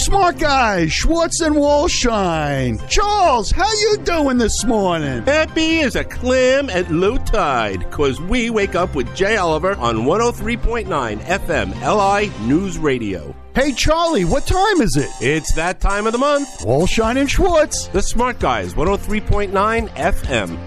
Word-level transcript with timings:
smart 0.00 0.38
guys, 0.38 0.92
Schwartz 0.92 1.40
and 1.42 1.54
Wallshein. 1.54 2.88
Charles, 2.88 3.50
how 3.50 3.70
you 3.70 3.98
doing 3.98 4.38
this 4.38 4.64
morning? 4.64 5.22
Happy 5.24 5.80
as 5.80 5.94
a 5.94 6.04
clam 6.04 6.70
at 6.70 6.90
low 6.90 7.18
tide, 7.18 7.90
cause 7.90 8.18
we 8.20 8.48
wake 8.48 8.74
up 8.74 8.94
with 8.94 9.14
Jay 9.14 9.36
Oliver 9.36 9.74
on 9.76 9.98
103.9 9.98 10.86
FM 11.18 11.74
LI 11.82 12.46
News 12.46 12.78
Radio. 12.78 13.34
Hey, 13.54 13.72
Charlie, 13.72 14.24
what 14.24 14.46
time 14.46 14.80
is 14.80 14.96
it? 14.96 15.10
It's 15.20 15.52
that 15.54 15.80
time 15.80 16.06
of 16.06 16.12
the 16.12 16.18
month. 16.18 16.48
Wallshein 16.60 17.18
and 17.18 17.30
Schwartz. 17.30 17.88
The 17.88 18.00
Smart 18.00 18.38
Guys, 18.38 18.72
103.9 18.74 19.50
FM. 19.90 20.58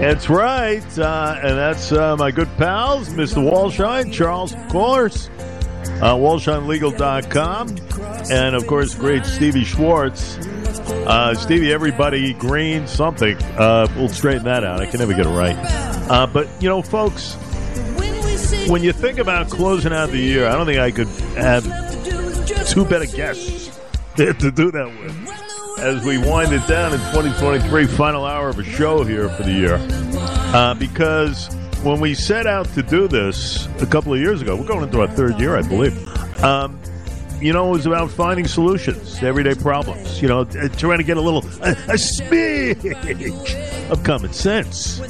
That's 0.00 0.28
right. 0.28 0.98
Uh, 0.98 1.38
and 1.42 1.56
that's 1.56 1.92
uh, 1.92 2.16
my 2.16 2.30
good 2.30 2.48
pals, 2.56 3.10
Mr. 3.10 3.36
Wallshein, 3.48 4.12
Charles, 4.12 4.54
of 4.54 4.68
course, 4.68 5.28
uh, 6.00 6.14
WallsheinLegal.com, 6.16 7.76
and 8.30 8.54
of 8.54 8.66
course, 8.66 8.94
great 8.94 9.24
Stevie 9.26 9.64
Schwartz. 9.64 10.38
Uh, 11.06 11.34
Stevie, 11.34 11.72
everybody, 11.72 12.34
green, 12.34 12.86
something. 12.86 13.36
Uh, 13.56 13.86
we'll 13.96 14.08
straighten 14.08 14.44
that 14.44 14.64
out. 14.64 14.80
I 14.80 14.86
can 14.86 15.00
never 15.00 15.14
get 15.14 15.26
it 15.26 15.30
right. 15.30 15.56
Uh, 16.10 16.26
but, 16.26 16.48
you 16.60 16.68
know, 16.68 16.82
folks, 16.82 17.34
when 18.68 18.82
you 18.82 18.92
think 18.92 19.18
about 19.18 19.48
closing 19.50 19.92
out 19.92 20.10
the 20.10 20.18
year, 20.18 20.46
I 20.46 20.52
don't 20.52 20.66
think 20.66 20.78
I 20.78 20.90
could 20.90 21.08
have 21.36 21.64
two 22.68 22.84
better 22.84 23.06
guests 23.06 23.78
to 24.16 24.32
do 24.50 24.70
that 24.70 24.86
with 24.86 25.30
as 25.80 26.04
we 26.04 26.18
wind 26.18 26.52
it 26.52 26.66
down 26.66 26.92
in 26.92 26.98
2023, 26.98 27.86
final 27.86 28.26
hour 28.26 28.50
of 28.50 28.58
a 28.58 28.64
show 28.64 29.02
here 29.02 29.30
for 29.30 29.44
the 29.44 29.52
year. 29.52 29.78
Uh, 30.52 30.74
because 30.74 31.48
when 31.82 32.00
we 32.00 32.14
set 32.14 32.46
out 32.46 32.66
to 32.74 32.82
do 32.82 33.08
this 33.08 33.66
a 33.80 33.86
couple 33.86 34.12
of 34.12 34.20
years 34.20 34.42
ago, 34.42 34.56
we're 34.56 34.66
going 34.66 34.84
into 34.84 35.00
our 35.00 35.08
third 35.08 35.40
year, 35.40 35.56
I 35.56 35.62
believe. 35.62 35.96
Um, 36.42 36.78
you 37.40 37.54
know, 37.54 37.68
it 37.68 37.72
was 37.72 37.86
about 37.86 38.10
finding 38.10 38.46
solutions 38.46 39.18
to 39.18 39.26
everyday 39.26 39.54
problems. 39.54 40.20
You 40.20 40.28
know, 40.28 40.40
uh, 40.40 40.68
trying 40.68 40.98
to 40.98 41.04
get 41.04 41.16
a 41.16 41.20
little, 41.20 41.42
a, 41.62 41.74
a 41.88 41.96
of 43.90 44.04
common 44.04 44.32
sense 44.32 45.00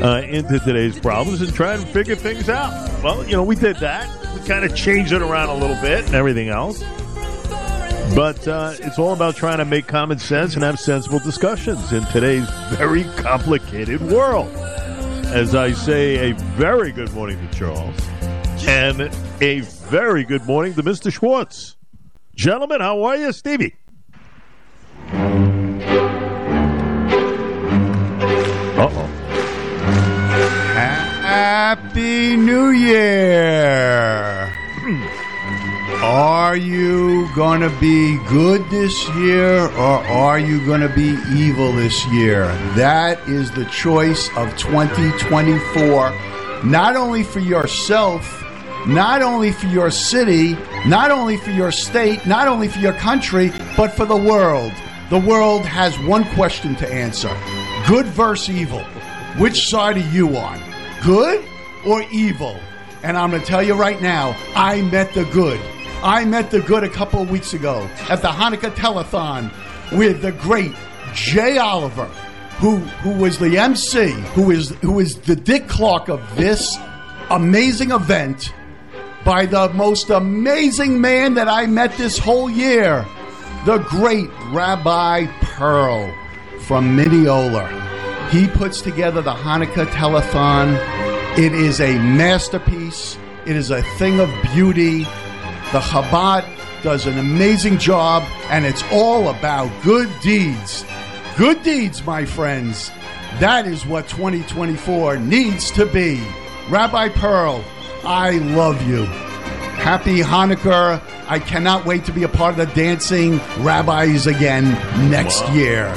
uh, 0.00 0.24
into 0.28 0.60
today's 0.60 0.98
problems 1.00 1.40
and 1.40 1.52
try 1.52 1.74
and 1.74 1.86
figure 1.88 2.14
things 2.14 2.48
out. 2.48 2.72
Well, 3.02 3.24
you 3.24 3.32
know, 3.32 3.42
we 3.42 3.56
did 3.56 3.76
that. 3.76 4.08
We 4.34 4.46
kind 4.46 4.64
of 4.64 4.76
changed 4.76 5.12
it 5.12 5.20
around 5.20 5.48
a 5.48 5.54
little 5.54 5.80
bit 5.82 6.06
and 6.06 6.14
everything 6.14 6.48
else. 6.48 6.82
But 8.14 8.46
uh, 8.46 8.74
it's 8.78 8.98
all 8.98 9.12
about 9.12 9.34
trying 9.34 9.58
to 9.58 9.64
make 9.64 9.88
common 9.88 10.20
sense 10.20 10.54
and 10.54 10.62
have 10.62 10.78
sensible 10.78 11.18
discussions 11.18 11.92
in 11.92 12.04
today's 12.06 12.48
very 12.70 13.02
complicated 13.16 14.00
world. 14.02 14.52
As 15.26 15.54
I 15.54 15.72
say, 15.72 16.30
a 16.30 16.34
very 16.34 16.92
good 16.92 17.12
morning 17.12 17.38
to 17.46 17.54
Charles 17.58 17.96
and 18.66 19.10
a 19.40 19.60
very 19.60 20.24
good 20.24 20.46
morning 20.46 20.74
to 20.74 20.82
Mr. 20.82 21.12
Schwartz. 21.12 21.76
Gentlemen, 22.36 22.80
how 22.80 23.02
are 23.04 23.16
you, 23.16 23.32
Stevie? 23.32 23.74
Uh 28.76 28.88
oh. 28.90 29.06
Happy 31.22 32.36
New 32.36 32.70
Year! 32.70 33.83
Are 36.54 36.56
you 36.56 37.28
going 37.34 37.62
to 37.62 37.80
be 37.80 38.16
good 38.28 38.64
this 38.70 39.08
year 39.16 39.64
or 39.72 39.98
are 40.06 40.38
you 40.38 40.64
going 40.64 40.82
to 40.82 40.88
be 40.88 41.18
evil 41.36 41.72
this 41.72 42.06
year? 42.12 42.46
That 42.76 43.18
is 43.28 43.50
the 43.50 43.64
choice 43.64 44.28
of 44.36 44.56
2024, 44.56 46.12
not 46.62 46.94
only 46.94 47.24
for 47.24 47.40
yourself, 47.40 48.40
not 48.86 49.20
only 49.20 49.50
for 49.50 49.66
your 49.66 49.90
city, 49.90 50.56
not 50.86 51.10
only 51.10 51.38
for 51.38 51.50
your 51.50 51.72
state, 51.72 52.24
not 52.24 52.46
only 52.46 52.68
for 52.68 52.78
your 52.78 52.92
country, 52.92 53.50
but 53.76 53.88
for 53.88 54.04
the 54.04 54.16
world. 54.16 54.72
The 55.10 55.18
world 55.18 55.66
has 55.66 55.98
one 55.98 56.22
question 56.36 56.76
to 56.76 56.86
answer 56.88 57.36
good 57.88 58.06
versus 58.06 58.54
evil. 58.54 58.84
Which 59.38 59.66
side 59.68 59.96
are 59.96 60.10
you 60.10 60.36
on? 60.36 60.62
Good 61.02 61.44
or 61.84 62.04
evil? 62.12 62.56
And 63.02 63.16
I'm 63.16 63.30
going 63.30 63.42
to 63.42 63.48
tell 63.48 63.60
you 63.60 63.74
right 63.74 64.00
now, 64.00 64.36
I 64.54 64.82
met 64.82 65.12
the 65.14 65.24
good. 65.24 65.60
I 66.04 66.26
met 66.26 66.50
the 66.50 66.60
good 66.60 66.84
a 66.84 66.88
couple 66.90 67.22
of 67.22 67.30
weeks 67.30 67.54
ago 67.54 67.88
at 68.10 68.20
the 68.20 68.28
Hanukkah 68.28 68.74
telethon 68.74 69.50
with 69.96 70.20
the 70.20 70.32
great 70.32 70.74
Jay 71.14 71.56
Oliver, 71.56 72.04
who 72.58 72.76
who 72.76 73.12
was 73.12 73.38
the 73.38 73.56
MC, 73.56 74.10
who 74.34 74.50
is 74.50 74.68
who 74.82 75.00
is 75.00 75.14
the 75.20 75.34
Dick 75.34 75.66
Clark 75.66 76.08
of 76.08 76.20
this 76.36 76.76
amazing 77.30 77.90
event 77.90 78.52
by 79.24 79.46
the 79.46 79.70
most 79.70 80.10
amazing 80.10 81.00
man 81.00 81.32
that 81.34 81.48
I 81.48 81.64
met 81.64 81.96
this 81.96 82.18
whole 82.18 82.50
year, 82.50 83.06
the 83.64 83.78
great 83.78 84.28
Rabbi 84.50 85.24
Perl 85.40 86.12
from 86.66 86.94
Mineola. 86.94 88.28
He 88.30 88.46
puts 88.46 88.82
together 88.82 89.22
the 89.22 89.32
Hanukkah 89.32 89.86
telethon. 89.86 90.78
It 91.38 91.54
is 91.54 91.80
a 91.80 91.94
masterpiece. 91.94 93.16
It 93.46 93.56
is 93.56 93.70
a 93.70 93.82
thing 93.96 94.20
of 94.20 94.30
beauty. 94.52 95.06
The 95.74 95.80
Chabad 95.80 96.44
does 96.84 97.04
an 97.06 97.18
amazing 97.18 97.78
job, 97.78 98.22
and 98.48 98.64
it's 98.64 98.84
all 98.92 99.28
about 99.28 99.72
good 99.82 100.08
deeds. 100.22 100.84
Good 101.36 101.64
deeds, 101.64 102.06
my 102.06 102.24
friends. 102.24 102.92
That 103.40 103.66
is 103.66 103.84
what 103.84 104.06
2024 104.06 105.16
needs 105.16 105.72
to 105.72 105.84
be. 105.84 106.24
Rabbi 106.70 107.08
Perl, 107.08 107.64
I 108.04 108.38
love 108.54 108.86
you. 108.86 109.06
Happy 109.82 110.20
Hanukkah. 110.20 111.02
I 111.26 111.40
cannot 111.40 111.84
wait 111.84 112.04
to 112.04 112.12
be 112.12 112.22
a 112.22 112.28
part 112.28 112.56
of 112.56 112.68
the 112.68 112.72
dancing 112.76 113.38
rabbis 113.58 114.28
again 114.28 114.74
next 115.10 115.44
year. 115.48 115.92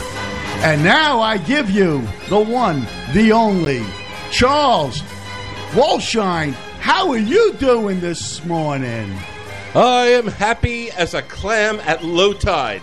And 0.63 0.83
now 0.83 1.21
I 1.21 1.37
give 1.37 1.69
you 1.69 2.01
the 2.29 2.39
one, 2.39 2.87
the 3.13 3.31
only, 3.31 3.85
Charles 4.31 5.03
Wallshein. 5.73 6.53
How 6.79 7.11
are 7.11 7.19
you 7.19 7.53
doing 7.59 7.99
this 7.99 8.43
morning? 8.43 9.15
I 9.75 10.07
am 10.07 10.27
happy 10.27 10.89
as 10.91 11.13
a 11.13 11.21
clam 11.21 11.79
at 11.81 12.03
low 12.03 12.33
tide. 12.33 12.81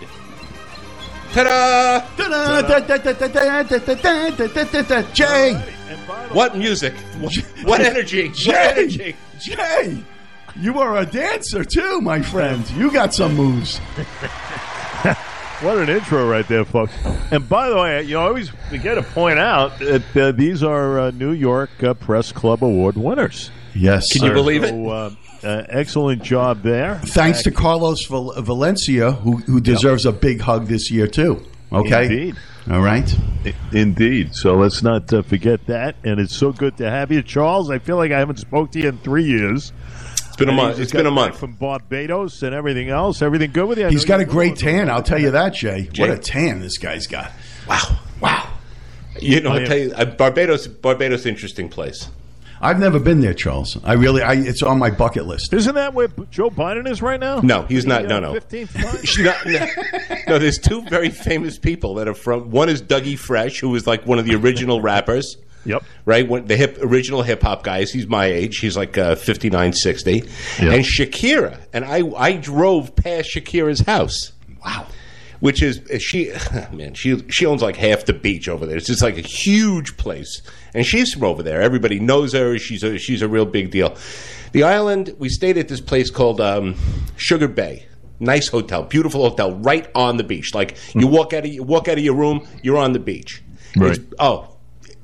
Ta-da! 1.33 1.99
Ta-da! 2.15 2.61
Ta-da! 4.61 5.01
Jay, 5.13 5.53
What 6.31 6.57
music? 6.57 6.93
What, 7.19 7.35
what 7.63 7.81
energy? 7.81 8.27
What 8.29 8.37
Jay, 8.37 8.71
energy? 8.77 9.15
Jay, 9.39 10.03
you 10.55 10.79
are 10.79 10.97
a 10.97 11.05
dancer 11.05 11.65
too, 11.65 11.99
my 11.99 12.21
friend. 12.21 12.69
You 12.71 12.91
got 12.91 13.13
some 13.13 13.35
moves. 13.35 13.79
What 15.61 15.77
an 15.77 15.89
intro 15.89 16.29
right 16.29 16.45
there, 16.49 16.65
folks. 16.65 16.93
And 17.31 17.47
by 17.47 17.69
the 17.69 17.77
way, 17.77 18.03
you 18.03 18.15
know, 18.15 18.23
I 18.23 18.27
always 18.27 18.49
forget 18.69 18.95
to 18.95 19.03
point 19.03 19.39
out 19.39 19.79
that 19.79 20.17
uh, 20.17 20.31
these 20.33 20.61
are 20.63 20.99
uh, 20.99 21.11
New 21.11 21.31
York 21.31 21.69
uh, 21.81 21.93
Press 21.93 22.33
Club 22.33 22.61
Award 22.63 22.97
winners. 22.97 23.51
Yes. 23.75 24.11
Can 24.13 24.23
you 24.23 24.31
believe 24.33 24.63
it? 24.63 24.69
So, 24.69 24.89
uh, 24.89 25.09
uh, 25.43 25.63
excellent 25.69 26.23
job 26.23 26.61
there. 26.63 26.95
Thanks 27.05 27.43
to 27.43 27.51
Carlos 27.51 28.05
Val- 28.07 28.33
Valencia, 28.41 29.11
who, 29.11 29.37
who 29.37 29.59
deserves 29.61 30.05
a 30.05 30.11
big 30.11 30.41
hug 30.41 30.67
this 30.67 30.89
year 30.89 31.07
too. 31.07 31.43
Okay. 31.71 32.03
Indeed. 32.05 32.35
All 32.71 32.81
right. 32.81 33.13
Indeed. 33.73 34.33
So 34.33 34.55
let's 34.55 34.81
not 34.81 35.11
uh, 35.13 35.21
forget 35.21 35.65
that. 35.67 35.97
And 36.03 36.19
it's 36.19 36.35
so 36.35 36.51
good 36.51 36.77
to 36.77 36.89
have 36.89 37.11
you, 37.11 37.21
Charles. 37.21 37.69
I 37.69 37.79
feel 37.79 37.97
like 37.97 38.11
I 38.11 38.17
haven't 38.19 38.37
spoke 38.39 38.71
to 38.71 38.79
you 38.79 38.89
in 38.89 38.97
three 38.99 39.25
years. 39.25 39.71
It's 40.27 40.35
been 40.37 40.49
a 40.49 40.53
month. 40.53 40.79
It's 40.79 40.91
been 40.91 41.05
a 41.05 41.11
month. 41.11 41.37
from 41.37 41.53
Barbados 41.53 42.41
and 42.43 42.55
everything 42.55 42.89
else. 42.89 43.21
Everything 43.21 43.51
good 43.51 43.67
with 43.67 43.77
you? 43.77 43.87
I 43.87 43.89
He's 43.91 44.03
know 44.05 44.09
got 44.17 44.19
a 44.21 44.25
great 44.25 44.55
tan. 44.57 44.89
I'll 44.89 45.03
tell 45.03 45.19
you 45.21 45.31
that, 45.31 45.53
Jay. 45.53 45.87
Jay? 45.91 46.01
What 46.09 46.17
a 46.17 46.19
tan 46.19 46.59
this 46.59 46.77
guy's 46.77 47.07
got. 47.07 47.31
Wow. 47.69 47.99
Wow. 48.19 48.49
You 49.21 49.41
know, 49.41 49.51
Oh, 49.51 49.53
I 49.53 49.59
yeah. 49.59 49.65
tell 49.65 49.77
you, 49.77 49.93
uh, 49.93 50.05
Barbados, 50.05 50.67
Barbados, 50.67 51.25
interesting 51.25 51.69
place. 51.69 52.09
I've 52.65 52.79
never 52.79 52.99
been 52.99 53.21
there, 53.21 53.35
Charles. 53.35 53.77
I 53.83 53.93
really, 53.93 54.23
I, 54.23 54.33
it's 54.33 54.63
on 54.63 54.79
my 54.79 54.89
bucket 54.89 55.27
list. 55.27 55.53
Isn't 55.53 55.75
that 55.75 55.93
where 55.93 56.07
Joe 56.31 56.49
Biden 56.49 56.89
is 56.89 56.99
right 56.99 57.19
now? 57.19 57.39
No, 57.41 57.61
he's 57.63 57.85
not. 57.85 58.05
No, 58.05 58.17
uh, 58.17 58.19
no. 58.21 58.33
15th 58.33 58.73
prime? 58.73 59.23
Not- 59.25 59.45
no, 59.45 60.23
no, 60.27 60.39
there's 60.39 60.57
two 60.57 60.81
very 60.89 61.09
famous 61.09 61.59
people 61.59 61.93
that 61.95 62.07
are 62.07 62.15
from. 62.15 62.49
One 62.49 62.67
is 62.67 62.81
Dougie 62.81 63.19
Fresh, 63.19 63.59
who 63.59 63.69
was 63.69 63.85
like 63.85 64.07
one 64.07 64.17
of 64.17 64.25
the 64.25 64.35
original 64.35 64.81
rappers. 64.81 65.37
Yep. 65.67 65.83
Right, 66.05 66.29
when 66.29 66.45
the 66.45 66.55
hip 66.55 66.77
original 66.79 67.23
hip 67.23 67.41
hop 67.41 67.63
guys. 67.63 67.91
He's 67.91 68.05
my 68.05 68.27
age. 68.27 68.57
He's 68.59 68.77
like 68.77 68.99
uh, 68.99 69.15
59, 69.15 69.73
60. 69.73 70.19
And 70.59 70.85
Shakira, 70.85 71.59
and 71.73 71.83
I, 71.83 72.03
I 72.15 72.33
drove 72.33 72.95
past 72.95 73.31
Shakira's 73.35 73.79
house. 73.79 74.31
Wow. 74.63 74.85
Which 75.39 75.61
is 75.61 75.81
she? 76.01 76.31
Man, 76.71 76.93
she 76.93 77.23
she 77.29 77.45
owns 77.45 77.61
like 77.61 77.75
half 77.75 78.05
the 78.05 78.13
beach 78.13 78.47
over 78.47 78.65
there. 78.65 78.77
It's 78.77 78.87
just 78.87 79.01
like 79.01 79.17
a 79.17 79.21
huge 79.21 79.97
place, 79.97 80.41
and 80.73 80.85
she's 80.85 81.13
from 81.13 81.23
over 81.23 81.43
there. 81.43 81.61
Everybody 81.61 81.99
knows 81.99 82.33
her. 82.33 82.57
She's 82.57 82.83
a 82.83 82.97
she's 82.97 83.21
a 83.21 83.27
real 83.27 83.45
big 83.45 83.71
deal. 83.71 83.95
The 84.51 84.63
island. 84.63 85.15
We 85.19 85.29
stayed 85.29 85.57
at 85.57 85.67
this 85.67 85.81
place 85.81 86.09
called 86.09 86.39
um, 86.39 86.75
Sugar 87.17 87.47
Bay. 87.47 87.87
Nice 88.19 88.47
hotel, 88.47 88.83
beautiful 88.83 89.29
hotel, 89.29 89.53
right 89.55 89.89
on 89.93 90.15
the 90.15 90.23
beach. 90.23 90.55
Like 90.55 90.77
you 90.93 91.07
walk 91.07 91.33
out 91.33 91.45
of 91.45 91.51
you 91.51 91.63
walk 91.63 91.87
out 91.89 91.97
of 91.97 92.03
your 92.03 92.15
room, 92.15 92.47
you're 92.63 92.77
on 92.77 92.93
the 92.93 92.99
beach. 92.99 93.43
Right. 93.75 93.97
It's, 93.97 94.05
oh, 94.19 94.55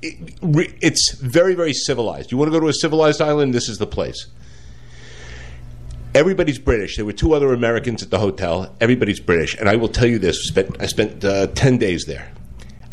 it, 0.02 0.76
it's 0.82 1.16
very 1.16 1.54
very 1.54 1.74
civilized. 1.74 2.32
You 2.32 2.38
want 2.38 2.48
to 2.48 2.58
go 2.58 2.62
to 2.62 2.70
a 2.70 2.74
civilized 2.74 3.22
island? 3.22 3.54
This 3.54 3.68
is 3.68 3.80
the 3.80 3.88
place. 3.88 4.28
Everybody's 6.14 6.60
British. 6.60 6.98
There 6.98 7.06
were 7.06 7.14
two 7.14 7.34
other 7.34 7.54
Americans 7.54 8.04
at 8.04 8.10
the 8.10 8.20
hotel. 8.20 8.76
Everybody's 8.82 9.22
British, 9.22 9.56
and 9.56 9.70
I 9.70 9.78
will 9.78 9.88
tell 9.88 10.08
you 10.08 10.20
this: 10.20 10.46
spent, 10.46 10.76
I 10.82 10.86
spent 10.88 11.24
uh, 11.24 11.48
ten 11.48 11.78
days 11.78 12.04
there. 12.06 12.32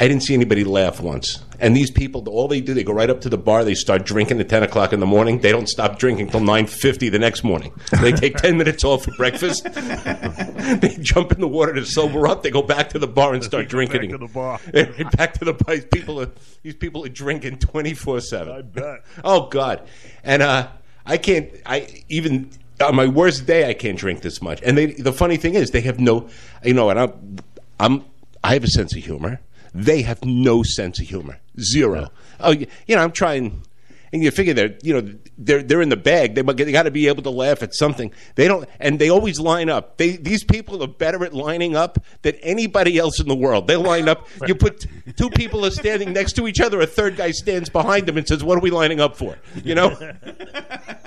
I 0.01 0.07
didn't 0.07 0.23
see 0.23 0.35
anybody 0.35 0.63
laugh 0.63 1.01
once. 1.01 1.43
And 1.59 1.77
these 1.77 1.91
people, 1.91 2.29
all 2.29 2.47
they 2.47 2.61
do, 2.61 2.73
they 2.73 2.85
go 2.85 2.93
right 2.93 3.11
up 3.11 3.21
to 3.23 3.29
the 3.29 3.37
bar. 3.37 3.65
They 3.65 3.75
start 3.75 4.07
drinking 4.07 4.39
at 4.39 4.49
ten 4.49 4.63
o'clock 4.63 4.93
in 4.93 5.01
the 5.01 5.07
morning. 5.07 5.41
They 5.41 5.51
don't 5.51 5.69
stop 5.69 5.99
drinking 5.99 6.31
till 6.31 6.39
nine 6.39 6.69
fifty 6.69 7.09
the 7.09 7.19
next 7.19 7.43
morning. 7.43 7.73
They 8.01 8.13
take 8.13 8.37
ten 8.37 8.57
minutes 8.57 8.85
off 8.85 9.03
for 9.05 9.11
breakfast. 9.17 9.65
they 9.75 10.97
jump 11.01 11.33
in 11.33 11.41
the 11.41 11.49
water 11.49 11.75
to 11.75 11.85
sober 11.85 12.29
up. 12.29 12.45
They 12.45 12.53
go 12.53 12.63
back 12.63 12.91
to 12.91 13.01
the 13.01 13.09
bar 13.09 13.35
and 13.35 13.43
start 13.43 13.69
drinking. 13.69 14.11
Back 14.13 14.21
to 14.21 14.27
the 14.27 14.33
bar. 14.33 14.61
Right 14.73 15.17
back 15.17 15.33
to 15.35 15.45
the 15.45 15.55
bar. 15.55 15.75
These 15.75 15.87
people 15.87 16.21
are 16.21 16.31
these 16.63 16.77
people 16.77 17.05
are 17.05 17.09
drinking 17.09 17.59
24-7. 17.59 18.15
I 18.15 18.19
seven. 18.21 18.71
bet. 18.71 19.05
Oh 19.25 19.49
God! 19.49 19.89
And 20.23 20.43
uh, 20.43 20.69
I 21.05 21.17
can't. 21.17 21.51
I 21.67 22.05
even 22.09 22.51
on 22.83 22.95
my 22.95 23.07
worst 23.07 23.47
day, 23.47 23.69
I 23.69 23.75
can't 23.75 23.99
drink 23.99 24.23
this 24.23 24.41
much. 24.41 24.63
And 24.63 24.77
they, 24.77 24.87
the 24.87 25.13
funny 25.13 25.37
thing 25.37 25.55
is, 25.55 25.71
they 25.71 25.81
have 25.83 25.99
no. 25.99 26.29
You 26.65 26.75
know, 26.75 26.91
and 26.91 26.99
I'm, 26.99 27.37
I'm. 27.81 28.05
I 28.43 28.55
have 28.55 28.65
a 28.65 28.69
sense 28.69 28.95
of 28.97 29.03
humor. 29.03 29.41
They 29.75 30.03
have 30.03 30.25
no 30.25 30.63
sense 30.63 31.01
of 31.01 31.07
humor. 31.07 31.39
Zero. 31.61 32.09
Oh, 32.41 32.53
you 32.53 32.67
you 32.87 32.97
know, 32.97 33.03
I'm 33.03 33.13
trying. 33.13 33.63
And 34.11 34.23
you 34.23 34.31
figure 34.31 34.55
they're, 34.55 34.75
you 34.83 34.95
know, 34.95 35.15
they're 35.37 35.63
they're 35.63 35.83
in 35.83 35.91
the 35.91 35.97
bag. 35.97 36.35
They, 36.35 36.41
they 36.41 36.73
got 36.73 36.85
to 36.85 36.91
be 36.91 37.09
able 37.09 37.23
to 37.25 37.31
laugh 37.31 37.63
at 37.63 37.75
something. 37.75 38.11
They 38.37 38.49
don't, 38.49 38.67
and 38.81 38.99
they 38.99 39.11
always 39.11 39.39
line 39.39 39.69
up. 39.69 39.99
They 39.99 40.17
these 40.17 40.45
people 40.45 40.83
are 40.83 40.89
better 40.89 41.23
at 41.27 41.35
lining 41.35 41.77
up 41.77 41.99
than 42.23 42.37
anybody 42.37 42.97
else 42.97 43.21
in 43.21 43.29
the 43.29 43.35
world. 43.35 43.67
They 43.67 43.77
line 43.77 44.09
up. 44.09 44.27
You 44.47 44.55
put 44.55 44.87
two 45.19 45.29
people 45.29 45.67
are 45.67 45.71
standing 45.71 46.15
next 46.15 46.37
to 46.37 46.49
each 46.49 46.59
other. 46.59 46.81
A 46.81 46.87
third 46.87 47.19
guy 47.19 47.33
stands 47.33 47.69
behind 47.69 48.07
them 48.07 48.17
and 48.17 48.27
says, 48.27 48.43
"What 48.43 48.57
are 48.57 48.63
we 48.63 48.71
lining 48.71 48.99
up 48.99 49.15
for?" 49.15 49.37
You 49.63 49.75
know. 49.75 49.91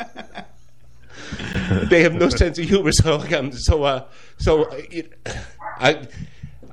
they 1.89 2.03
have 2.03 2.13
no 2.13 2.29
sense 2.29 2.57
of 2.59 2.65
humor. 2.65 2.91
So, 2.91 3.17
like, 3.17 3.33
um, 3.33 3.51
so, 3.51 3.83
uh, 3.83 4.07
so, 4.37 4.63
it, 4.71 5.13
I, 5.77 6.07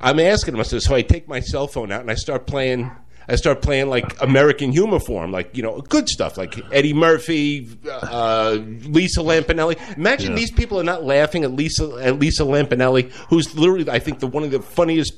I'm 0.01 0.21
asking 0.21 0.63
said, 0.65 0.83
so 0.83 0.95
I 0.95 1.03
take 1.03 1.29
my 1.29 1.41
cell 1.41 1.67
phone 1.67 1.93
out 1.93 2.01
and 2.01 2.11
I 2.11 2.15
start 2.15 2.47
playing. 2.47 2.91
I 3.31 3.37
start 3.37 3.61
playing 3.61 3.91
like 3.91 4.23
American 4.23 4.73
humor 4.73 4.99
for 4.99 5.23
'em, 5.23 5.33
like 5.33 5.55
you 5.55 5.63
know, 5.63 5.83
good 5.83 6.09
stuff, 6.09 6.39
like 6.39 6.59
Eddie 6.73 6.95
Murphy, 6.95 7.69
uh, 7.87 8.57
Lisa 8.85 9.21
Lampanelli. 9.21 9.77
Imagine 9.99 10.35
these 10.35 10.51
people 10.51 10.81
are 10.81 10.85
not 10.85 11.05
laughing 11.05 11.45
at 11.45 11.53
Lisa 11.53 11.95
at 12.01 12.19
Lisa 12.19 12.45
Lampanelli, 12.45 13.11
who's 13.29 13.55
literally, 13.55 13.91
I 13.91 13.99
think, 13.99 14.21
the 14.21 14.27
one 14.27 14.45
of 14.45 14.51
the 14.51 14.63
funniest, 14.63 15.13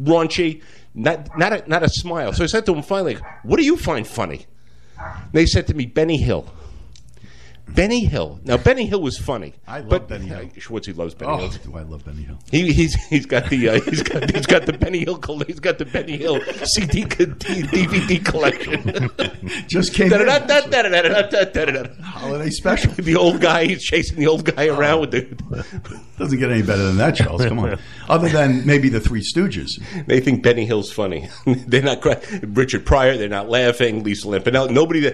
raunchy, 0.00 0.62
not 0.94 1.36
not 1.36 1.52
a, 1.52 1.68
not 1.68 1.82
a 1.82 1.88
smile. 1.88 2.32
So 2.32 2.44
I 2.44 2.46
said 2.46 2.64
to 2.66 2.74
him 2.74 2.82
finally, 2.82 3.18
"What 3.42 3.56
do 3.56 3.64
you 3.64 3.76
find 3.76 4.06
funny?" 4.06 4.46
They 5.32 5.44
said 5.44 5.66
to 5.66 5.74
me, 5.74 5.86
"Benny 5.86 6.18
Hill." 6.18 6.46
Benny 7.74 8.04
Hill. 8.04 8.40
Now 8.44 8.56
Benny 8.56 8.86
Hill 8.86 9.00
was 9.00 9.18
funny. 9.18 9.54
I 9.66 9.80
love 9.80 9.88
but, 9.88 10.08
Benny 10.08 10.26
Hill. 10.26 10.46
Schwartzy 10.56 10.96
loves 10.96 11.14
Benny 11.14 11.32
oh, 11.32 11.36
Hill. 11.36 11.50
Do 11.64 11.76
I 11.76 11.82
love 11.82 12.04
Benny 12.04 12.22
Hill? 12.22 12.38
He, 12.50 12.72
he's 12.72 12.94
he's 13.06 13.26
got 13.26 13.48
the 13.50 13.68
uh, 13.68 13.80
he's 13.80 14.02
got 14.02 14.30
he's 14.34 14.46
got 14.46 14.66
the 14.66 14.72
Benny 14.72 15.00
Hill 15.00 15.20
he's 15.46 15.60
got 15.60 15.78
the 15.78 15.84
Benny 15.84 16.16
Hill 16.16 16.40
CD 16.64 17.04
DVD 17.04 18.24
collection. 18.24 19.10
Just 19.68 19.94
came 19.94 20.10
holiday 22.02 22.50
special. 22.50 22.92
The 22.92 23.16
old 23.16 23.40
guy 23.40 23.66
he's 23.66 23.82
chasing 23.82 24.18
the 24.18 24.26
old 24.26 24.44
guy 24.44 24.66
around 24.66 25.00
with 25.00 25.10
the. 25.12 26.00
Doesn't 26.18 26.38
get 26.38 26.50
any 26.50 26.62
better 26.62 26.82
than 26.82 26.96
that, 26.96 27.14
Charles. 27.14 27.44
Come 27.44 27.60
on. 27.60 27.78
Other 28.08 28.28
than 28.28 28.66
maybe 28.66 28.88
the 28.88 28.98
Three 28.98 29.22
Stooges, 29.22 29.80
they 30.06 30.20
think 30.20 30.42
Benny 30.42 30.66
Hill's 30.66 30.90
funny. 30.90 31.28
they're 31.46 31.82
not 31.82 32.00
cry- 32.00 32.20
Richard 32.42 32.84
Pryor. 32.84 33.16
They're 33.16 33.28
not 33.28 33.48
laughing. 33.48 34.02
Lisa 34.02 34.26
Lampanelli. 34.26 34.70
Nobody. 34.70 35.08
Uh, 35.08 35.12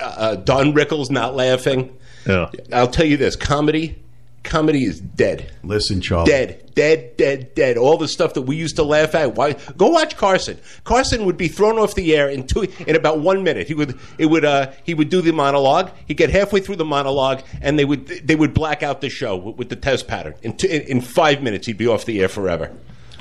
uh, 0.00 0.36
Don 0.36 0.72
Rickles 0.72 1.10
not 1.10 1.36
laughing. 1.36 1.95
Yeah. 2.26 2.50
I'll 2.72 2.88
tell 2.88 3.06
you 3.06 3.16
this: 3.16 3.36
comedy, 3.36 3.98
comedy 4.44 4.84
is 4.84 5.00
dead. 5.00 5.52
Listen, 5.62 6.00
Charlie. 6.00 6.30
dead, 6.30 6.72
dead, 6.74 7.16
dead, 7.16 7.54
dead. 7.54 7.76
All 7.76 7.96
the 7.98 8.08
stuff 8.08 8.34
that 8.34 8.42
we 8.42 8.56
used 8.56 8.76
to 8.76 8.82
laugh 8.82 9.14
at. 9.14 9.34
Why? 9.34 9.54
Go 9.76 9.88
watch 9.88 10.16
Carson. 10.16 10.58
Carson 10.84 11.24
would 11.24 11.36
be 11.36 11.48
thrown 11.48 11.78
off 11.78 11.94
the 11.94 12.14
air 12.16 12.28
in 12.28 12.46
two 12.46 12.66
in 12.86 12.96
about 12.96 13.20
one 13.20 13.42
minute. 13.42 13.66
He 13.66 13.74
would 13.74 13.98
it 14.18 14.26
would 14.26 14.44
uh, 14.44 14.72
he 14.84 14.94
would 14.94 15.08
do 15.08 15.20
the 15.20 15.32
monologue. 15.32 15.90
He'd 16.06 16.16
get 16.16 16.30
halfway 16.30 16.60
through 16.60 16.76
the 16.76 16.84
monologue, 16.84 17.42
and 17.60 17.78
they 17.78 17.84
would 17.84 18.06
they 18.06 18.36
would 18.36 18.54
black 18.54 18.82
out 18.82 19.00
the 19.00 19.10
show 19.10 19.36
with, 19.36 19.56
with 19.56 19.68
the 19.68 19.76
test 19.76 20.06
pattern. 20.08 20.34
In, 20.42 20.56
two, 20.56 20.68
in 20.68 20.82
in 20.82 21.00
five 21.00 21.42
minutes, 21.42 21.66
he'd 21.66 21.78
be 21.78 21.86
off 21.86 22.04
the 22.04 22.20
air 22.20 22.28
forever. 22.28 22.72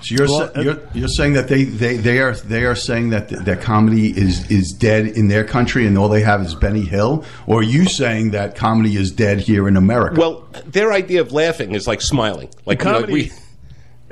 So 0.05 0.13
you're, 0.13 0.27
Well, 0.27 0.53
sa- 0.53 0.61
you're 0.61 0.79
you're 0.93 1.07
saying 1.07 1.33
that 1.33 1.47
they, 1.47 1.63
they, 1.63 1.97
they 1.97 2.19
are 2.19 2.35
they 2.35 2.63
are 2.65 2.75
saying 2.75 3.09
that 3.09 3.29
that 3.29 3.61
comedy 3.61 4.15
is 4.15 4.49
is 4.51 4.71
dead 4.71 5.07
in 5.07 5.29
their 5.29 5.43
country 5.43 5.87
and 5.87 5.97
all 5.97 6.09
they 6.09 6.21
have 6.21 6.41
is 6.41 6.53
Benny 6.53 6.85
Hill, 6.85 7.25
or 7.47 7.59
are 7.59 7.63
you 7.63 7.85
saying 7.89 8.31
that 8.31 8.55
comedy 8.55 8.97
is 8.97 9.11
dead 9.11 9.39
here 9.39 9.67
in 9.67 9.75
America? 9.77 10.19
Well, 10.19 10.45
their 10.65 10.93
idea 10.93 11.21
of 11.21 11.31
laughing 11.31 11.71
is 11.73 11.87
like 11.87 12.01
smiling. 12.01 12.49
Like 12.65 12.79
you 12.81 12.85
know, 12.85 12.93
Comedy- 13.01 13.13
we. 13.13 13.31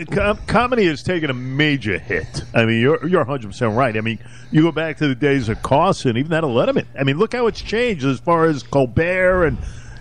Com- 0.08 0.40
comedy 0.48 0.88
has 0.88 1.04
taken 1.04 1.30
a 1.30 1.36
major 1.36 2.00
hit. 2.00 2.44
I 2.56 2.66
mean, 2.66 2.82
you're 2.82 3.06
you're 3.08 3.20
100 3.20 3.52
percent 3.52 3.76
right. 3.76 3.96
I 3.96 4.02
mean, 4.02 4.18
you 4.52 4.64
go 4.64 4.72
back 4.72 4.98
to 4.98 5.08
the 5.08 5.14
days 5.14 5.50
of 5.50 5.62
Carson, 5.62 6.18
even 6.18 6.32
that 6.32 6.44
of 6.44 6.50
Letterman. 6.50 6.88
I 7.00 7.04
mean, 7.04 7.20
look 7.20 7.34
how 7.34 7.46
it's 7.46 7.62
changed 7.62 8.04
as 8.04 8.20
far 8.20 8.46
as 8.46 8.64
Colbert 8.64 9.46
and 9.46 9.60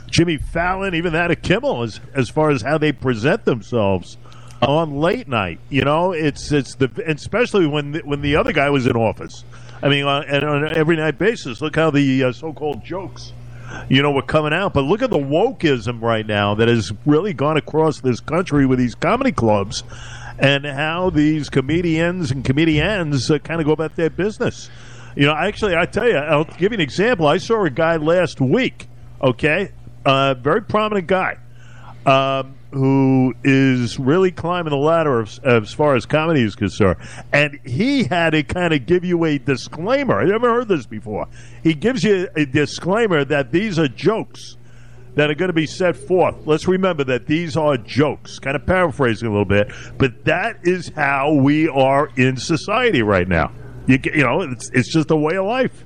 Jimmy 0.08 0.38
Fallon, 0.38 0.94
even 0.94 1.12
that 1.12 1.30
of 1.30 1.42
Kimmel, 1.42 1.82
as 1.82 2.00
as 2.14 2.30
far 2.30 2.48
as 2.48 2.62
how 2.62 2.78
they 2.78 2.92
present 2.92 3.44
themselves 3.44 4.16
on 4.62 4.96
late 4.96 5.28
night. 5.28 5.60
You 5.68 5.82
know, 5.82 6.12
it's 6.12 6.52
it's 6.52 6.74
the 6.76 6.90
especially 7.06 7.66
when 7.66 7.92
the, 7.92 8.00
when 8.00 8.20
the 8.20 8.36
other 8.36 8.52
guy 8.52 8.70
was 8.70 8.86
in 8.86 8.96
office. 8.96 9.44
I 9.82 9.88
mean, 9.88 10.04
on, 10.04 10.24
and 10.24 10.44
on 10.44 10.64
an 10.64 10.76
every 10.76 10.96
night 10.96 11.18
basis. 11.18 11.60
Look 11.60 11.76
how 11.76 11.90
the 11.90 12.24
uh, 12.24 12.32
so-called 12.32 12.84
jokes 12.84 13.32
you 13.88 14.02
know, 14.02 14.10
were 14.10 14.22
coming 14.22 14.52
out. 14.52 14.74
But 14.74 14.82
look 14.82 15.02
at 15.02 15.10
the 15.10 15.18
wokeism 15.18 16.00
right 16.00 16.26
now 16.26 16.54
that 16.54 16.68
has 16.68 16.92
really 17.06 17.32
gone 17.32 17.56
across 17.56 18.00
this 18.00 18.20
country 18.20 18.66
with 18.66 18.78
these 18.78 18.94
comedy 18.94 19.32
clubs 19.32 19.82
and 20.38 20.64
how 20.64 21.10
these 21.10 21.48
comedians 21.48 22.30
and 22.30 22.44
comedians 22.44 23.30
uh, 23.30 23.38
kind 23.38 23.60
of 23.60 23.66
go 23.66 23.72
about 23.72 23.96
their 23.96 24.10
business. 24.10 24.70
You 25.14 25.26
know, 25.26 25.34
actually, 25.34 25.76
I 25.76 25.86
tell 25.86 26.08
you, 26.08 26.16
I'll 26.16 26.44
give 26.44 26.72
you 26.72 26.76
an 26.76 26.80
example. 26.80 27.26
I 27.26 27.36
saw 27.36 27.64
a 27.64 27.70
guy 27.70 27.96
last 27.96 28.40
week, 28.40 28.88
okay, 29.20 29.72
a 30.06 30.34
very 30.34 30.62
prominent 30.62 31.06
guy. 31.06 31.36
Um, 32.06 32.54
who 32.72 33.34
is 33.44 33.98
really 33.98 34.30
climbing 34.30 34.70
the 34.70 34.76
ladder 34.76 35.22
as, 35.22 35.38
as 35.40 35.72
far 35.72 35.94
as 35.94 36.06
comedy 36.06 36.42
is 36.42 36.56
concerned. 36.56 36.98
And 37.32 37.60
he 37.64 38.04
had 38.04 38.30
to 38.30 38.42
kind 38.42 38.72
of 38.72 38.86
give 38.86 39.04
you 39.04 39.24
a 39.24 39.38
disclaimer. 39.38 40.20
I 40.20 40.24
never 40.24 40.48
heard 40.48 40.68
this 40.68 40.86
before. 40.86 41.28
He 41.62 41.74
gives 41.74 42.02
you 42.02 42.28
a 42.34 42.46
disclaimer 42.46 43.24
that 43.26 43.52
these 43.52 43.78
are 43.78 43.88
jokes 43.88 44.56
that 45.14 45.30
are 45.30 45.34
going 45.34 45.50
to 45.50 45.54
be 45.54 45.66
set 45.66 45.96
forth. 45.96 46.34
Let's 46.46 46.66
remember 46.66 47.04
that 47.04 47.26
these 47.26 47.56
are 47.56 47.76
jokes, 47.76 48.38
kind 48.38 48.56
of 48.56 48.64
paraphrasing 48.64 49.28
a 49.28 49.30
little 49.30 49.44
bit, 49.44 49.70
but 49.98 50.24
that 50.24 50.56
is 50.62 50.90
how 50.96 51.34
we 51.34 51.68
are 51.68 52.10
in 52.16 52.36
society 52.38 53.02
right 53.02 53.28
now. 53.28 53.52
You, 53.86 53.98
you 54.04 54.22
know, 54.22 54.40
it's, 54.42 54.70
it's 54.70 54.90
just 54.90 55.10
a 55.10 55.16
way 55.16 55.36
of 55.36 55.44
life. 55.44 55.84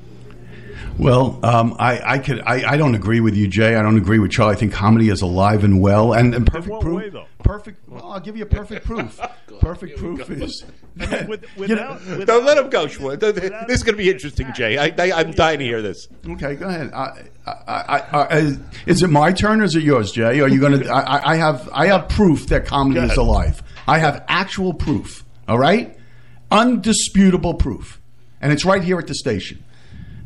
Well, 0.98 1.38
um, 1.42 1.76
I, 1.78 2.14
I 2.14 2.18
could 2.18 2.40
I, 2.40 2.72
I 2.72 2.76
don't 2.76 2.94
agree 2.94 3.20
with 3.20 3.34
you, 3.36 3.48
Jay. 3.48 3.76
I 3.76 3.82
don't 3.82 3.98
agree 3.98 4.18
with 4.18 4.30
Charlie. 4.30 4.54
I 4.54 4.58
think 4.58 4.72
comedy 4.72 5.10
is 5.10 5.20
alive 5.22 5.62
and 5.62 5.80
well, 5.80 6.12
and, 6.14 6.34
and 6.34 6.46
perfect 6.46 6.80
proof. 6.80 7.12
way. 7.14 7.26
Perfect. 7.42 7.88
Well, 7.88 8.12
I'll 8.12 8.20
give 8.20 8.36
you 8.36 8.44
a 8.44 8.46
perfect 8.48 8.86
proof. 8.86 9.20
perfect 9.60 9.98
proof 9.98 10.28
is. 10.30 10.64
With, 10.96 11.44
You 11.58 11.76
know- 11.76 11.98
without, 11.98 12.06
No, 12.06 12.16
without- 12.18 12.42
let 12.44 12.56
him 12.56 12.70
go, 12.70 12.86
Schwartz. 12.86 13.20
This 13.20 13.36
is 13.68 13.82
going 13.82 13.94
to 13.94 14.02
be 14.02 14.08
interesting, 14.10 14.50
Jay. 14.54 14.78
I, 14.78 14.86
I, 14.98 15.12
I'm 15.20 15.32
dying 15.32 15.58
to 15.58 15.64
hear 15.66 15.82
this. 15.82 16.08
Okay, 16.26 16.54
go 16.54 16.66
ahead. 16.68 16.90
I, 16.94 17.24
I, 17.46 17.52
I, 17.68 17.98
I, 18.22 18.36
is- 18.38 18.58
is 18.86 19.02
it 19.02 19.08
my 19.10 19.30
turn 19.32 19.60
or 19.60 19.64
is 19.64 19.76
it 19.76 19.82
yours, 19.82 20.10
Jay? 20.12 20.40
Are 20.40 20.48
you 20.48 20.58
going 20.58 20.80
to? 20.80 20.88
I, 20.88 21.32
I 21.32 21.36
have 21.36 21.68
I 21.72 21.86
have 21.88 22.08
proof 22.08 22.46
that 22.46 22.64
comedy 22.64 23.00
is 23.00 23.18
alive. 23.18 23.62
I 23.86 23.98
have 23.98 24.24
actual 24.28 24.72
proof. 24.72 25.24
All 25.46 25.58
right, 25.58 25.94
undisputable 26.50 27.54
proof, 27.54 28.00
and 28.40 28.50
it's 28.52 28.64
right 28.64 28.82
here 28.82 28.98
at 28.98 29.06
the 29.06 29.14
station. 29.14 29.62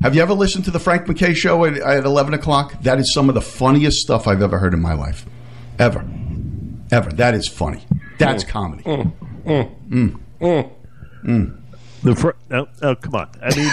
Have 0.02 0.14
you 0.14 0.22
ever 0.22 0.32
listened 0.32 0.64
to 0.64 0.70
the 0.70 0.78
Frank 0.80 1.06
MacKay 1.08 1.34
show 1.34 1.64
at, 1.66 1.76
at 1.76 2.04
eleven 2.04 2.32
o'clock? 2.34 2.80
That 2.82 2.98
is 2.98 3.12
some 3.12 3.28
of 3.28 3.34
the 3.34 3.42
funniest 3.42 3.98
stuff 3.98 4.26
I've 4.26 4.40
ever 4.42 4.58
heard 4.58 4.72
in 4.72 4.80
my 4.80 4.94
life, 4.94 5.26
ever, 5.78 6.04
ever. 6.90 7.10
That 7.12 7.34
is 7.34 7.46
funny. 7.46 7.84
That's 8.18 8.44
comedy. 8.44 8.82
Mm. 8.84 9.12
Mm. 9.44 10.70
Mm. 11.24 11.56
The 12.02 12.14
fr- 12.14 12.30
oh, 12.50 12.66
oh, 12.82 12.94
come 12.94 13.14
on. 13.14 13.28
I 13.42 13.54
mean, 13.54 13.68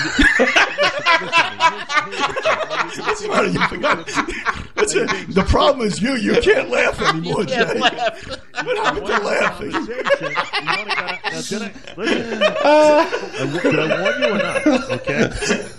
What's 3.06 3.22
the 3.22 3.28
matter? 3.30 3.48
You 3.48 3.68
forgot. 3.68 3.98
What's 3.98 4.18
it? 4.18 4.67
The 4.78 5.46
problem 5.48 5.88
is 5.88 6.02
you. 6.02 6.16
You 6.16 6.40
can't 6.42 6.70
laugh 6.70 7.02
anymore, 7.02 7.44
Jay. 7.46 7.64
Laugh. 7.80 8.38
What 8.64 8.78
happened 8.78 9.06
to 9.08 9.18
laughing? 9.20 9.72
conversation, 9.72 10.30
you 10.30 10.36
wanna 10.68 10.96
go- 10.96 11.06
now, 11.30 11.42
did 11.42 11.62
I, 11.62 11.72
listen, 11.98 12.44
I- 12.44 13.62
did 13.64 13.80
I 13.80 14.02
warn 14.02 14.22
you 14.22 14.30
or 14.30 14.38
not? 14.38 14.92
Okay, 14.92 15.30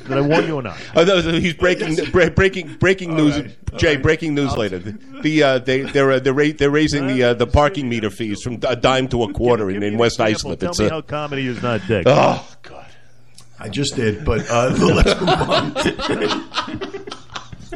did 0.07 0.13
I 0.13 0.21
warn 0.21 0.47
you 0.47 0.57
or 0.57 0.63
not? 0.63 0.79
Oh, 0.95 1.05
no, 1.05 1.21
he's 1.21 1.55
breaking 1.55 1.97
bre- 2.13 2.31
breaking 2.31 2.75
breaking 2.79 3.17
news. 3.17 3.37
right. 3.39 3.57
Jay, 3.77 3.97
breaking 3.97 4.35
news 4.35 4.57
later. 4.57 4.79
The, 4.79 4.93
the 5.23 5.43
uh, 5.43 5.59
they 5.59 5.83
they're 5.83 6.13
uh, 6.13 6.19
they're, 6.21 6.33
ra- 6.35 6.51
they're 6.57 6.71
raising 6.71 7.07
the 7.07 7.23
uh, 7.23 7.35
the 7.35 7.47
parking 7.47 7.89
meter 7.89 8.11
fees 8.11 8.43
from 8.43 8.55
a 8.67 8.77
dime 8.77 9.09
to 9.09 9.23
a 9.25 9.33
quarter 9.33 9.67
Give 9.67 9.77
in, 9.77 9.81
me 9.81 9.87
in 9.89 9.93
an 9.95 9.99
West 9.99 10.21
example. 10.21 10.53
Islip. 10.53 10.61
Tell 10.61 10.71
It's 10.71 10.79
me 10.81 10.87
a, 10.87 10.91
how 10.91 11.01
comedy 11.03 11.47
is 11.47 11.63
not 11.63 11.81
dead. 11.89 12.05
oh 12.07 12.47
God. 12.63 12.87
I 13.61 13.69
just 13.69 13.97
did, 13.97 14.25
but 14.25 14.49
uh, 14.49 14.71
let's 14.79 15.21
move 15.21 15.29
on. 15.51 15.75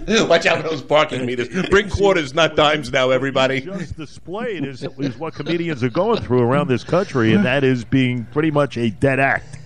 Watch 0.29 0.47
out 0.47 0.63
for 0.63 0.69
those 0.69 0.83
parking 0.83 1.27
meters. 1.27 1.49
Bring 1.71 1.89
quarters, 1.89 2.35
not 2.35 2.57
dimes 2.57 2.91
now, 2.91 3.11
everybody. 3.11 3.61
Just 3.61 3.97
displayed 3.97 4.65
is, 4.65 4.83
is 4.83 5.17
what 5.19 5.35
comedians 5.35 5.83
are 5.83 5.91
going 5.91 6.23
through 6.23 6.41
around 6.43 6.69
this 6.69 6.85
country, 6.85 7.33
and 7.33 7.45
that 7.45 7.65
is 7.65 7.85
being 7.85 8.25
pretty 8.27 8.51
much 8.51 8.77
a 8.77 8.91
dead 8.91 9.21
act. 9.21 9.59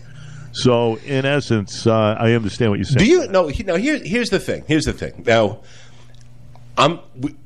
So, 0.52 0.96
in 0.96 1.26
essence, 1.26 1.86
uh, 1.86 2.16
I 2.18 2.32
understand 2.32 2.70
what 2.70 2.78
you're 2.78 2.84
saying. 2.84 2.98
Do 2.98 3.06
you 3.06 3.28
no? 3.28 3.48
he- 3.48 3.62
Now 3.62 3.76
here, 3.76 3.98
here's 3.98 4.30
the 4.30 4.40
thing. 4.40 4.64
Here's 4.66 4.86
the 4.86 4.94
thing. 4.94 5.22
Now, 5.26 5.60
I'm 6.78 7.00
we, 7.14 7.36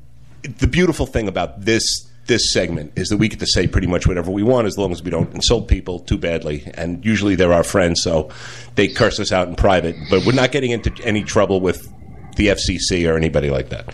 the 0.43 0.69
beautiful 0.69 1.07
thing 1.07 1.27
about 1.29 1.61
this 1.63 2.09
this 2.27 2.53
segment 2.53 2.93
is 2.95 3.09
that 3.09 3.17
we 3.17 3.29
get 3.29 3.41
to 3.41 3.47
say 3.47 3.67
pretty 3.67 3.89
much 3.89 4.07
whatever 4.07 4.31
we 4.31 4.45
want 4.45 4.69
as 4.69 4.79
long 4.79 4.93
as 4.93 5.03
we 5.03 5.11
don't 5.11 5.35
insult 5.35 5.67
people 5.67 5.99
too 5.99 6.17
badly. 6.17 6.71
And 6.75 7.05
usually 7.05 7.35
they're 7.35 7.53
our 7.53 7.65
friends, 7.65 8.03
so 8.03 8.31
they 8.77 8.87
curse 8.87 9.19
us 9.19 9.33
out 9.33 9.49
in 9.49 9.57
private. 9.57 9.97
But 10.09 10.25
we're 10.25 10.33
not 10.35 10.53
getting 10.53 10.71
into 10.71 10.93
any 11.05 11.25
trouble 11.25 11.61
with 11.61 11.93
the 12.37 12.49
FCC 12.49 13.11
or 13.11 13.17
anybody 13.17 13.51
like 13.51 13.71
that. 13.71 13.87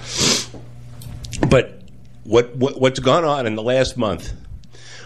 But 1.48 1.82
what, 2.24 2.56
what 2.56 2.80
what's 2.80 3.00
gone 3.00 3.24
on 3.24 3.46
in 3.46 3.54
the 3.54 3.62
last 3.62 3.96
month 3.96 4.32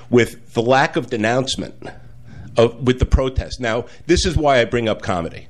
with 0.09 0.55
the 0.55 0.63
lack 0.63 0.97
of 0.97 1.09
denouncement 1.09 1.75
of 2.57 2.87
with 2.87 2.99
the 2.99 3.07
protest. 3.07 3.61
Now, 3.61 3.87
this 4.07 4.27
is 4.27 4.37
why 4.37 4.61
I 4.61 4.65
bring 4.65 4.89
up 4.89 5.03
comedy. 5.03 5.47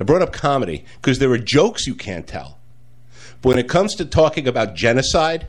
I 0.00 0.04
brought 0.04 0.22
up 0.22 0.32
comedy 0.32 0.84
because 0.96 1.18
there 1.18 1.30
are 1.30 1.38
jokes 1.38 1.86
you 1.86 1.94
can't 1.94 2.26
tell. 2.26 2.58
But 3.40 3.50
when 3.50 3.58
it 3.58 3.68
comes 3.68 3.94
to 3.96 4.04
talking 4.04 4.48
about 4.48 4.74
genocide 4.74 5.48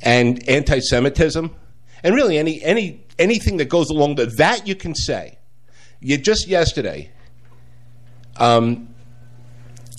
and 0.00 0.48
anti-Semitism, 0.48 1.54
and 2.02 2.14
really 2.14 2.38
any 2.38 2.62
any 2.62 3.04
anything 3.18 3.56
that 3.58 3.68
goes 3.68 3.90
along 3.90 4.14
the 4.14 4.26
that 4.26 4.66
you 4.66 4.74
can 4.74 4.94
say. 4.94 5.38
You 6.00 6.16
just 6.16 6.46
yesterday, 6.46 7.10
um, 8.36 8.94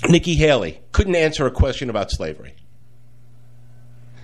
Nikki 0.08 0.36
Haley 0.36 0.82
couldn't 0.92 1.16
answer 1.16 1.46
a 1.46 1.52
question 1.52 1.90
about 1.90 2.12
slavery. 2.12 2.56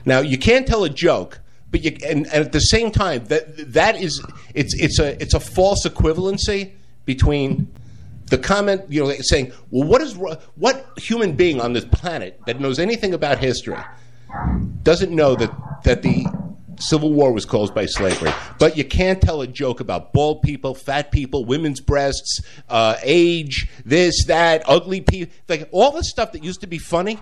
Now 0.05 0.19
you 0.19 0.37
can't 0.37 0.67
tell 0.67 0.83
a 0.83 0.89
joke, 0.89 1.41
but 1.71 1.83
you 1.83 1.97
and, 2.05 2.25
and 2.27 2.45
at 2.45 2.51
the 2.51 2.59
same 2.59 2.91
time 2.91 3.25
that 3.25 3.73
that 3.73 3.99
is 3.99 4.23
it's 4.53 4.73
it's 4.75 4.99
a 4.99 5.21
it's 5.21 5.33
a 5.33 5.39
false 5.39 5.85
equivalency 5.85 6.71
between 7.05 7.71
the 8.27 8.37
comment 8.37 8.81
you 8.89 9.03
know 9.03 9.13
saying 9.19 9.51
well 9.71 9.87
what 9.87 10.01
is 10.01 10.15
what 10.55 10.87
human 10.97 11.33
being 11.33 11.59
on 11.61 11.73
this 11.73 11.85
planet 11.85 12.39
that 12.45 12.59
knows 12.59 12.79
anything 12.79 13.13
about 13.13 13.39
history 13.39 13.77
doesn't 14.83 15.11
know 15.11 15.35
that 15.35 15.51
that 15.83 16.01
the 16.01 16.25
Civil 16.79 17.13
War 17.13 17.31
was 17.31 17.45
caused 17.45 17.73
by 17.73 17.85
slavery, 17.85 18.31
but 18.59 18.77
you 18.77 18.83
can't 18.83 19.21
tell 19.21 19.41
a 19.41 19.47
joke 19.47 19.79
about 19.79 20.13
bald 20.13 20.41
people, 20.41 20.75
fat 20.75 21.11
people, 21.11 21.45
women's 21.45 21.79
breasts, 21.79 22.41
uh, 22.69 22.95
age, 23.03 23.67
this, 23.85 24.25
that, 24.25 24.63
ugly 24.67 25.01
people, 25.01 25.33
like 25.47 25.69
all 25.71 25.91
the 25.91 26.03
stuff 26.03 26.31
that 26.33 26.43
used 26.43 26.61
to 26.61 26.67
be 26.67 26.77
funny 26.77 27.19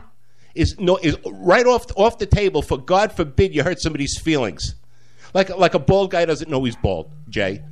is 0.55 0.77
no 0.79 0.97
is 0.97 1.17
right 1.25 1.65
off 1.65 1.85
off 1.95 2.19
the 2.19 2.25
table. 2.25 2.61
For 2.61 2.77
God 2.77 3.11
forbid 3.11 3.55
you 3.55 3.63
hurt 3.63 3.81
somebody's 3.81 4.19
feelings, 4.19 4.75
like 5.33 5.49
like 5.49 5.73
a 5.73 5.79
bald 5.79 6.11
guy 6.11 6.25
doesn't 6.25 6.49
know 6.49 6.63
he's 6.63 6.75
bald. 6.75 7.11
Jay, 7.29 7.63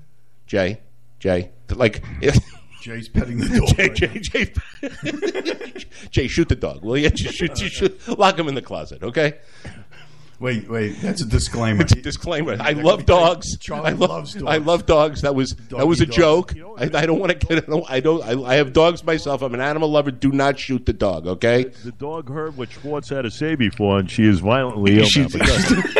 Jay, 0.47 0.79
Jay, 1.19 1.51
like. 1.69 2.03
Jay's 2.81 3.07
petting 3.07 3.37
the 3.37 3.59
dog. 3.59 3.75
Jay, 3.75 3.87
right 3.89 3.93
Jay, 3.93 4.19
Jay, 4.19 6.09
Jay, 6.09 6.27
shoot 6.27 6.49
the 6.49 6.55
dog, 6.55 6.83
will 6.83 6.97
you? 6.97 7.11
Just 7.11 7.35
shoot, 7.35 7.53
just 7.53 7.75
shoot, 7.75 8.17
lock 8.17 8.39
him 8.39 8.47
in 8.47 8.55
the 8.55 8.61
closet, 8.63 9.03
okay? 9.03 9.35
Wait, 10.41 10.67
wait. 10.67 10.99
That's 11.01 11.21
a 11.21 11.25
disclaimer. 11.25 11.83
Disclaimer: 11.83 12.57
I 12.59 12.71
love 12.71 13.05
dogs. 13.05 13.57
Charlie 13.59 13.89
I 13.89 13.93
love, 13.93 14.09
loves 14.09 14.33
dogs. 14.33 14.45
I 14.47 14.57
love 14.57 14.85
dogs. 14.87 15.21
That 15.21 15.35
was 15.35 15.51
that 15.69 15.87
was 15.87 16.01
a 16.01 16.07
Doggy 16.07 16.17
joke. 16.17 16.53
dogs. 16.55 16.95
I, 16.95 17.01
I 17.01 17.05
don't 17.05 17.19
want 17.19 17.39
to 17.39 17.47
get. 17.47 17.63
I 17.63 17.67
don't. 17.69 17.91
I, 17.91 17.99
don't 17.99 18.23
I, 18.23 18.53
I 18.53 18.55
have 18.55 18.73
dogs 18.73 19.03
myself. 19.03 19.43
I'm 19.43 19.53
an 19.53 19.61
animal 19.61 19.91
lover. 19.91 20.09
Do 20.09 20.31
not 20.31 20.57
shoot 20.57 20.87
the 20.87 20.93
dog. 20.93 21.27
Okay. 21.27 21.65
The 21.83 21.91
dog 21.91 22.27
heard 22.27 22.57
what 22.57 22.71
Schwartz 22.71 23.09
had 23.09 23.21
to 23.21 23.29
say 23.31 23.53
before, 23.53 23.99
and 23.99 24.09
she 24.09 24.25
is 24.25 24.39
violently 24.39 24.93
ill. 24.95 25.01
now. 25.01 25.05
She's- 25.07 25.31
But 25.31 25.45
go 25.45 25.55
ahead. 25.55 25.97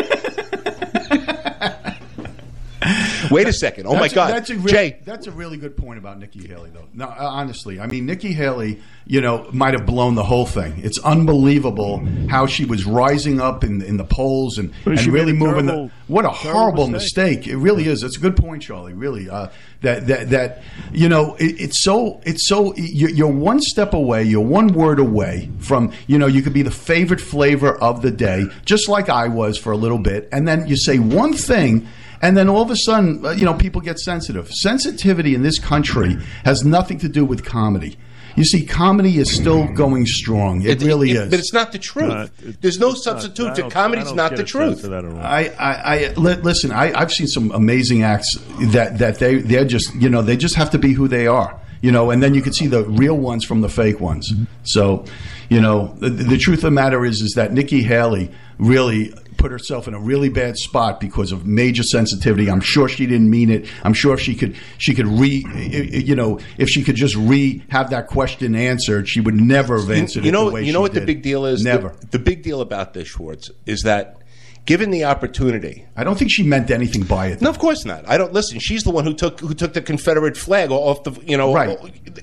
Wait 3.30 3.46
a 3.48 3.52
second. 3.52 3.86
Oh 3.86 3.94
my 3.94 4.00
That's 4.02 4.12
a- 4.12 4.16
God, 4.16 4.30
that's 4.32 4.50
a 4.50 4.56
really, 4.56 4.72
Jay. 4.72 5.00
That's 5.04 5.26
a 5.26 5.30
really 5.30 5.56
good 5.56 5.76
point 5.76 5.98
about 5.98 6.18
Nikki 6.18 6.46
Haley, 6.46 6.70
though. 6.72 6.86
No, 6.94 7.06
uh, 7.06 7.16
honestly, 7.18 7.80
I 7.80 7.86
mean, 7.86 8.06
Nikki 8.06 8.32
Haley, 8.32 8.80
you 9.06 9.20
know, 9.20 9.48
might 9.52 9.74
have 9.74 9.86
blown 9.86 10.14
the 10.14 10.22
whole 10.24 10.46
thing. 10.46 10.74
It's 10.82 10.98
unbelievable 10.98 12.04
how 12.28 12.46
she 12.46 12.64
was 12.64 12.84
rising 12.84 13.40
up 13.40 13.64
in 13.64 13.82
in 13.82 13.96
the 13.96 14.04
polls 14.04 14.58
and, 14.58 14.72
and 14.86 15.06
really 15.06 15.32
moving. 15.32 15.66
terrible- 15.66 15.86
the, 15.86 15.92
what 16.08 16.24
a 16.24 16.30
horrible 16.30 16.88
mistake. 16.88 17.38
mistake. 17.38 17.52
It 17.52 17.56
really 17.56 17.86
is. 17.86 18.02
It's 18.02 18.16
a 18.18 18.20
good 18.20 18.36
point, 18.36 18.62
Charlie. 18.62 18.92
Really, 18.92 19.30
uh, 19.30 19.48
that 19.80 20.06
that 20.08 20.30
that 20.30 20.62
you 20.92 21.08
know, 21.08 21.34
it, 21.36 21.60
it's 21.60 21.82
so 21.82 22.20
it's 22.24 22.46
so 22.48 22.74
you're, 22.76 23.10
you're 23.10 23.32
one 23.32 23.60
step 23.60 23.94
away. 23.94 24.24
You're 24.24 24.44
one 24.44 24.68
word 24.74 24.98
away 24.98 25.48
from 25.58 25.92
you 26.06 26.18
know 26.18 26.26
you 26.26 26.42
could 26.42 26.52
be 26.52 26.62
the 26.62 26.70
favorite 26.70 27.20
flavor 27.20 27.72
of 27.82 28.02
the 28.02 28.10
day, 28.10 28.44
just 28.64 28.88
like 28.88 29.08
I 29.08 29.28
was 29.28 29.56
for 29.58 29.72
a 29.72 29.76
little 29.76 29.98
bit, 29.98 30.28
and 30.32 30.46
then 30.46 30.66
you 30.66 30.76
say 30.76 30.98
one 30.98 31.32
thing. 31.32 31.88
And 32.22 32.36
then 32.36 32.48
all 32.48 32.62
of 32.62 32.70
a 32.70 32.76
sudden, 32.76 33.26
uh, 33.26 33.30
you 33.30 33.44
know, 33.44 33.54
people 33.54 33.80
get 33.80 33.98
sensitive. 33.98 34.48
Sensitivity 34.50 35.34
in 35.34 35.42
this 35.42 35.58
country 35.58 36.16
has 36.44 36.64
nothing 36.64 36.98
to 37.00 37.08
do 37.08 37.24
with 37.24 37.44
comedy. 37.44 37.96
You 38.36 38.44
see, 38.44 38.64
comedy 38.64 39.18
is 39.18 39.30
still 39.34 39.66
going 39.74 40.06
strong. 40.06 40.62
It, 40.62 40.80
really 40.82 41.10
is. 41.10 41.28
But 41.28 41.38
it's 41.40 41.52
not 41.52 41.72
the 41.72 41.78
truth. 41.78 42.30
It- 42.42 42.62
There's 42.62 42.78
no 42.78 42.90
it's 42.92 43.04
not- 43.04 43.20
substitute 43.20 43.48
I 43.50 43.54
to 43.54 43.60
don't- 43.62 43.70
comedy's 43.70 44.12
don't 44.12 44.36
the 44.36 44.44
truth. 44.44 44.84
of 44.84 44.90
that 44.90 45.04
at 45.04 45.12
all. 45.12 45.20
I, 45.20 45.52
I, 45.58 45.72
I 46.08 46.12
li- 46.14 46.36
listen. 46.36 46.72
I, 46.72 46.98
I've 46.98 47.12
seen 47.12 47.26
some 47.26 47.50
amazing 47.50 48.02
acts 48.04 48.38
that 48.72 48.96
that 48.98 49.18
they 49.18 49.36
they're 49.36 49.66
just 49.66 49.94
you 49.96 50.08
know 50.08 50.22
they 50.22 50.36
just 50.38 50.54
have 50.54 50.70
to 50.70 50.78
be 50.78 50.92
who 50.94 51.08
they 51.08 51.26
are. 51.26 51.60
You 51.82 51.90
know, 51.90 52.10
and 52.12 52.22
then 52.22 52.32
you 52.32 52.40
can 52.42 52.52
see 52.52 52.68
the 52.68 52.84
real 52.84 53.16
ones 53.18 53.44
from 53.44 53.60
the 53.60 53.68
fake 53.68 53.98
ones. 54.00 54.32
So, 54.62 55.04
you 55.50 55.60
know, 55.60 55.92
the, 55.98 56.08
the 56.10 56.38
truth 56.38 56.58
of 56.60 56.62
the 56.62 56.70
matter 56.70 57.04
is 57.04 57.20
is 57.20 57.32
that 57.34 57.52
Nikki 57.52 57.82
Haley 57.82 58.30
really 58.58 59.12
put 59.42 59.50
herself 59.50 59.88
in 59.88 59.94
a 59.94 59.98
really 59.98 60.28
bad 60.28 60.56
spot 60.56 61.00
because 61.00 61.32
of 61.32 61.44
major 61.44 61.82
sensitivity. 61.82 62.48
I'm 62.48 62.60
sure 62.60 62.88
she 62.88 63.06
didn't 63.06 63.28
mean 63.28 63.50
it. 63.50 63.66
I'm 63.82 63.92
sure 63.92 64.14
if 64.14 64.20
she 64.20 64.34
could 64.36 64.56
she 64.78 64.94
could 64.94 65.06
re 65.08 65.44
you 65.90 66.14
know 66.14 66.38
if 66.58 66.68
she 66.68 66.82
could 66.84 66.94
just 66.96 67.16
re 67.16 67.62
have 67.68 67.90
that 67.90 68.06
question 68.06 68.54
answered, 68.54 69.08
she 69.08 69.20
would 69.20 69.34
never 69.34 69.78
have 69.80 69.90
answered 69.90 70.24
you 70.24 70.28
it 70.30 70.32
know, 70.32 70.46
the 70.46 70.54
way 70.54 70.62
you 70.64 70.72
know 70.72 70.80
what 70.80 70.94
the 70.94 71.04
big 71.04 71.22
deal 71.22 71.44
is. 71.44 71.64
Never. 71.64 71.88
The, 72.00 72.06
the 72.06 72.18
big 72.20 72.42
deal 72.42 72.60
about 72.60 72.94
this, 72.94 73.08
Schwartz, 73.08 73.50
is 73.66 73.82
that 73.82 74.18
given 74.64 74.90
the 74.92 75.04
opportunity, 75.04 75.86
I 75.96 76.04
don't 76.04 76.16
think 76.16 76.30
she 76.30 76.44
meant 76.44 76.70
anything 76.70 77.02
by 77.02 77.26
it. 77.26 77.42
No, 77.42 77.50
of 77.50 77.58
course 77.58 77.84
not. 77.84 78.08
I 78.08 78.16
don't 78.16 78.32
listen. 78.32 78.60
She's 78.60 78.84
the 78.84 78.92
one 78.92 79.04
who 79.04 79.12
took 79.14 79.40
who 79.40 79.54
took 79.54 79.72
the 79.74 79.82
Confederate 79.82 80.36
flag 80.36 80.70
off 80.70 81.02
the 81.02 81.12
you 81.26 81.36
know 81.36 81.52
Right. 81.52 81.76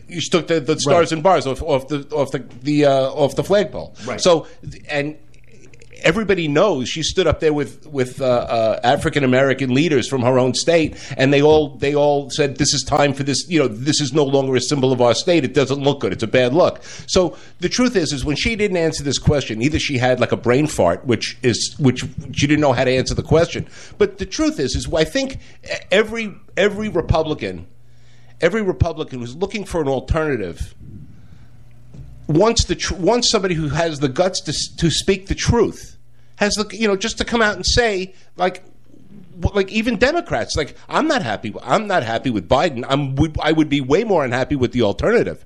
She 0.10 0.30
took 0.30 0.48
the, 0.48 0.62
the 0.62 0.80
stars 0.80 1.08
Right. 1.08 1.12
and 1.12 1.22
bars 1.24 1.46
off, 1.46 1.62
off 1.62 1.90
the 1.90 2.08
off 2.14 2.32
the 2.32 2.40
the 2.64 2.86
uh, 2.86 3.12
off 3.12 3.36
the 3.36 3.44
flagpole. 3.44 3.94
Right. 4.06 4.22
So 4.22 4.48
and 4.90 5.18
everybody 6.04 6.48
knows 6.48 6.90
she 6.90 7.04
stood 7.04 7.28
up 7.28 7.40
there 7.40 7.54
with 7.54 7.86
with 7.88 8.22
uh, 8.22 8.26
uh, 8.26 8.80
African 8.84 9.24
American 9.24 9.74
leaders 9.74 10.08
from 10.08 10.22
her 10.22 10.40
own 10.40 10.54
state, 10.54 10.98
and 11.18 11.34
they 11.34 11.42
all 11.42 11.76
they 11.78 11.96
all 11.96 12.30
said 12.30 12.58
this 12.58 12.74
is 12.74 12.84
time 12.84 13.14
for 13.14 13.24
this. 13.24 13.48
You 13.50 13.60
know, 13.60 13.68
this 13.68 14.02
is 14.02 14.14
no 14.14 14.24
longer 14.24 14.56
a 14.56 14.62
symbol 14.62 14.92
of 14.92 15.02
our 15.02 15.14
state. 15.14 15.44
It 15.44 15.54
doesn't 15.54 15.80
look 15.80 16.02
good. 16.02 16.14
It's 16.14 16.24
a 16.24 16.28
bad 16.28 16.54
look. 16.54 16.84
So 17.08 17.38
the 17.60 17.70
truth 17.70 17.96
is, 17.96 18.14
is 18.14 18.26
when 18.26 18.36
she 18.36 18.56
didn't 18.56 18.78
answer 18.78 19.04
this 19.04 19.20
question, 19.20 19.62
either 19.62 19.80
she 19.80 19.98
had 19.98 20.20
like 20.20 20.32
a 20.32 20.38
brain 20.38 20.68
fart, 20.68 21.06
which 21.06 21.38
is 21.44 21.76
which 21.80 22.04
she 22.34 22.48
didn't 22.48 22.62
know 22.62 22.74
how 22.74 22.84
to 22.84 22.92
answer 22.92 23.14
the 23.14 23.24
question. 23.24 23.68
But 23.98 24.18
the 24.18 24.26
truth 24.26 24.60
is, 24.60 24.76
is 24.76 24.92
I 24.94 25.04
think 25.04 25.40
every 25.92 26.36
every 26.58 26.90
Republican. 26.90 27.68
Every 28.42 28.62
Republican 28.62 29.20
who's 29.20 29.36
looking 29.36 29.66
for 29.66 29.82
an 29.82 29.90
alternative 29.90 30.74
wants 32.30 32.66
the 32.66 32.76
tr- 32.76 32.96
wants 32.96 33.30
somebody 33.30 33.56
who 33.56 33.70
has 33.70 34.00
the 34.00 34.08
guts 34.08 34.40
to 34.42 34.54
to 34.78 34.90
speak 34.90 35.28
the 35.28 35.36
truth, 35.36 35.98
has 36.38 36.54
the 36.54 36.70
you 36.78 36.88
know 36.88 36.96
just 36.96 37.18
to 37.18 37.26
come 37.26 37.42
out 37.42 37.56
and 37.56 37.66
say 37.66 38.14
like 38.38 38.64
like 39.54 39.72
even 39.72 39.98
Democrats 39.98 40.56
like 40.56 40.78
I'm 40.88 41.08
not 41.08 41.24
happy 41.24 41.54
I'm 41.64 41.88
not 41.88 42.04
happy 42.04 42.30
with 42.30 42.48
Biden 42.48 42.86
I'm 42.88 43.18
I 43.42 43.52
would 43.52 43.68
be 43.68 43.82
way 43.82 44.04
more 44.04 44.24
unhappy 44.24 44.56
with 44.56 44.72
the 44.72 44.84
alternative, 44.84 45.44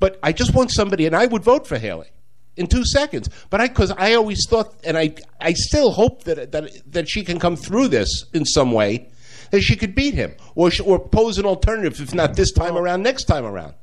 but 0.00 0.18
I 0.22 0.32
just 0.32 0.52
want 0.54 0.72
somebody 0.72 1.06
and 1.06 1.14
I 1.14 1.26
would 1.26 1.42
vote 1.42 1.66
for 1.66 1.78
Haley. 1.78 2.08
In 2.56 2.68
two 2.68 2.84
seconds, 2.84 3.28
but 3.50 3.60
I 3.60 3.66
because 3.66 3.90
I 3.90 4.14
always 4.14 4.46
thought, 4.48 4.74
and 4.84 4.96
I 4.96 5.16
I 5.40 5.54
still 5.54 5.90
hope 5.90 6.22
that 6.22 6.52
that 6.52 6.92
that 6.92 7.08
she 7.08 7.24
can 7.24 7.40
come 7.40 7.56
through 7.56 7.88
this 7.88 8.26
in 8.32 8.44
some 8.44 8.70
way, 8.70 9.10
that 9.50 9.62
she 9.62 9.74
could 9.74 9.96
beat 9.96 10.14
him 10.14 10.34
or 10.54 10.70
or 10.84 11.00
pose 11.00 11.38
an 11.38 11.46
alternative, 11.46 12.00
if 12.00 12.14
not 12.14 12.36
this 12.36 12.52
time 12.52 12.76
around, 12.76 13.02
next 13.02 13.24
time 13.24 13.44
around. 13.44 13.74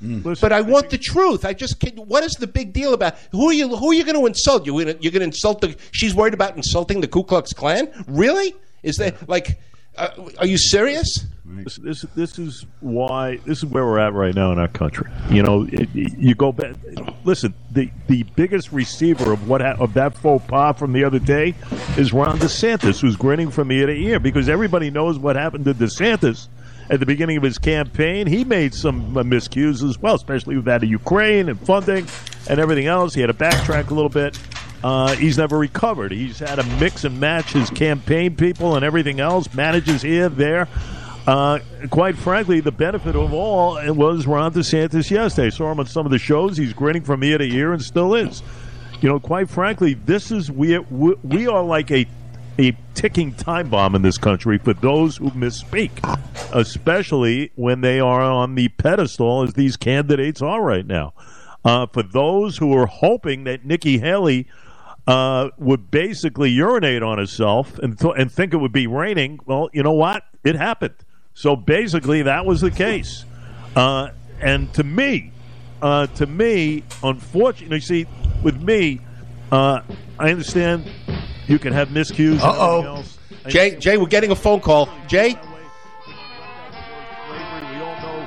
Listen, 0.00 0.34
But 0.40 0.52
I 0.52 0.60
want 0.60 0.90
the 0.90 0.98
truth. 0.98 1.44
I 1.44 1.52
just 1.54 1.80
can't, 1.80 1.98
what 1.98 2.22
is 2.22 2.32
the 2.34 2.46
big 2.46 2.72
deal 2.72 2.94
about 2.94 3.16
who 3.32 3.48
are 3.48 3.52
you? 3.52 3.76
Who 3.76 3.90
are 3.90 3.94
you 3.94 4.04
going 4.04 4.18
to 4.18 4.26
insult? 4.26 4.64
You 4.66 4.78
you're 4.78 4.94
going 4.94 5.20
to 5.20 5.22
insult 5.24 5.60
the? 5.60 5.76
She's 5.90 6.14
worried 6.14 6.34
about 6.34 6.56
insulting 6.56 7.00
the 7.00 7.08
Ku 7.08 7.24
Klux 7.24 7.52
Klan. 7.52 7.88
Really? 8.06 8.54
Is 8.82 8.96
that 8.96 9.28
like? 9.28 9.60
Uh, 9.96 10.30
are 10.38 10.46
you 10.46 10.56
serious? 10.56 11.26
This, 11.44 11.76
this 11.76 12.02
this 12.14 12.38
is 12.38 12.66
why 12.78 13.38
this 13.46 13.58
is 13.58 13.64
where 13.64 13.84
we're 13.84 13.98
at 13.98 14.12
right 14.12 14.34
now 14.34 14.52
in 14.52 14.58
our 14.60 14.68
country. 14.68 15.10
You 15.30 15.42
know, 15.42 15.66
it, 15.72 15.88
you 15.94 16.36
go 16.36 16.52
back. 16.52 16.76
Listen, 17.24 17.52
the 17.72 17.90
the 18.06 18.22
biggest 18.36 18.70
receiver 18.70 19.32
of 19.32 19.48
what 19.48 19.60
ha- 19.60 19.74
of 19.80 19.94
that 19.94 20.16
faux 20.16 20.44
pas 20.46 20.78
from 20.78 20.92
the 20.92 21.02
other 21.02 21.18
day 21.18 21.54
is 21.96 22.12
Ron 22.12 22.38
DeSantis, 22.38 23.00
who's 23.00 23.16
grinning 23.16 23.50
from 23.50 23.72
ear 23.72 23.86
to 23.86 23.92
ear 23.92 24.20
because 24.20 24.48
everybody 24.48 24.90
knows 24.90 25.18
what 25.18 25.34
happened 25.34 25.64
to 25.64 25.74
DeSantis 25.74 26.46
at 26.90 27.00
the 27.00 27.06
beginning 27.06 27.36
of 27.36 27.42
his 27.42 27.58
campaign. 27.58 28.26
He 28.26 28.44
made 28.44 28.74
some 28.74 29.16
uh, 29.16 29.22
miscues 29.22 29.88
as 29.88 29.98
well, 29.98 30.14
especially 30.14 30.56
with 30.56 30.66
that 30.66 30.82
of 30.82 30.88
Ukraine 30.88 31.48
and 31.48 31.60
funding 31.60 32.06
and 32.48 32.58
everything 32.58 32.86
else. 32.86 33.14
He 33.14 33.20
had 33.20 33.28
to 33.28 33.34
backtrack 33.34 33.90
a 33.90 33.94
little 33.94 34.08
bit. 34.08 34.38
Uh, 34.82 35.14
he's 35.16 35.38
never 35.38 35.58
recovered. 35.58 36.12
He's 36.12 36.38
had 36.38 36.56
to 36.56 36.64
mix 36.78 37.04
and 37.04 37.18
match 37.18 37.52
his 37.52 37.68
campaign 37.70 38.36
people 38.36 38.76
and 38.76 38.84
everything 38.84 39.20
else, 39.20 39.52
manages 39.52 40.02
here, 40.02 40.28
there. 40.28 40.68
Uh, 41.26 41.58
quite 41.90 42.16
frankly, 42.16 42.60
the 42.60 42.72
benefit 42.72 43.14
of 43.14 43.34
all 43.34 43.76
it 43.76 43.90
was 43.90 44.26
Ron 44.26 44.54
DeSantis 44.54 45.10
yesterday. 45.10 45.48
I 45.48 45.50
saw 45.50 45.70
him 45.70 45.80
on 45.80 45.86
some 45.86 46.06
of 46.06 46.12
the 46.12 46.18
shows. 46.18 46.56
He's 46.56 46.72
grinning 46.72 47.02
from 47.02 47.22
ear 47.22 47.36
to 47.36 47.44
ear 47.44 47.72
and 47.72 47.82
still 47.82 48.14
is. 48.14 48.42
You 49.02 49.10
know, 49.10 49.20
quite 49.20 49.50
frankly, 49.50 49.94
this 49.94 50.30
is 50.30 50.50
we 50.50 50.78
we 50.78 51.46
are 51.46 51.62
like 51.62 51.90
a 51.90 52.06
a 52.58 52.76
ticking 52.94 53.32
time 53.34 53.70
bomb 53.70 53.94
in 53.94 54.02
this 54.02 54.18
country 54.18 54.58
for 54.58 54.74
those 54.74 55.16
who 55.16 55.30
misspeak, 55.30 55.90
especially 56.52 57.52
when 57.54 57.80
they 57.80 58.00
are 58.00 58.20
on 58.20 58.54
the 58.54 58.68
pedestal 58.68 59.42
as 59.42 59.54
these 59.54 59.76
candidates 59.76 60.42
are 60.42 60.62
right 60.62 60.86
now. 60.86 61.12
Uh, 61.64 61.86
for 61.86 62.02
those 62.02 62.58
who 62.58 62.76
are 62.76 62.86
hoping 62.86 63.44
that 63.44 63.64
Nikki 63.64 63.98
Haley 63.98 64.46
uh, 65.06 65.50
would 65.58 65.90
basically 65.90 66.50
urinate 66.50 67.02
on 67.02 67.18
herself 67.18 67.78
and, 67.78 67.98
th- 67.98 68.14
and 68.16 68.30
think 68.30 68.52
it 68.52 68.58
would 68.58 68.72
be 68.72 68.86
raining, 68.86 69.40
well, 69.46 69.70
you 69.72 69.82
know 69.82 69.92
what? 69.92 70.24
It 70.44 70.54
happened. 70.54 70.94
So 71.34 71.56
basically, 71.56 72.22
that 72.22 72.44
was 72.44 72.60
the 72.60 72.70
case. 72.70 73.24
Uh, 73.76 74.10
and 74.40 74.72
to 74.74 74.82
me, 74.82 75.32
uh, 75.80 76.08
to 76.08 76.26
me, 76.26 76.82
unfortunately, 77.02 77.80
see, 77.80 78.06
with 78.42 78.60
me, 78.60 79.00
uh, 79.52 79.82
I 80.18 80.30
understand 80.30 80.90
you 81.48 81.58
can 81.58 81.72
have 81.72 81.88
miscues. 81.88 82.40
Uh 82.40 82.54
oh. 82.56 83.04
Jay, 83.48 83.76
Jay, 83.76 83.96
we're 83.96 84.06
getting 84.06 84.30
a 84.30 84.36
phone 84.36 84.60
call. 84.60 84.88
Jay? 85.06 85.30
We 85.34 85.36
all 87.82 88.00
know 88.00 88.26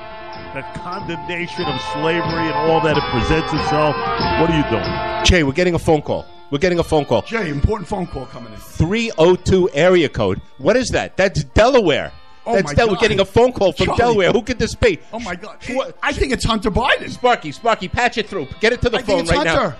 the 0.53 0.61
condemnation 0.79 1.65
of 1.65 1.79
slavery 1.93 2.47
and 2.47 2.53
all 2.53 2.81
that 2.81 2.97
it 2.97 3.03
presents 3.11 3.53
itself. 3.53 3.95
What 4.39 4.49
are 4.49 4.57
you 4.57 4.69
doing? 4.69 5.25
Jay, 5.25 5.43
we're 5.43 5.51
getting 5.53 5.75
a 5.75 5.79
phone 5.79 6.01
call. 6.01 6.25
We're 6.49 6.57
getting 6.57 6.79
a 6.79 6.83
phone 6.83 7.05
call. 7.05 7.21
Jay, 7.21 7.49
important 7.49 7.87
phone 7.87 8.07
call 8.07 8.25
coming 8.25 8.51
in. 8.53 8.59
302 8.59 9.69
area 9.73 10.09
code. 10.09 10.41
What 10.57 10.75
is 10.75 10.89
that? 10.89 11.15
That's 11.15 11.43
Delaware. 11.45 12.11
Oh 12.45 12.55
That's 12.55 12.65
my 12.65 12.73
Del- 12.73 12.87
God. 12.87 12.93
We're 12.95 13.01
getting 13.01 13.19
a 13.19 13.25
phone 13.25 13.53
call 13.53 13.71
from 13.71 13.85
Charlie. 13.85 13.97
Delaware. 13.99 14.31
Who 14.31 14.41
could 14.41 14.57
this 14.59 14.73
be? 14.75 14.99
Oh 15.13 15.19
my 15.19 15.35
God! 15.35 15.57
What- 15.69 15.95
I 16.01 16.11
think 16.11 16.33
it's 16.33 16.43
Hunter 16.43 16.71
Biden. 16.71 17.09
Sparky, 17.11 17.51
Sparky, 17.51 17.87
patch 17.87 18.17
it 18.17 18.27
through. 18.27 18.47
Get 18.59 18.73
it 18.73 18.81
to 18.81 18.89
the 18.89 18.97
I 18.97 19.01
phone 19.03 19.17
think 19.25 19.29
it's 19.29 19.31
right 19.37 19.47
Hunter. 19.47 19.69
now. 19.69 19.75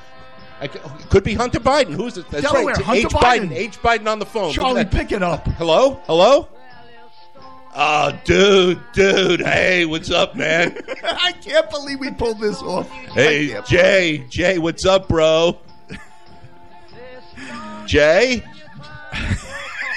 I 0.61 0.67
c- 0.67 0.79
it 0.79 1.09
could 1.09 1.23
be 1.23 1.33
Hunter 1.33 1.59
Biden. 1.59 1.93
Who's 1.93 2.17
it? 2.17 2.29
That's 2.29 2.43
Delaware, 2.43 2.75
right. 2.75 2.83
Hunter 2.83 3.07
H. 3.07 3.13
Biden. 3.13 3.49
Biden. 3.49 3.51
H. 3.53 3.81
Biden 3.81 4.07
on 4.07 4.19
the 4.19 4.25
phone. 4.27 4.53
Charlie, 4.53 4.85
pick 4.85 5.11
it 5.11 5.23
up. 5.23 5.45
Hello? 5.47 5.99
Hello? 6.05 6.47
Oh, 7.73 8.11
dude, 8.25 8.79
dude. 8.93 9.39
Hey, 9.41 9.85
what's 9.85 10.11
up, 10.11 10.35
man? 10.35 10.77
I 11.03 11.31
can't 11.31 11.69
believe 11.69 11.99
we 11.99 12.11
pulled 12.11 12.39
this 12.39 12.61
off. 12.61 12.89
Hey, 12.89 13.59
Jay. 13.65 14.25
Jay, 14.29 14.59
what's 14.59 14.85
up, 14.85 15.07
bro? 15.07 15.57
Jay? 17.85 18.43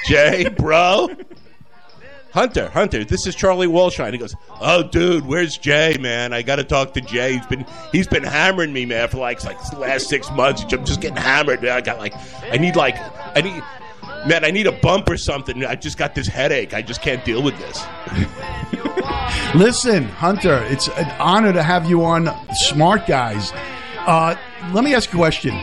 Jay, 0.07 0.49
bro? 0.49 1.09
Hunter, 2.35 2.69
Hunter, 2.71 3.05
this 3.05 3.29
is 3.29 3.37
Charlie 3.37 3.69
Wallshein. 3.69 4.11
He 4.13 4.19
goes, 4.19 4.35
"Oh, 4.61 4.83
dude, 4.83 5.25
where's 5.25 5.57
Jay, 5.57 5.97
man? 6.01 6.33
I 6.33 6.43
got 6.43 6.57
to 6.57 6.65
talk 6.65 6.93
to 6.95 7.01
Jay. 7.01 7.35
He's 7.37 7.47
been 7.47 7.65
he's 7.93 8.09
been 8.09 8.25
hammering 8.25 8.73
me, 8.73 8.85
man, 8.87 9.07
for 9.07 9.19
like 9.19 9.45
like 9.45 9.57
the 9.71 9.79
last 9.79 10.09
six 10.09 10.29
months. 10.33 10.65
I'm 10.65 10.85
just 10.85 11.01
getting 11.01 11.17
hammered. 11.17 11.63
Man. 11.63 11.71
I 11.71 11.81
got 11.81 11.99
like 11.99 12.13
I 12.51 12.57
need 12.57 12.75
like 12.75 12.97
I 13.37 13.41
need 13.41 13.63
man, 14.27 14.45
I 14.45 14.51
need 14.51 14.67
a 14.67 14.73
bump 14.73 15.09
or 15.09 15.17
something. 15.17 15.65
I 15.65 15.77
just 15.77 15.97
got 15.97 16.17
this 16.17 16.27
headache. 16.27 16.75
I 16.75 16.83
just 16.83 17.03
can't 17.03 17.25
deal 17.25 17.41
with 17.41 17.57
this. 17.59 17.87
Listen, 19.55 20.03
Hunter, 20.03 20.61
it's 20.65 20.89
an 20.89 21.09
honor 21.21 21.53
to 21.53 21.63
have 21.63 21.89
you 21.89 22.05
on 22.05 22.29
Smart 22.53 23.07
Guys. 23.07 23.53
Uh, 23.99 24.35
let 24.73 24.83
me 24.83 24.93
ask 24.93 25.13
you 25.13 25.21
a 25.21 25.23
question. 25.23 25.55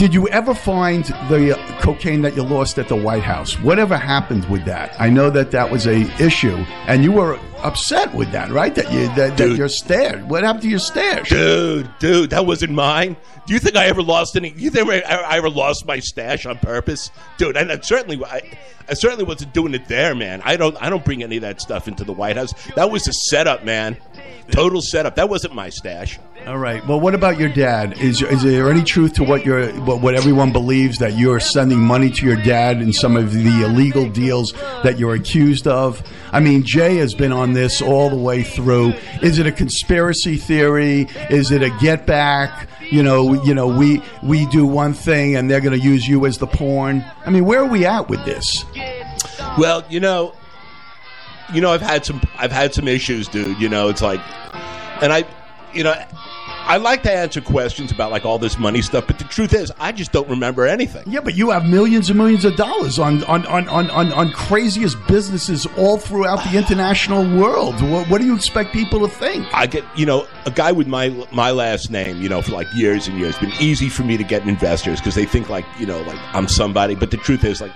Did 0.00 0.14
you 0.14 0.28
ever 0.28 0.54
find 0.54 1.04
the 1.28 1.60
cocaine 1.78 2.22
that 2.22 2.34
you 2.34 2.42
lost 2.42 2.78
at 2.78 2.88
the 2.88 2.96
White 2.96 3.22
House? 3.22 3.60
Whatever 3.60 3.98
happened 3.98 4.48
with 4.48 4.64
that? 4.64 4.98
I 4.98 5.10
know 5.10 5.28
that 5.28 5.50
that 5.50 5.70
was 5.70 5.86
a 5.86 6.10
issue, 6.18 6.56
and 6.86 7.04
you 7.04 7.12
were 7.12 7.38
upset 7.58 8.14
with 8.14 8.32
that, 8.32 8.48
right? 8.50 8.74
That 8.74 8.90
you 8.90 9.08
that, 9.16 9.36
that 9.36 9.56
your 9.56 9.68
stash. 9.68 10.22
What 10.22 10.42
happened 10.42 10.62
to 10.62 10.70
your 10.70 10.78
stash? 10.78 11.28
Dude, 11.28 11.90
dude, 11.98 12.30
that 12.30 12.46
wasn't 12.46 12.72
mine. 12.72 13.14
Do 13.46 13.52
you 13.52 13.60
think 13.60 13.76
I 13.76 13.88
ever 13.88 14.02
lost 14.02 14.36
any? 14.36 14.54
You 14.56 14.70
think 14.70 14.88
I, 14.88 15.00
I 15.00 15.36
ever 15.36 15.50
lost 15.50 15.84
my 15.84 15.98
stash 15.98 16.46
on 16.46 16.56
purpose, 16.56 17.10
dude? 17.36 17.58
And 17.58 17.70
I 17.70 17.78
certainly, 17.80 18.24
I, 18.24 18.56
I 18.88 18.94
certainly 18.94 19.24
wasn't 19.24 19.52
doing 19.52 19.74
it 19.74 19.86
there, 19.86 20.14
man. 20.14 20.40
I 20.46 20.56
don't, 20.56 20.82
I 20.82 20.88
don't 20.88 21.04
bring 21.04 21.22
any 21.22 21.36
of 21.36 21.42
that 21.42 21.60
stuff 21.60 21.88
into 21.88 22.04
the 22.04 22.14
White 22.14 22.38
House. 22.38 22.54
That 22.74 22.90
was 22.90 23.06
a 23.06 23.12
setup, 23.12 23.66
man. 23.66 23.98
Total 24.50 24.80
setup. 24.80 25.16
That 25.16 25.28
wasn't 25.28 25.54
my 25.54 25.68
stash. 25.68 26.18
All 26.46 26.58
right. 26.58 26.84
Well, 26.86 26.98
what 26.98 27.14
about 27.14 27.38
your 27.38 27.48
dad? 27.50 27.98
Is 28.00 28.22
is 28.22 28.42
there 28.42 28.70
any 28.70 28.82
truth 28.82 29.12
to 29.14 29.24
what 29.24 29.44
you're 29.44 29.70
what, 29.82 30.00
what 30.00 30.14
everyone 30.14 30.52
believes 30.52 30.98
that 30.98 31.16
you're 31.16 31.38
sending 31.38 31.78
money 31.78 32.10
to 32.10 32.26
your 32.26 32.36
dad 32.36 32.80
in 32.80 32.92
some 32.92 33.16
of 33.16 33.32
the 33.32 33.62
illegal 33.62 34.08
deals 34.08 34.52
that 34.82 34.98
you're 34.98 35.14
accused 35.14 35.66
of? 35.66 36.02
I 36.32 36.40
mean, 36.40 36.64
Jay 36.64 36.96
has 36.96 37.14
been 37.14 37.30
on 37.32 37.52
this 37.52 37.82
all 37.82 38.10
the 38.10 38.16
way 38.16 38.42
through. 38.42 38.94
Is 39.22 39.38
it 39.38 39.46
a 39.46 39.52
conspiracy 39.52 40.36
theory? 40.36 41.08
Is 41.28 41.50
it 41.50 41.62
a 41.62 41.70
get 41.78 42.06
back? 42.06 42.68
You 42.90 43.02
know, 43.02 43.42
you 43.44 43.54
know, 43.54 43.68
we 43.68 44.02
we 44.22 44.46
do 44.46 44.66
one 44.66 44.94
thing 44.94 45.36
and 45.36 45.48
they're 45.48 45.60
going 45.60 45.78
to 45.78 45.84
use 45.86 46.08
you 46.08 46.26
as 46.26 46.38
the 46.38 46.46
porn. 46.46 47.04
I 47.24 47.30
mean, 47.30 47.44
where 47.44 47.60
are 47.60 47.68
we 47.68 47.84
at 47.86 48.08
with 48.08 48.24
this? 48.24 48.64
Well, 49.58 49.84
you 49.88 50.00
know, 50.00 50.34
you 51.52 51.60
know, 51.60 51.70
I've 51.70 51.82
had 51.82 52.04
some, 52.04 52.20
I've 52.38 52.52
had 52.52 52.74
some 52.74 52.88
issues, 52.88 53.28
dude. 53.28 53.60
You 53.60 53.68
know, 53.68 53.88
it's 53.88 54.02
like, 54.02 54.20
and 55.02 55.12
I, 55.12 55.24
you 55.72 55.84
know, 55.84 55.94
I 56.70 56.76
like 56.76 57.02
to 57.02 57.10
answer 57.12 57.40
questions 57.40 57.90
about 57.90 58.12
like 58.12 58.24
all 58.24 58.38
this 58.38 58.56
money 58.56 58.80
stuff, 58.80 59.08
but 59.08 59.18
the 59.18 59.24
truth 59.24 59.54
is, 59.54 59.72
I 59.80 59.90
just 59.90 60.12
don't 60.12 60.28
remember 60.28 60.68
anything. 60.68 61.02
Yeah, 61.04 61.18
but 61.18 61.34
you 61.34 61.50
have 61.50 61.64
millions 61.64 62.10
and 62.10 62.16
millions 62.16 62.44
of 62.44 62.54
dollars 62.54 62.96
on 62.96 63.24
on, 63.24 63.44
on, 63.46 63.68
on, 63.68 63.90
on, 63.90 64.12
on 64.12 64.30
craziest 64.30 64.96
businesses 65.08 65.66
all 65.76 65.98
throughout 65.98 66.44
the 66.44 66.56
international 66.56 67.24
world. 67.36 67.82
What, 67.90 68.08
what 68.08 68.20
do 68.20 68.26
you 68.28 68.36
expect 68.36 68.72
people 68.72 69.00
to 69.00 69.08
think? 69.08 69.48
I 69.52 69.66
get, 69.66 69.82
you 69.96 70.06
know, 70.06 70.28
a 70.46 70.52
guy 70.52 70.70
with 70.70 70.86
my 70.86 71.08
my 71.32 71.50
last 71.50 71.90
name, 71.90 72.22
you 72.22 72.28
know, 72.28 72.40
for 72.40 72.52
like 72.52 72.72
years 72.72 73.08
and 73.08 73.18
years. 73.18 73.30
It's 73.30 73.40
been 73.40 73.60
easy 73.60 73.88
for 73.88 74.04
me 74.04 74.16
to 74.16 74.22
get 74.22 74.46
investors 74.46 75.00
because 75.00 75.16
they 75.16 75.24
think 75.24 75.48
like, 75.48 75.66
you 75.80 75.86
know, 75.86 76.00
like 76.02 76.20
I'm 76.32 76.46
somebody. 76.46 76.94
But 76.94 77.10
the 77.10 77.16
truth 77.16 77.42
is, 77.42 77.60
like, 77.60 77.72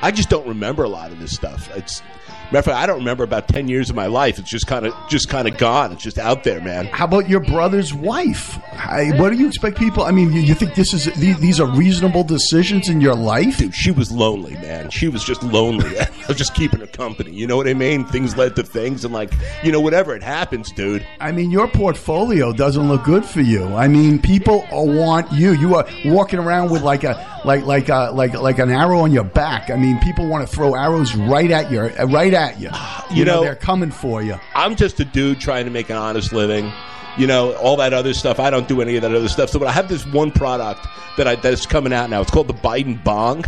I 0.00 0.12
just 0.12 0.30
don't 0.30 0.46
remember 0.46 0.84
a 0.84 0.88
lot 0.88 1.10
of 1.10 1.18
this 1.18 1.34
stuff. 1.34 1.68
It's 1.76 2.04
matter 2.52 2.58
of 2.58 2.64
fact, 2.66 2.76
I 2.76 2.86
don't 2.86 2.98
remember 2.98 3.24
about 3.24 3.48
ten 3.48 3.68
years 3.68 3.90
of 3.90 3.96
my 3.96 4.06
life. 4.06 4.38
It's 4.38 4.50
just 4.50 4.66
kind 4.66 4.86
of 4.86 4.94
just 5.08 5.28
kind 5.28 5.46
of 5.46 5.58
gone. 5.58 5.92
It's 5.92 6.02
just 6.02 6.18
out 6.18 6.44
there, 6.44 6.60
man. 6.60 6.86
How 6.86 7.04
about 7.04 7.28
your 7.28 7.40
brother's 7.40 7.92
wife? 7.92 8.58
I, 8.72 9.12
what 9.16 9.30
do 9.30 9.36
you 9.36 9.46
expect 9.46 9.76
people? 9.76 10.04
I 10.04 10.10
mean, 10.10 10.32
you, 10.32 10.40
you 10.40 10.54
think 10.54 10.74
this 10.74 10.94
is 10.94 11.06
these, 11.16 11.38
these 11.40 11.60
are 11.60 11.66
reasonable 11.66 12.24
decisions 12.24 12.88
in 12.88 13.00
your 13.00 13.14
life? 13.14 13.58
Dude, 13.58 13.74
she 13.74 13.90
was 13.90 14.10
lonely, 14.10 14.54
man. 14.54 14.90
She 14.90 15.08
was 15.08 15.24
just 15.24 15.42
lonely. 15.42 15.98
I 16.00 16.08
was 16.26 16.36
just 16.36 16.54
keeping 16.54 16.80
her 16.80 16.86
company. 16.86 17.32
You 17.32 17.46
know 17.46 17.56
what 17.56 17.68
I 17.68 17.74
mean? 17.74 18.04
Things 18.06 18.36
led 18.36 18.56
to 18.56 18.62
things, 18.62 19.04
and 19.04 19.12
like, 19.12 19.32
you 19.62 19.72
know, 19.72 19.80
whatever 19.80 20.14
it 20.14 20.22
happens, 20.22 20.72
dude. 20.72 21.06
I 21.20 21.32
mean, 21.32 21.50
your 21.50 21.68
portfolio 21.68 22.52
doesn't 22.52 22.88
look 22.88 23.04
good 23.04 23.24
for 23.24 23.40
you. 23.40 23.64
I 23.74 23.88
mean, 23.88 24.18
people 24.20 24.66
want 24.72 25.30
you. 25.32 25.52
You 25.52 25.74
are 25.74 25.86
walking 26.06 26.38
around 26.38 26.70
with 26.70 26.82
like 26.82 27.04
a 27.04 27.40
like 27.44 27.64
like 27.64 27.88
a 27.88 28.10
like 28.12 28.34
like 28.34 28.58
an 28.58 28.70
arrow 28.70 29.00
on 29.00 29.12
your 29.12 29.24
back. 29.24 29.70
I 29.70 29.76
mean, 29.76 29.98
people 30.00 30.26
want 30.26 30.48
to 30.48 30.54
throw 30.54 30.74
arrows 30.74 31.14
right 31.14 31.50
at 31.50 31.70
you, 31.70 31.80
right 31.80 32.32
at 32.32 32.37
you. 32.58 32.70
Ah, 32.72 33.06
you, 33.10 33.16
You 33.18 33.24
know, 33.24 33.36
know- 33.36 33.42
they're 33.42 33.54
coming 33.54 33.90
for 33.90 34.22
you. 34.22 34.38
I'm 34.54 34.76
just 34.76 34.98
a 35.00 35.04
dude 35.04 35.40
trying 35.40 35.64
to 35.64 35.70
make 35.70 35.90
an 35.90 35.96
honest 35.96 36.32
living. 36.32 36.72
You 37.16 37.26
know, 37.26 37.52
all 37.54 37.76
that 37.78 37.92
other 37.92 38.14
stuff. 38.14 38.38
I 38.38 38.48
don't 38.50 38.68
do 38.68 38.80
any 38.80 38.94
of 38.96 39.02
that 39.02 39.12
other 39.12 39.28
stuff. 39.28 39.50
So, 39.50 39.58
but 39.58 39.66
I 39.66 39.72
have 39.72 39.88
this 39.88 40.06
one 40.06 40.30
product 40.30 40.86
that 41.16 41.26
I 41.26 41.34
that's 41.34 41.66
coming 41.66 41.92
out 41.92 42.08
now. 42.10 42.20
It's 42.20 42.30
called 42.30 42.46
the 42.46 42.54
Biden 42.54 43.02
Bong. 43.02 43.44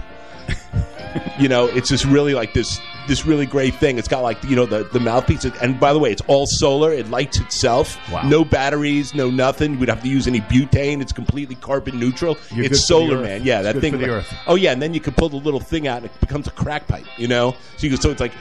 you 1.39 1.49
know, 1.49 1.67
it's 1.67 1.89
just 1.89 2.05
really 2.05 2.35
like 2.35 2.53
this 2.53 2.81
this 3.11 3.27
really 3.27 3.45
great 3.45 3.75
thing. 3.75 3.99
It's 3.99 4.09
got 4.09 4.23
like 4.23 4.43
you 4.45 4.57
know 4.57 4.65
the 4.65 4.85
the 4.85 5.01
mouthpiece, 5.01 5.45
and 5.45 5.79
by 5.79 5.93
the 5.93 5.99
way, 5.99 6.11
it's 6.13 6.23
all 6.29 6.47
solar. 6.47 6.93
It 6.93 7.11
lights 7.11 7.39
itself. 7.41 7.99
Wow. 8.11 8.23
No 8.23 8.45
batteries, 8.45 9.15
no 9.15 9.29
nothing. 9.31 9.79
We'd 9.79 9.89
have 9.91 10.03
to 10.03 10.09
use 10.09 10.27
any 10.27 10.41
butane. 10.41 11.03
It's 11.03 11.13
completely 11.13 11.57
carbon 11.57 11.99
neutral. 12.01 12.39
You're 12.55 12.67
it's 12.67 12.87
solar, 12.87 13.21
man. 13.21 13.43
Yeah, 13.45 13.59
It's 13.59 13.65
that 13.67 13.73
good 13.75 13.81
thing. 13.83 13.93
for 13.93 13.99
the 13.99 14.07
like- 14.07 14.13
earth. 14.23 14.35
Oh 14.47 14.55
yeah, 14.55 14.73
and 14.73 14.81
then 14.81 14.95
you 14.95 15.01
can 15.01 15.13
pull 15.13 15.29
the 15.29 15.37
little 15.37 15.61
thing 15.61 15.87
out, 15.89 15.99
and 15.99 16.07
it 16.07 16.21
becomes 16.21 16.47
a 16.47 16.53
crack 16.53 16.87
pipe. 16.89 17.05
You 17.19 17.29
know, 17.29 17.55
so 17.77 17.87
you 17.87 17.91
can, 17.91 18.01
so 18.01 18.11
it's 18.11 18.21
like 18.21 18.33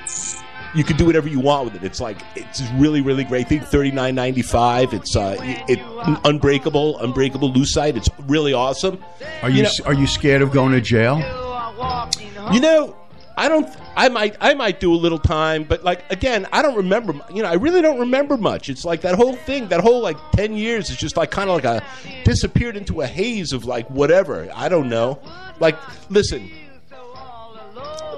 you 0.75 0.83
can 0.83 0.95
do 0.97 1.05
whatever 1.05 1.27
you 1.27 1.39
want 1.39 1.65
with 1.65 1.75
it. 1.75 1.83
It's 1.83 1.99
like 1.99 2.17
it's 2.35 2.59
this 2.59 2.69
really 2.73 3.01
really 3.01 3.23
great 3.23 3.49
thing. 3.49 3.61
Thirty 3.61 3.91
nine 3.91 4.13
ninety 4.15 4.43
five. 4.43 4.93
It's 4.93 5.15
uh 5.15 5.35
it, 5.39 5.79
it 5.79 6.19
unbreakable 6.25 6.99
unbreakable 6.99 7.51
lucite. 7.51 7.97
It's 7.97 8.09
really 8.27 8.53
awesome. 8.53 9.03
Are 9.41 9.49
you, 9.49 9.57
You 9.57 9.63
know- 9.63 9.69
are 9.85 9.93
you 9.93 10.05
scared 10.05 10.41
of 10.43 10.51
going 10.51 10.73
to 10.73 10.81
jail? 10.81 11.17
You 12.51 12.59
know, 12.61 12.95
I 13.39 13.47
don't. 13.47 13.73
I 13.95 14.09
might. 14.09 14.35
I 14.41 14.53
might 14.53 14.81
do 14.81 14.93
a 14.93 14.97
little 14.97 15.17
time, 15.17 15.63
but 15.63 15.81
like 15.81 16.03
again, 16.11 16.45
I 16.51 16.61
don't 16.61 16.75
remember. 16.75 17.13
You 17.33 17.41
know, 17.43 17.49
I 17.49 17.53
really 17.53 17.81
don't 17.81 17.97
remember 17.97 18.35
much. 18.35 18.67
It's 18.67 18.83
like 18.83 18.99
that 19.01 19.15
whole 19.15 19.37
thing. 19.37 19.69
That 19.69 19.79
whole 19.79 20.01
like 20.01 20.17
ten 20.33 20.55
years 20.55 20.89
is 20.89 20.97
just 20.97 21.15
like 21.15 21.31
kind 21.31 21.49
of 21.49 21.55
like 21.55 21.63
a 21.63 21.81
disappeared 22.25 22.75
into 22.75 22.99
a 22.99 23.07
haze 23.07 23.53
of 23.53 23.63
like 23.63 23.89
whatever. 23.89 24.49
I 24.53 24.67
don't 24.67 24.89
know. 24.89 25.21
Like, 25.61 25.77
listen. 26.11 26.51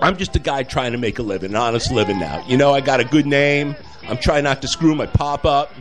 I'm 0.01 0.17
just 0.17 0.35
a 0.35 0.39
guy 0.39 0.63
trying 0.63 0.93
to 0.93 0.97
make 0.97 1.19
a 1.19 1.21
living, 1.21 1.51
an 1.51 1.55
honest 1.55 1.91
living 1.91 2.17
now. 2.17 2.43
You 2.47 2.57
know, 2.57 2.73
I 2.73 2.81
got 2.81 2.99
a 2.99 3.05
good 3.05 3.27
name. 3.27 3.75
I'm 4.07 4.17
trying 4.17 4.43
not 4.43 4.63
to 4.63 4.67
screw 4.67 4.95
my 4.95 5.05
pop 5.05 5.45
up. 5.45 5.71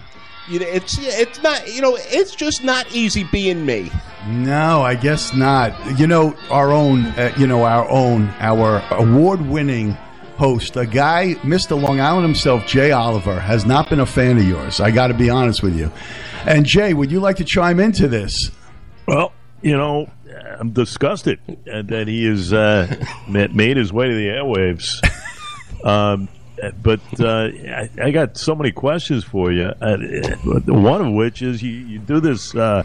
You 0.48 0.60
know, 0.60 0.66
it's 0.66 0.98
it's 0.98 1.42
not 1.42 1.72
you 1.72 1.80
know 1.80 1.96
it's 1.98 2.34
just 2.34 2.64
not 2.64 2.90
easy 2.92 3.24
being 3.24 3.64
me. 3.64 3.90
No, 4.26 4.82
I 4.82 4.94
guess 4.94 5.34
not. 5.34 5.98
You 5.98 6.06
know, 6.06 6.36
our 6.50 6.72
own, 6.72 7.06
uh, 7.06 7.32
you 7.38 7.46
know, 7.46 7.64
our 7.64 7.88
own, 7.88 8.28
our 8.38 8.82
award-winning 8.90 9.92
host, 10.36 10.76
a 10.76 10.84
guy, 10.84 11.34
Mr. 11.42 11.80
Long 11.80 12.00
Island 12.00 12.24
himself, 12.26 12.66
Jay 12.66 12.92
Oliver, 12.92 13.40
has 13.40 13.64
not 13.64 13.88
been 13.88 14.00
a 14.00 14.06
fan 14.06 14.36
of 14.36 14.44
yours. 14.44 14.78
I 14.78 14.90
got 14.90 15.06
to 15.06 15.14
be 15.14 15.30
honest 15.30 15.62
with 15.62 15.76
you. 15.76 15.90
And 16.44 16.66
Jay, 16.66 16.92
would 16.92 17.10
you 17.10 17.20
like 17.20 17.36
to 17.36 17.44
chime 17.44 17.80
into 17.80 18.08
this? 18.08 18.50
Well, 19.06 19.32
you 19.62 19.76
know, 19.76 20.10
I'm 20.58 20.70
disgusted 20.72 21.40
that 21.64 22.04
he 22.06 22.24
has 22.26 22.52
uh, 22.52 22.94
made 23.28 23.76
his 23.76 23.92
way 23.92 24.08
to 24.08 24.14
the 24.14 24.26
airwaves. 24.26 25.00
Um, 25.82 26.28
but 26.82 27.00
uh, 27.20 27.48
I, 27.48 27.90
I, 28.02 28.10
got 28.10 28.36
so 28.36 28.54
many 28.54 28.72
questions 28.72 29.24
for 29.24 29.52
you. 29.52 29.72
Uh, 29.80 29.96
one 30.66 31.00
of 31.00 31.12
which 31.12 31.42
is 31.42 31.62
you, 31.62 31.70
you 31.70 31.98
do 31.98 32.20
this 32.20 32.54
uh, 32.54 32.82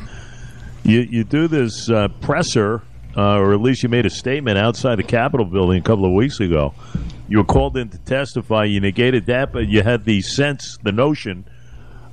you 0.83 1.01
you 1.01 1.23
do 1.23 1.47
this 1.47 1.89
uh, 1.89 2.07
presser, 2.21 2.81
uh, 3.17 3.37
or 3.37 3.53
at 3.53 3.61
least 3.61 3.83
you 3.83 3.89
made 3.89 4.05
a 4.05 4.09
statement 4.09 4.57
outside 4.57 4.95
the 4.95 5.03
Capitol 5.03 5.45
building 5.45 5.79
a 5.79 5.83
couple 5.83 6.05
of 6.05 6.11
weeks 6.13 6.39
ago. 6.39 6.73
You 7.27 7.39
were 7.39 7.43
called 7.43 7.75
in 7.75 7.89
to 7.89 7.97
testify. 7.97 8.65
You 8.65 8.79
negated 8.79 9.25
that, 9.25 9.51
but 9.51 9.67
you 9.67 9.81
had 9.81 10.05
the 10.05 10.21
sense, 10.21 10.77
the 10.83 10.91
notion, 10.91 11.45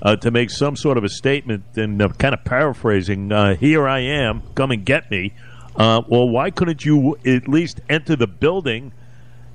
uh, 0.00 0.16
to 0.16 0.30
make 0.30 0.50
some 0.50 0.74
sort 0.74 0.96
of 0.96 1.04
a 1.04 1.08
statement 1.08 1.64
and 1.76 2.00
kind 2.18 2.34
of 2.34 2.44
paraphrasing. 2.44 3.30
Here 3.58 3.86
I 3.86 4.00
am, 4.00 4.42
come 4.54 4.70
and 4.70 4.84
get 4.84 5.10
me. 5.10 5.34
Well, 5.76 6.28
why 6.28 6.50
couldn't 6.50 6.84
you 6.84 7.18
at 7.26 7.46
least 7.46 7.80
enter 7.88 8.16
the 8.16 8.26
building? 8.26 8.92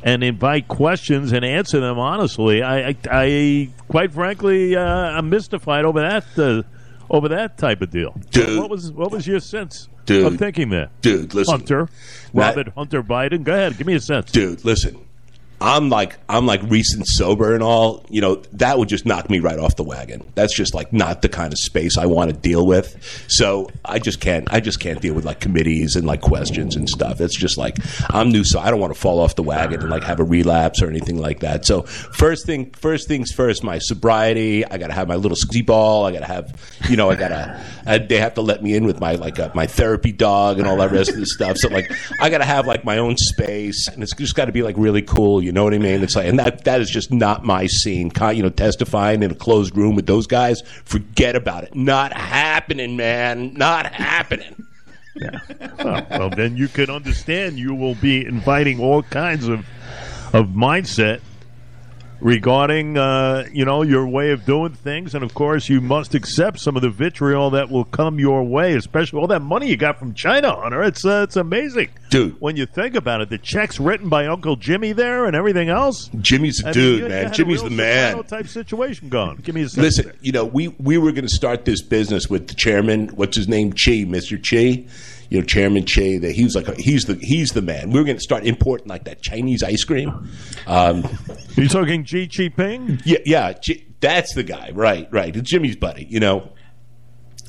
And 0.08 0.24
invite 0.24 0.70
questions 0.70 1.34
and 1.34 1.44
answer 1.44 1.82
them 1.82 2.00
honestly. 2.00 2.64
I, 2.64 2.90
I, 2.90 2.96
I 3.12 3.70
quite 3.90 4.14
frankly, 4.14 4.74
uh, 4.74 4.82
I'm 4.82 5.30
mystified 5.30 5.84
over 5.84 6.00
that 6.00 6.26
uh, 6.40 6.64
over 7.10 7.28
that 7.30 7.58
type 7.58 7.82
of 7.82 7.92
deal. 7.92 8.18
Dude. 8.32 8.58
What 8.58 8.70
was 8.70 8.90
what 8.92 9.12
was 9.12 9.28
your 9.28 9.42
sense 9.42 9.90
Dude. 10.06 10.26
of 10.26 10.40
thinking 10.40 10.70
there? 10.70 10.90
Dude, 11.02 11.34
listen. 11.34 11.52
Hunter, 11.60 11.90
Robert 12.34 12.70
Hunter 12.70 13.04
Biden. 13.04 13.44
Go 13.44 13.54
ahead, 13.54 13.78
give 13.78 13.86
me 13.86 13.96
a 13.96 14.00
sense. 14.00 14.32
Dude, 14.32 14.64
listen. 14.64 14.98
I'm 15.60 15.90
like 15.90 16.18
I'm 16.30 16.46
like 16.46 16.62
recent 16.64 17.08
sober 17.08 17.54
and 17.56 17.64
all, 17.64 18.06
you 18.10 18.22
know, 18.22 18.36
that 18.54 18.78
would 18.78 18.90
just 18.90 19.06
knock 19.06 19.30
me 19.30 19.40
right 19.40 19.58
off 19.58 19.76
the 19.76 19.84
wagon. 19.84 20.32
That's 20.36 20.56
just 20.56 20.76
like 20.76 20.94
not 20.94 21.24
the 21.24 21.30
kind 21.30 21.52
of 21.52 21.58
space 21.58 21.98
I 21.98 22.06
want 22.06 22.30
to 22.32 22.38
deal 22.38 22.66
with. 22.66 23.26
So 23.28 23.70
I 23.84 23.98
just 23.98 24.20
can't 24.20 24.48
I 24.54 24.60
just 24.60 24.80
can't 24.80 25.02
deal 25.02 25.16
with 25.16 25.26
like 25.26 25.40
committees 25.40 25.96
and 25.96 26.06
like 26.06 26.22
questions 26.22 26.76
and 26.76 26.88
stuff. 26.88 27.20
It's 27.22 27.36
just 27.36 27.58
like 27.58 27.78
I'm 28.12 28.30
new, 28.30 28.44
so 28.44 28.60
I 28.60 28.70
don't 28.70 28.80
want 28.80 28.94
to 28.94 29.00
fall 29.00 29.20
off 29.20 29.36
the 29.36 29.44
wagon 29.44 29.82
and 29.82 29.90
like 29.90 30.04
have 30.04 30.20
a 30.20 30.24
relapse 30.24 30.82
or 30.82 30.90
anything 30.90 31.18
like 31.18 31.40
that. 31.40 31.66
So 31.66 31.82
first 31.82 32.46
thing 32.46 32.72
first 32.72 33.08
things 33.08 33.32
first, 33.32 33.64
my 33.64 33.80
sobriety. 33.80 34.64
I 34.66 34.78
got 34.78 34.88
to 34.88 34.94
have 34.94 35.08
my 35.08 35.16
little 35.16 35.36
ski 35.36 35.64
ball. 35.64 36.06
I 36.06 36.12
got 36.12 36.20
to 36.20 36.26
have, 36.26 36.78
you 36.90 36.98
know, 36.98 37.10
I 37.10 37.16
got 37.16 37.30
to. 37.30 37.64
Uh, 37.88 37.98
they 37.98 38.20
have 38.20 38.36
to 38.36 38.42
let 38.42 38.62
me 38.62 38.76
in 38.76 38.86
with 38.86 39.00
my 39.00 39.16
like 39.16 39.40
uh, 39.40 39.50
my 39.56 39.66
therapy 39.66 40.12
dog 40.12 40.60
and 40.60 40.68
all 40.68 40.78
that 40.78 40.92
rest 40.92 41.10
of 41.10 41.18
the 41.18 41.26
stuff. 41.26 41.58
So 41.58 41.70
like 41.70 41.92
I 42.22 42.30
got 42.30 42.40
to 42.40 42.46
have 42.46 42.68
like 42.68 42.86
my 42.86 43.00
own 43.00 43.18
space, 43.18 43.88
and 43.88 44.04
it's 44.04 44.14
just 44.16 44.36
got 44.36 44.46
to 44.46 44.52
be 44.52 44.62
like 44.62 44.76
really 44.78 45.02
cool. 45.02 45.47
You 45.48 45.54
know 45.54 45.64
what 45.64 45.74
I 45.74 45.78
mean? 45.78 46.04
It's 46.04 46.14
like, 46.14 46.28
and 46.28 46.38
that 46.40 46.66
that 46.66 46.82
is 46.82 46.90
just 46.90 47.10
not 47.10 47.46
my 47.46 47.68
scene. 47.68 48.12
You 48.20 48.44
know, 48.44 48.50
testifying 48.50 49.24
in 49.24 49.32
a 49.32 49.36
closed 49.36 49.78
room 49.78 49.96
with 49.96 50.06
those 50.06 50.28
guys, 50.28 50.62
forget 50.84 51.38
about 51.38 51.64
it. 51.64 51.74
Not 51.74 52.12
happening, 52.12 52.98
man. 52.98 53.54
Not 53.54 53.88
happening. 53.94 54.66
Yeah. 55.20 55.40
Well, 55.84 56.08
well, 56.12 56.30
then 56.30 56.58
you 56.58 56.68
can 56.68 56.92
understand. 56.92 57.58
You 57.58 57.74
will 57.74 57.96
be 57.96 58.24
inviting 58.24 58.80
all 58.80 59.02
kinds 59.02 59.48
of 59.48 59.66
of 60.32 60.50
mindset 60.50 61.22
regarding 62.20 62.98
uh, 62.98 63.48
you 63.52 63.66
know 63.66 63.84
your 63.84 64.08
way 64.08 64.32
of 64.32 64.46
doing 64.46 64.74
things, 64.74 65.14
and 65.14 65.24
of 65.24 65.34
course 65.34 65.70
you 65.70 65.82
must 65.82 66.16
accept 66.16 66.60
some 66.60 66.76
of 66.76 66.82
the 66.82 66.90
vitriol 66.90 67.50
that 67.52 67.70
will 67.70 67.86
come 67.86 68.20
your 68.20 68.44
way, 68.44 68.76
especially 68.76 69.20
all 69.20 69.28
that 69.28 69.42
money 69.42 69.70
you 69.70 69.78
got 69.78 70.00
from 70.00 70.14
China, 70.14 70.56
Hunter. 70.56 70.84
It's 70.84 71.06
uh, 71.06 71.26
it's 71.28 71.36
amazing, 71.36 71.90
dude. 72.10 72.36
When 72.40 72.56
you 72.56 72.66
think 72.66 72.96
about 72.96 73.22
it, 73.22 73.30
the 73.30 73.38
checks 73.38 73.80
written 73.80 74.10
by 74.10 74.28
Uncle 74.28 74.56
Jimmy 74.56 74.94
there 74.94 75.26
and 75.26 75.36
everything 75.36 75.70
else. 75.70 76.10
Jimmy's 76.20 76.58
the 76.58 76.72
dude, 76.72 77.02
you, 77.02 77.10
man. 77.10 77.34
Jimmy's 77.34 77.64
the 77.64 77.70
man. 77.70 78.24
Type 78.24 78.48
situation 78.48 79.10
going. 79.10 79.38
Give 79.38 79.56
me 79.56 79.62
a 79.62 79.68
listen. 79.76 80.06
There. 80.06 80.16
You 80.22 80.32
know, 80.32 80.46
we 80.46 80.70
we 80.70 80.98
were 80.98 81.12
going 81.12 81.28
to 81.28 81.34
start 81.34 81.66
this 81.66 81.82
business 81.82 82.30
with 82.30 82.48
the 82.48 82.56
chairman. 82.56 83.10
What's 83.10 83.38
his 83.38 83.48
name? 83.48 83.74
Chi, 83.74 84.06
Mister 84.08 84.38
Chi 84.38 84.86
you 85.30 85.40
know, 85.40 85.46
Chairman 85.46 85.86
Che, 85.86 86.18
that 86.20 86.32
he 86.32 86.44
was 86.44 86.56
like, 86.56 86.68
a, 86.68 86.76
he's 86.76 87.06
the 87.06 87.16
he's 87.16 87.50
the 87.50 87.62
man. 87.62 87.92
We 87.92 88.00
were 88.00 88.06
going 88.06 88.18
to 88.18 88.24
start 88.24 88.46
importing 88.46 88.88
like 88.88 89.06
that 89.06 89.22
Chinese 89.22 89.64
ice 89.64 89.84
cream. 89.84 90.30
Um, 90.66 91.04
you 91.56 91.68
talking 91.68 92.04
Xi 92.04 92.28
Jinping? 92.28 93.02
Yeah, 93.06 93.20
yeah, 93.26 93.54
that's 94.00 94.34
the 94.34 94.44
guy. 94.44 94.72
Right, 94.74 95.08
right. 95.12 95.36
It's 95.36 95.50
Jimmy's 95.50 95.76
buddy. 95.76 96.06
You 96.06 96.20
know. 96.20 96.52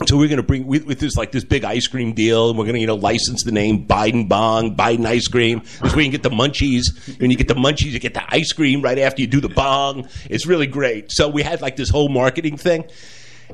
So 0.07 0.17
we're 0.17 0.29
going 0.29 0.37
to 0.37 0.45
bring 0.45 0.65
with, 0.65 0.85
with, 0.85 1.01
this 1.01 1.17
like 1.17 1.33
this 1.33 1.43
big 1.43 1.65
ice 1.65 1.89
cream 1.89 2.13
deal, 2.13 2.51
and 2.51 2.57
we're 2.57 2.67
going 2.67 2.77
to 2.77 2.81
you 2.81 2.87
know 2.87 2.95
license 2.95 3.43
the 3.43 3.51
name 3.51 3.85
Biden 3.85 4.29
Bong, 4.29 4.77
Biden 4.77 5.05
Ice 5.05 5.27
Cream. 5.27 5.61
This 5.83 5.97
way 5.97 6.05
you 6.05 6.11
can 6.11 6.13
get 6.13 6.23
the 6.23 6.31
munchies. 6.31 7.19
When 7.21 7.33
you 7.33 7.37
get 7.37 7.49
the 7.49 7.55
munchies, 7.55 7.91
you 7.91 7.99
get 7.99 8.15
the 8.15 8.23
ice 8.33 8.53
cream 8.53 8.81
right 8.81 8.99
after 9.01 9.21
you 9.21 9.27
do 9.27 9.41
the 9.41 9.49
bong. 9.49 10.09
It's 10.31 10.47
really 10.47 10.69
great. 10.69 11.11
So 11.11 11.29
we 11.29 11.43
had 11.43 11.61
like 11.61 11.75
this 11.75 11.91
whole 11.91 12.09
marketing 12.09 12.59
thing. 12.59 12.89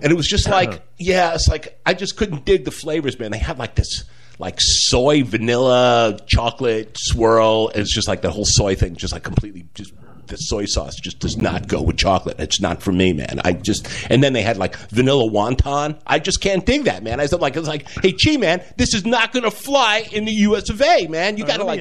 And 0.03 0.13
it 0.13 0.15
was 0.15 0.27
just 0.27 0.49
like, 0.49 0.83
yeah, 0.99 1.35
it's 1.35 1.49
like 1.49 1.79
I 1.87 1.95
just 1.95 2.17
couldn't 2.17 2.45
dig 2.45 2.65
the 2.65 2.71
flavors, 2.71 3.19
man. 3.19 3.31
They 3.31 3.39
had 3.39 3.59
like 3.59 3.75
this 3.75 4.05
like 4.39 4.57
soy 4.61 5.23
vanilla 5.23 6.19
chocolate 6.27 6.97
swirl. 6.99 7.71
It's 7.75 7.93
just 7.95 8.09
like 8.09 8.23
the 8.23 8.31
whole 8.31 8.45
soy 8.45 8.75
thing, 8.75 8.97
just 8.97 9.13
like 9.13 9.23
completely 9.23 9.67
just 9.75 9.93
the 10.27 10.37
soy 10.37 10.65
sauce 10.65 10.97
just 10.97 11.19
does 11.19 11.37
not 11.37 11.69
go 11.69 11.83
with 11.83 11.97
chocolate. 11.99 12.41
It's 12.41 12.61
not 12.61 12.83
for 12.83 12.93
me, 12.93 13.13
man. 13.13 13.41
I 13.45 13.53
just 13.53 13.87
and 14.11 14.23
then 14.23 14.33
they 14.33 14.43
had 14.43 14.57
like 14.57 14.77
vanilla 14.91 15.29
wonton. 15.31 16.01
I 16.07 16.19
just 16.19 16.41
can't 16.41 16.65
dig 16.65 16.85
that, 16.85 17.03
man. 17.03 17.21
I 17.21 17.27
said 17.27 17.41
like 17.41 17.57
it's 17.57 17.69
like, 17.69 17.89
hey, 18.03 18.13
Chi, 18.13 18.37
man, 18.37 18.63
this 18.77 18.95
is 18.95 19.05
not 19.05 19.33
going 19.33 19.45
to 19.45 19.51
fly 19.51 20.07
in 20.13 20.25
the 20.25 20.33
U.S. 20.33 20.71
of 20.71 20.81
A. 20.81 21.07
Man, 21.09 21.37
you 21.37 21.45
got 21.47 21.59
to 21.59 21.65
like 21.65 21.81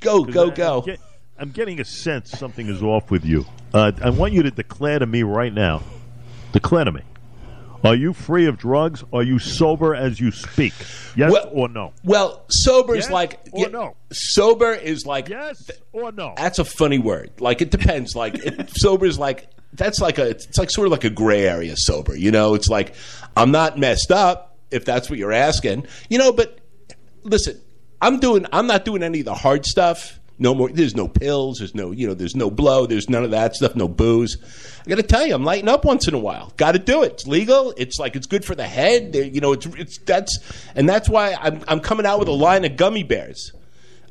go, 0.00 0.24
go, 0.24 0.50
go. 0.50 0.84
I'm 1.38 1.50
getting 1.50 1.80
a 1.80 1.84
sense 1.84 2.30
something 2.30 2.68
is 2.68 2.82
off 2.82 3.10
with 3.10 3.24
you. 3.24 3.44
Uh, 3.72 3.92
I 4.02 4.10
want 4.10 4.32
you 4.32 4.42
to 4.42 4.50
declare 4.50 4.98
to 4.98 5.06
me 5.06 5.22
right 5.22 5.52
now. 5.52 5.82
Declare 6.52 6.84
to 6.86 6.92
me. 6.92 7.02
Are 7.84 7.94
you 7.94 8.12
free 8.12 8.46
of 8.46 8.58
drugs? 8.58 9.04
Are 9.12 9.22
you 9.22 9.38
sober 9.38 9.94
as 9.94 10.20
you 10.20 10.30
speak? 10.32 10.74
Yes 11.16 11.32
well, 11.32 11.48
or 11.52 11.68
no? 11.68 11.92
Well, 12.04 12.44
sober 12.48 12.94
yes 12.94 13.06
is 13.06 13.10
like 13.10 13.40
or 13.52 13.66
yeah, 13.66 13.68
no. 13.68 13.96
Sober 14.12 14.72
is 14.72 15.06
like 15.06 15.28
yes 15.28 15.70
or 15.92 16.10
no. 16.12 16.34
That's 16.36 16.58
a 16.58 16.64
funny 16.64 16.98
word. 16.98 17.40
Like 17.40 17.62
it 17.62 17.70
depends. 17.70 18.16
Like 18.16 18.34
it, 18.34 18.70
sober 18.76 19.06
is 19.06 19.18
like 19.18 19.48
that's 19.72 20.00
like 20.00 20.18
a 20.18 20.30
it's 20.30 20.58
like 20.58 20.70
sort 20.70 20.86
of 20.86 20.92
like 20.92 21.04
a 21.04 21.10
gray 21.10 21.46
area. 21.46 21.74
Sober, 21.76 22.16
you 22.16 22.30
know. 22.30 22.54
It's 22.54 22.68
like 22.68 22.94
I'm 23.36 23.52
not 23.52 23.78
messed 23.78 24.10
up 24.10 24.56
if 24.70 24.84
that's 24.84 25.08
what 25.08 25.18
you're 25.18 25.32
asking, 25.32 25.86
you 26.08 26.18
know. 26.18 26.32
But 26.32 26.58
listen, 27.22 27.60
I'm 28.00 28.18
doing 28.18 28.46
I'm 28.52 28.66
not 28.66 28.84
doing 28.84 29.02
any 29.02 29.20
of 29.20 29.26
the 29.26 29.34
hard 29.34 29.64
stuff. 29.66 30.18
No 30.40 30.54
more. 30.54 30.70
There's 30.70 30.94
no 30.94 31.08
pills. 31.08 31.58
There's 31.58 31.74
no, 31.74 31.90
you 31.90 32.06
know, 32.06 32.14
there's 32.14 32.36
no 32.36 32.50
blow. 32.50 32.86
There's 32.86 33.10
none 33.10 33.24
of 33.24 33.32
that 33.32 33.56
stuff. 33.56 33.74
No 33.74 33.88
booze. 33.88 34.36
I 34.86 34.88
got 34.88 34.96
to 34.96 35.02
tell 35.02 35.26
you, 35.26 35.34
I'm 35.34 35.44
lighting 35.44 35.68
up 35.68 35.84
once 35.84 36.06
in 36.06 36.14
a 36.14 36.18
while. 36.18 36.52
Got 36.56 36.72
to 36.72 36.78
do 36.78 37.02
it. 37.02 37.12
It's 37.12 37.26
legal. 37.26 37.74
It's 37.76 37.98
like 37.98 38.14
it's 38.14 38.26
good 38.26 38.44
for 38.44 38.54
the 38.54 38.66
head. 38.66 39.14
You 39.14 39.40
know, 39.40 39.52
it's 39.52 39.66
it's 39.66 39.98
that's 39.98 40.38
and 40.76 40.88
that's 40.88 41.08
why 41.08 41.34
I'm 41.34 41.62
I'm 41.66 41.80
coming 41.80 42.06
out 42.06 42.20
with 42.20 42.28
a 42.28 42.32
line 42.32 42.64
of 42.64 42.76
gummy 42.76 43.02
bears. 43.02 43.52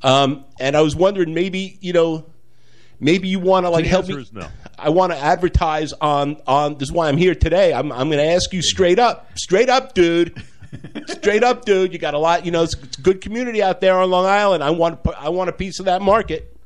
Um, 0.04 0.44
and 0.60 0.76
I 0.76 0.82
was 0.82 0.96
wondering, 0.96 1.34
maybe 1.34 1.78
you 1.82 1.94
know, 1.94 2.26
maybe 3.00 3.30
you 3.30 3.40
want 3.40 3.66
to 3.66 3.70
like 3.70 3.86
help 3.86 4.08
me. 4.08 4.28
No. 4.34 4.48
I 4.78 4.90
want 4.90 5.14
to 5.14 5.18
advertise 5.18 5.94
on 5.94 6.38
on. 6.46 6.78
This 6.78 6.90
is 6.90 6.92
why 6.92 7.08
I'm 7.08 7.18
here 7.18 7.36
today. 7.36 7.74
I'm 7.74 7.92
I'm 7.92 8.10
going 8.10 8.20
to 8.20 8.34
ask 8.34 8.52
you 8.54 8.62
straight 8.62 9.00
up, 9.00 9.38
straight 9.38 9.70
up, 9.70 9.94
dude. 9.94 10.44
Straight 11.08 11.44
up, 11.44 11.66
dude. 11.66 11.94
You 11.94 12.00
got 12.00 12.14
a 12.14 12.20
lot. 12.20 12.46
You 12.46 12.52
know, 12.52 12.64
it's, 12.64 12.76
it's, 12.76 12.98
a 12.98 13.02
good 13.02 13.22
community 13.22 13.62
out 13.62 13.82
there 13.82 13.98
on 13.98 14.10
Long 14.10 14.26
Island. 14.26 14.64
I 14.64 14.72
want. 14.72 15.00
I 15.18 15.30
want 15.30 15.50
a 15.50 15.54
piece 15.54 15.80
of 15.80 15.86
that 15.86 16.02
market. 16.02 16.58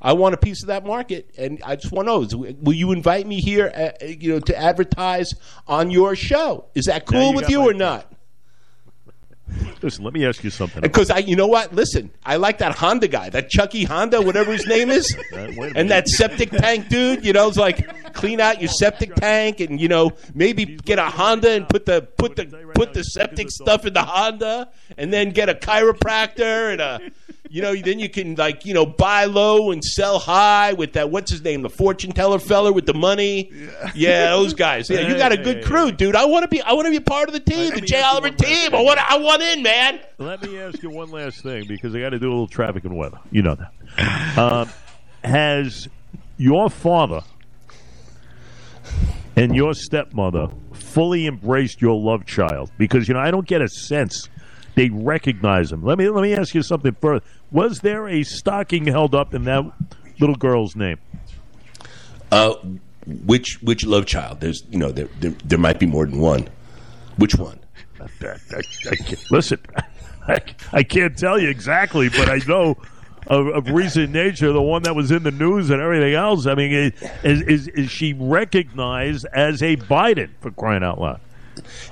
I 0.00 0.12
want 0.12 0.34
a 0.34 0.38
piece 0.38 0.62
of 0.62 0.68
that 0.68 0.86
market, 0.86 1.30
and 1.36 1.60
I 1.64 1.76
just 1.76 1.92
want 1.92 2.08
to 2.08 2.36
know: 2.36 2.54
Will 2.60 2.74
you 2.74 2.92
invite 2.92 3.26
me 3.26 3.40
here? 3.40 3.72
Uh, 3.74 4.06
you 4.06 4.32
know, 4.32 4.40
to 4.40 4.56
advertise 4.56 5.34
on 5.66 5.90
your 5.90 6.14
show? 6.14 6.66
Is 6.74 6.84
that 6.86 7.06
cool 7.06 7.30
you 7.30 7.36
with 7.36 7.50
you 7.50 7.68
or 7.68 7.74
not? 7.74 8.12
Listen, 9.80 10.04
let 10.04 10.12
me 10.12 10.26
ask 10.26 10.42
you 10.44 10.50
something. 10.50 10.82
Because 10.82 11.10
I, 11.10 11.18
you 11.18 11.36
know 11.36 11.46
what? 11.46 11.72
Listen, 11.72 12.10
I 12.24 12.36
like 12.36 12.58
that 12.58 12.76
Honda 12.76 13.08
guy, 13.08 13.30
that 13.30 13.48
Chucky 13.48 13.84
Honda, 13.84 14.20
whatever 14.20 14.52
his 14.52 14.66
name 14.66 14.90
is, 14.90 15.16
and 15.32 15.90
that 15.90 16.08
septic 16.08 16.50
tank 16.50 16.88
dude. 16.88 17.24
You 17.24 17.32
know, 17.32 17.48
it's 17.48 17.56
like 17.56 18.12
clean 18.12 18.40
out 18.40 18.60
your 18.60 18.68
septic 18.68 19.14
tank, 19.14 19.60
and 19.60 19.80
you 19.80 19.88
know 19.88 20.12
maybe 20.34 20.64
get 20.64 20.98
a 20.98 21.04
Honda 21.04 21.50
and 21.50 21.68
put 21.68 21.86
the 21.86 22.02
put 22.02 22.36
the 22.36 22.44
put 22.78 22.94
the 22.94 23.02
septic 23.02 23.50
stuff 23.50 23.84
in 23.84 23.92
the 23.92 24.02
Honda, 24.02 24.70
and 24.96 25.12
then 25.12 25.30
get 25.30 25.48
a 25.48 25.54
chiropractor 25.54 26.72
and 26.72 26.80
a 26.80 27.00
You 27.50 27.62
know, 27.62 27.74
then 27.74 27.98
you 27.98 28.10
can 28.10 28.34
like 28.34 28.66
you 28.66 28.74
know 28.74 28.84
buy 28.84 29.24
low 29.24 29.70
and 29.70 29.82
sell 29.82 30.18
high 30.18 30.74
with 30.74 30.92
that. 30.92 31.10
What's 31.10 31.30
his 31.30 31.42
name? 31.42 31.62
The 31.62 31.70
fortune 31.70 32.12
teller 32.12 32.38
feller 32.38 32.72
with 32.72 32.84
the 32.84 32.94
money. 32.94 33.50
Yeah, 33.94 34.30
those 34.30 34.52
guys. 34.52 34.90
Yeah, 34.90 35.08
you 35.08 35.16
got 35.16 35.32
a 35.32 35.36
good 35.36 35.64
crew, 35.64 35.90
dude. 35.90 36.14
I 36.14 36.26
want 36.26 36.42
to 36.42 36.48
be. 36.48 36.60
I 36.60 36.74
want 36.74 36.86
to 36.86 36.90
be 36.90 37.00
part 37.00 37.28
of 37.28 37.32
the 37.32 37.40
team, 37.40 37.74
the 37.74 37.80
Jay 37.80 38.02
Oliver 38.02 38.30
team. 38.30 38.74
I 38.74 38.82
want. 38.82 38.98
I 38.98 39.18
want 39.18 39.42
in, 39.42 39.62
man. 39.62 40.00
Let 40.18 40.42
me 40.42 40.58
ask 40.58 40.82
you 40.82 40.90
one 40.90 41.10
last 41.10 41.42
thing 41.42 41.66
because 41.66 41.94
I 41.94 42.00
got 42.00 42.10
to 42.10 42.18
do 42.18 42.28
a 42.28 42.30
little 42.30 42.48
traffic 42.48 42.84
and 42.84 42.96
weather. 42.96 43.18
You 43.30 43.42
know 43.42 43.56
that. 43.56 44.38
Um, 44.38 44.68
has 45.24 45.88
your 46.36 46.70
father 46.70 47.22
and 49.36 49.54
your 49.56 49.74
stepmother 49.74 50.48
fully 50.88 51.26
embraced 51.26 51.80
your 51.80 51.98
love 52.00 52.26
child? 52.26 52.70
Because 52.78 53.08
you 53.08 53.14
know 53.14 53.20
I 53.20 53.30
don't 53.30 53.46
get 53.46 53.62
a 53.62 53.68
sense 53.68 54.28
they 54.74 54.88
recognize 54.90 55.72
him. 55.72 55.82
Let 55.82 55.98
me 55.98 56.08
let 56.08 56.22
me 56.22 56.34
ask 56.34 56.54
you 56.54 56.62
something 56.62 56.96
further. 57.00 57.24
Was 57.50 57.80
there 57.80 58.08
a 58.08 58.22
stocking 58.22 58.86
held 58.86 59.14
up 59.14 59.34
in 59.34 59.44
that 59.44 59.64
little 60.20 60.36
girl's 60.36 60.76
name? 60.76 60.98
Uh, 62.30 62.54
which 63.24 63.58
which 63.62 63.84
love 63.86 64.06
child? 64.06 64.40
There's 64.40 64.62
you 64.70 64.78
know 64.78 64.92
there 64.92 65.08
there, 65.20 65.30
there 65.44 65.58
might 65.58 65.78
be 65.78 65.86
more 65.86 66.06
than 66.06 66.18
one. 66.20 66.48
Which 67.16 67.34
one? 67.34 67.58
I, 68.00 68.04
I, 68.26 68.36
I 68.90 68.94
can't- 68.96 69.30
listen, 69.30 69.58
I, 70.28 70.38
I 70.72 70.82
can't 70.84 71.16
tell 71.16 71.38
you 71.38 71.48
exactly, 71.48 72.08
but 72.08 72.28
I 72.28 72.40
know 72.46 72.76
of, 73.26 73.46
of 73.48 73.68
recent 73.70 74.12
nature, 74.12 74.52
the 74.52 74.62
one 74.62 74.82
that 74.84 74.94
was 74.94 75.10
in 75.10 75.22
the 75.22 75.30
news 75.30 75.70
and 75.70 75.80
everything 75.80 76.14
else. 76.14 76.46
I 76.46 76.54
mean, 76.54 76.72
is, 76.72 77.42
is, 77.42 77.68
is 77.68 77.90
she 77.90 78.14
recognized 78.14 79.26
as 79.32 79.62
a 79.62 79.76
Biden 79.76 80.30
for 80.40 80.50
crying 80.50 80.82
out 80.82 81.00
loud? 81.00 81.20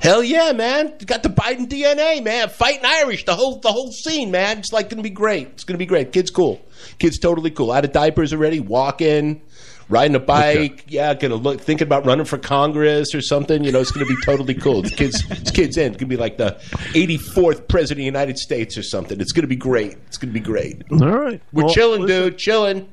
Hell 0.00 0.22
yeah, 0.22 0.52
man! 0.52 0.94
Got 1.04 1.22
the 1.22 1.28
Biden 1.28 1.68
DNA, 1.68 2.22
man. 2.22 2.48
Fighting 2.48 2.84
Irish, 2.84 3.24
the 3.24 3.34
whole 3.34 3.58
the 3.58 3.72
whole 3.72 3.90
scene, 3.90 4.30
man. 4.30 4.58
It's 4.58 4.72
like 4.72 4.88
gonna 4.88 5.02
be 5.02 5.10
great. 5.10 5.48
It's 5.48 5.64
gonna 5.64 5.78
be 5.78 5.86
great. 5.86 6.12
Kid's 6.12 6.30
cool. 6.30 6.60
Kid's 6.98 7.18
totally 7.18 7.50
cool. 7.50 7.72
Out 7.72 7.84
of 7.84 7.92
diapers 7.92 8.32
already, 8.32 8.60
walking, 8.60 9.42
riding 9.88 10.14
a 10.16 10.20
bike. 10.20 10.84
Yeah, 10.88 11.14
gonna 11.14 11.36
look 11.36 11.60
thinking 11.60 11.86
about 11.86 12.04
running 12.06 12.24
for 12.26 12.38
Congress 12.38 13.14
or 13.14 13.20
something. 13.20 13.64
You 13.64 13.72
know, 13.72 13.80
it's 13.80 13.90
gonna 13.90 14.06
be 14.06 14.16
totally 14.24 14.54
cool. 14.54 14.82
The 14.82 14.90
kids, 14.90 15.22
this 15.28 15.50
kid's 15.50 15.76
in. 15.76 15.92
It's 15.92 16.00
gonna 16.00 16.08
be 16.08 16.16
like 16.16 16.36
the 16.38 16.58
84th 16.94 17.68
president 17.68 17.92
of 17.92 17.96
the 17.98 18.04
United 18.04 18.38
States 18.38 18.76
or 18.76 18.82
something. 18.82 19.20
It's 19.20 19.32
gonna 19.32 19.46
be 19.46 19.56
great. 19.56 19.92
It's 20.06 20.16
gonna 20.18 20.32
be 20.32 20.40
great. 20.40 20.82
All 20.90 20.98
right. 20.98 21.40
We're 21.52 21.64
Well, 21.64 21.74
chilling, 21.74 22.02
listen, 22.02 22.22
dude. 22.22 22.38
Chilling. 22.38 22.88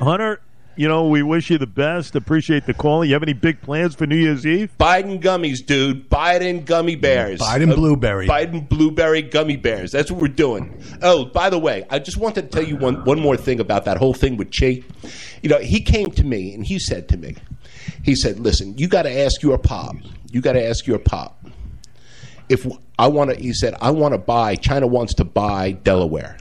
Hunter, 0.00 0.40
you 0.76 0.88
know, 0.88 1.06
we 1.08 1.22
wish 1.22 1.50
you 1.50 1.58
the 1.58 1.66
best. 1.66 2.14
Appreciate 2.16 2.66
the 2.66 2.74
call. 2.74 3.04
You 3.04 3.12
have 3.12 3.22
any 3.22 3.32
big 3.32 3.60
plans 3.60 3.94
for 3.94 4.06
New 4.06 4.16
Year's 4.16 4.46
Eve? 4.46 4.72
Biden 4.78 5.20
gummies, 5.20 5.64
dude. 5.64 6.08
Biden 6.08 6.64
gummy 6.64 6.96
bears. 6.96 7.40
Biden 7.40 7.72
Uh, 7.72 7.76
blueberry. 7.76 8.26
Biden 8.26 8.68
blueberry 8.68 9.22
gummy 9.22 9.56
bears. 9.56 9.92
That's 9.92 10.10
what 10.10 10.20
we're 10.20 10.28
doing. 10.28 10.82
Oh, 11.02 11.26
by 11.26 11.50
the 11.50 11.58
way, 11.58 11.84
I 11.90 11.98
just 11.98 12.16
wanted 12.16 12.42
to 12.42 12.48
tell 12.48 12.66
you 12.66 12.76
one 12.76 13.04
one 13.04 13.20
more 13.20 13.36
thing 13.36 13.60
about 13.60 13.84
that 13.84 13.96
whole 13.98 14.14
thing 14.14 14.36
with 14.36 14.50
Che. 14.50 14.82
You 15.42 15.48
know, 15.48 15.58
he 15.58 15.80
came 15.80 16.10
to 16.12 16.24
me 16.24 16.54
and 16.54 16.64
he 16.64 16.78
said 16.78 17.08
to 17.08 17.16
me, 17.16 17.36
he 18.02 18.14
said, 18.14 18.40
"Listen, 18.40 18.76
you 18.78 18.88
got 18.88 19.02
to 19.02 19.10
ask 19.12 19.42
your 19.42 19.58
pop. 19.58 19.96
You 20.30 20.40
got 20.40 20.52
to 20.54 20.64
ask 20.66 20.86
your 20.86 20.98
pop. 20.98 21.44
If 22.48 22.66
I 22.98 23.06
want 23.08 23.30
to, 23.30 23.36
he 23.36 23.52
said, 23.52 23.74
I 23.80 23.90
want 23.90 24.12
to 24.14 24.18
buy. 24.18 24.56
China 24.56 24.86
wants 24.86 25.14
to 25.14 25.24
buy 25.24 25.72
Delaware." 25.72 26.38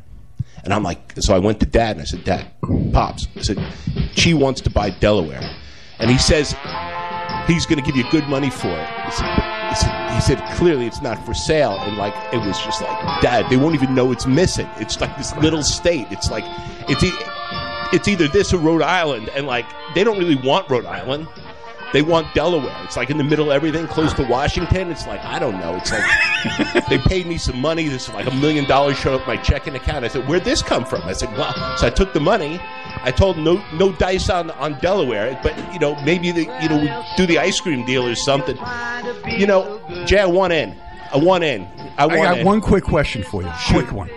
And 0.63 0.73
I'm 0.73 0.83
like, 0.83 1.13
so 1.19 1.35
I 1.35 1.39
went 1.39 1.59
to 1.61 1.65
dad 1.65 1.91
and 1.91 2.01
I 2.01 2.05
said, 2.05 2.23
Dad, 2.23 2.45
pops. 2.93 3.27
I 3.35 3.41
said, 3.41 3.73
she 4.13 4.33
wants 4.33 4.61
to 4.61 4.69
buy 4.69 4.89
Delaware, 4.91 5.41
and 5.99 6.11
he 6.11 6.17
says 6.17 6.55
he's 7.47 7.65
going 7.65 7.79
to 7.79 7.85
give 7.85 7.95
you 7.95 8.03
good 8.11 8.27
money 8.27 8.49
for 8.49 8.67
it. 8.67 8.89
He 9.05 9.11
said, 9.11 9.51
said, 9.75 10.15
he 10.15 10.21
said 10.21 10.55
clearly 10.57 10.85
it's 10.85 11.01
not 11.01 11.23
for 11.25 11.33
sale, 11.33 11.77
and 11.79 11.97
like 11.97 12.13
it 12.33 12.37
was 12.45 12.59
just 12.61 12.81
like, 12.81 13.21
Dad, 13.21 13.49
they 13.49 13.57
won't 13.57 13.75
even 13.75 13.95
know 13.95 14.11
it's 14.11 14.27
missing. 14.27 14.67
It's 14.77 14.99
like 14.99 15.15
this 15.17 15.35
little 15.37 15.63
state. 15.63 16.07
It's 16.11 16.29
like 16.29 16.43
it's 16.89 17.03
e- 17.03 17.11
it's 17.93 18.07
either 18.07 18.27
this 18.27 18.53
or 18.53 18.57
Rhode 18.59 18.81
Island, 18.81 19.29
and 19.29 19.47
like 19.47 19.65
they 19.95 20.03
don't 20.03 20.17
really 20.17 20.35
want 20.35 20.69
Rhode 20.69 20.85
Island. 20.85 21.27
They 21.93 22.01
want 22.01 22.33
Delaware. 22.33 22.75
It's 22.83 22.95
like 22.95 23.09
in 23.09 23.17
the 23.17 23.23
middle 23.23 23.51
of 23.51 23.55
everything, 23.55 23.85
close 23.87 24.13
to 24.13 24.23
Washington. 24.23 24.89
It's 24.91 25.05
like 25.07 25.23
I 25.25 25.39
don't 25.39 25.59
know. 25.59 25.75
It's 25.75 25.91
like 25.91 26.85
they 26.89 26.97
paid 26.97 27.27
me 27.27 27.37
some 27.37 27.59
money. 27.59 27.87
This 27.87 28.07
is 28.07 28.13
like 28.13 28.27
a 28.27 28.35
million 28.35 28.65
dollars 28.65 28.97
showed 28.97 29.19
up 29.19 29.27
my 29.27 29.37
checking 29.37 29.75
account. 29.75 30.05
I 30.05 30.07
said, 30.07 30.27
"Where'd 30.27 30.43
this 30.45 30.61
come 30.61 30.85
from?" 30.85 31.01
I 31.03 31.13
said, 31.13 31.31
"Well," 31.37 31.53
so 31.77 31.87
I 31.87 31.89
took 31.89 32.13
the 32.13 32.19
money. 32.21 32.59
I 33.03 33.11
told 33.11 33.37
no 33.37 33.61
no 33.73 33.91
dice 33.91 34.29
on 34.29 34.51
on 34.51 34.79
Delaware, 34.79 35.39
but 35.43 35.57
you 35.73 35.79
know 35.79 35.95
maybe 36.03 36.31
the 36.31 36.43
you 36.61 36.69
know 36.69 36.77
we 36.79 36.89
do 37.17 37.25
the 37.25 37.39
ice 37.39 37.59
cream 37.59 37.85
deal 37.85 38.07
or 38.07 38.15
something. 38.15 38.57
You 39.27 39.47
know, 39.47 39.81
Jay, 40.05 40.19
I 40.19 40.25
want 40.25 40.53
in. 40.53 40.75
I 41.13 41.17
want 41.17 41.43
in. 41.43 41.67
I 41.97 42.03
I 42.03 42.05
want 42.05 42.21
got 42.21 42.37
in. 42.39 42.45
one 42.45 42.61
quick 42.61 42.83
question 42.85 43.21
for 43.23 43.41
you. 43.43 43.51
Quick 43.67 43.91
one. 43.91 44.09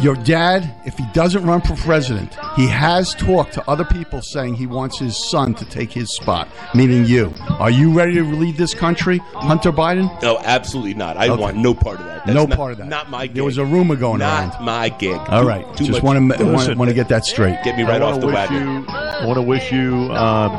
Your 0.00 0.14
dad, 0.14 0.74
if 0.84 0.96
he 0.98 1.04
doesn't 1.14 1.44
run 1.44 1.60
for 1.62 1.74
president, 1.76 2.36
he 2.54 2.66
has 2.66 3.14
talked 3.14 3.54
to 3.54 3.70
other 3.70 3.84
people 3.84 4.20
saying 4.22 4.54
he 4.54 4.66
wants 4.66 4.98
his 4.98 5.16
son 5.30 5.54
to 5.54 5.64
take 5.64 5.90
his 5.90 6.14
spot, 6.14 6.48
meaning 6.74 7.04
you. 7.06 7.32
Are 7.58 7.70
you 7.70 7.92
ready 7.92 8.14
to 8.14 8.22
lead 8.24 8.56
this 8.56 8.74
country, 8.74 9.18
Hunter 9.34 9.72
Biden? 9.72 10.10
No, 10.22 10.38
absolutely 10.44 10.94
not. 10.94 11.16
I 11.16 11.28
Okay. 11.28 11.40
want 11.40 11.56
no 11.56 11.72
part 11.74 12.00
of 12.00 12.06
that. 12.06 12.26
That's 12.26 12.34
No 12.34 12.44
not- 12.44 12.56
part 12.56 12.72
of 12.72 12.78
that. 12.78 12.88
Not 12.88 13.08
my 13.10 13.26
gig. 13.26 13.36
There 13.36 13.44
was 13.44 13.58
a 13.58 13.64
rumor 13.64 13.96
going 13.96 14.18
not 14.20 14.38
around. 14.40 14.48
Not 14.50 14.62
my 14.62 14.88
gig. 14.90 15.18
All 15.28 15.44
right. 15.44 15.64
Too- 15.76 15.86
Too 15.86 15.92
Just 15.92 16.02
want 16.02 16.18
to 16.36 16.44
want, 16.44 16.88
to 16.88 16.94
get 16.94 17.08
that 17.08 17.24
straight. 17.24 17.56
get 17.64 17.76
me 17.76 17.82
right 17.84 18.02
off 18.02 18.20
the 18.20 18.26
wagon. 18.26 18.62
You, 18.62 18.84
I 18.88 19.24
want 19.24 19.36
to 19.36 19.42
wish 19.42 19.72
you 19.72 19.94
um, 20.12 20.52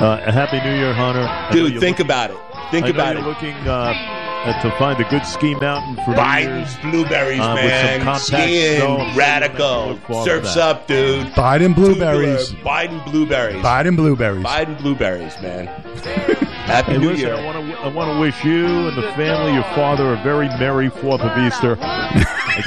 uh, 0.00 0.20
a 0.26 0.32
happy 0.32 0.60
New 0.60 0.76
Year, 0.76 0.92
Hunter. 0.92 1.22
I 1.22 1.50
Dude, 1.50 1.80
think 1.80 1.98
looking- 1.98 2.06
about 2.06 2.30
it. 2.30 2.36
Think 2.70 2.84
I 2.86 2.88
know 2.90 2.94
about 2.94 3.14
you're 3.16 3.24
it. 3.24 3.28
looking 3.28 3.54
uh, 3.66 3.72
uh, 3.72 4.19
to 4.62 4.70
find 4.78 4.98
a 5.00 5.04
good 5.10 5.24
ski 5.26 5.54
mountain 5.54 5.96
for 6.04 6.10
New 6.12 6.16
Biden's 6.16 6.74
Year's. 6.74 6.76
blueberries, 6.92 7.40
Uh, 7.40 7.56
with 7.62 7.72
some 7.96 8.04
man. 8.06 8.18
Skiing, 8.18 9.16
radical. 9.16 9.88
Look 9.88 10.00
forward 10.06 10.24
to 10.24 10.30
Surfs 10.46 10.56
up, 10.56 10.86
dude. 10.86 11.26
Biden 11.34 11.74
blueberries. 11.74 12.48
Tubular, 12.48 12.70
Biden 12.70 13.04
blueberries. 13.04 13.62
Biden 13.64 13.96
blueberries. 13.96 14.44
Biden 14.44 14.78
blueberries, 14.78 15.34
man. 15.42 15.66
Happy 16.70 16.92
Hey, 16.92 16.98
New 16.98 17.10
listen, 17.10 17.26
Year. 17.26 17.36
I 17.36 17.44
want 17.44 17.58
to 17.58 17.78
I 17.80 17.88
want 17.88 18.12
to 18.14 18.20
wish 18.20 18.44
you 18.44 18.66
and 18.88 18.96
the 18.96 19.02
family, 19.12 19.52
your 19.54 19.64
father, 19.74 20.12
a 20.14 20.22
very 20.22 20.48
merry 20.50 20.88
Fourth 20.88 21.20
of 21.20 21.36
Easter. 21.38 21.70
All 21.80 21.84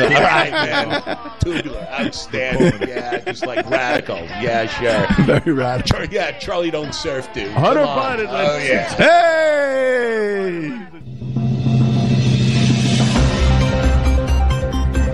right, 0.08 0.52
man. 0.52 1.02
Tubular, 1.40 1.88
outstanding. 2.00 2.88
Yeah, 2.88 3.20
just 3.20 3.46
like 3.46 3.68
radical. 3.70 4.18
Yeah, 4.42 4.66
sure. 4.68 5.26
Very 5.26 5.52
radical. 5.54 6.00
Char- 6.00 6.06
Yeah, 6.12 6.32
Charlie 6.40 6.72
don't 6.72 6.94
surf, 6.94 7.32
dude. 7.34 7.52
Hunter 7.52 7.82
Come 7.82 7.90
on. 7.90 8.18
Biden, 8.20 8.28
Oh 8.30 8.58
yeah. 8.58 8.90
Hey! 8.96 10.88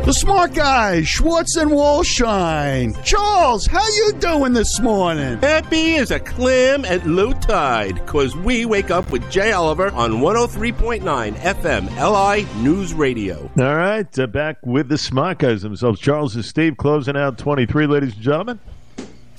The 0.09 0.13
smart 0.13 0.55
guys, 0.55 1.07
Schwartz 1.07 1.55
and 1.55 1.69
Wallshein. 1.69 2.99
Charles, 3.05 3.67
how 3.67 3.87
you 3.87 4.13
doing 4.13 4.53
this 4.53 4.79
morning? 4.79 5.37
Happy 5.37 5.97
as 5.97 6.09
a 6.09 6.19
clam 6.19 6.83
at 6.83 7.05
low 7.05 7.31
tide, 7.31 8.03
cause 8.07 8.35
we 8.35 8.65
wake 8.65 8.89
up 8.89 9.11
with 9.11 9.29
Jay 9.29 9.51
Oliver 9.51 9.91
on 9.91 10.13
103.9 10.13 11.35
FM 11.35 11.85
LI 11.95 12.63
News 12.63 12.91
Radio. 12.95 13.51
All 13.59 13.75
right, 13.75 14.17
uh, 14.17 14.25
back 14.25 14.57
with 14.65 14.89
the 14.89 14.97
smart 14.97 15.37
guys 15.37 15.61
themselves. 15.61 15.99
Charles 15.99 16.33
and 16.33 16.43
Steve 16.43 16.75
closing 16.75 17.15
out 17.15 17.37
23, 17.37 17.85
ladies 17.85 18.15
and 18.15 18.23
gentlemen. 18.23 18.59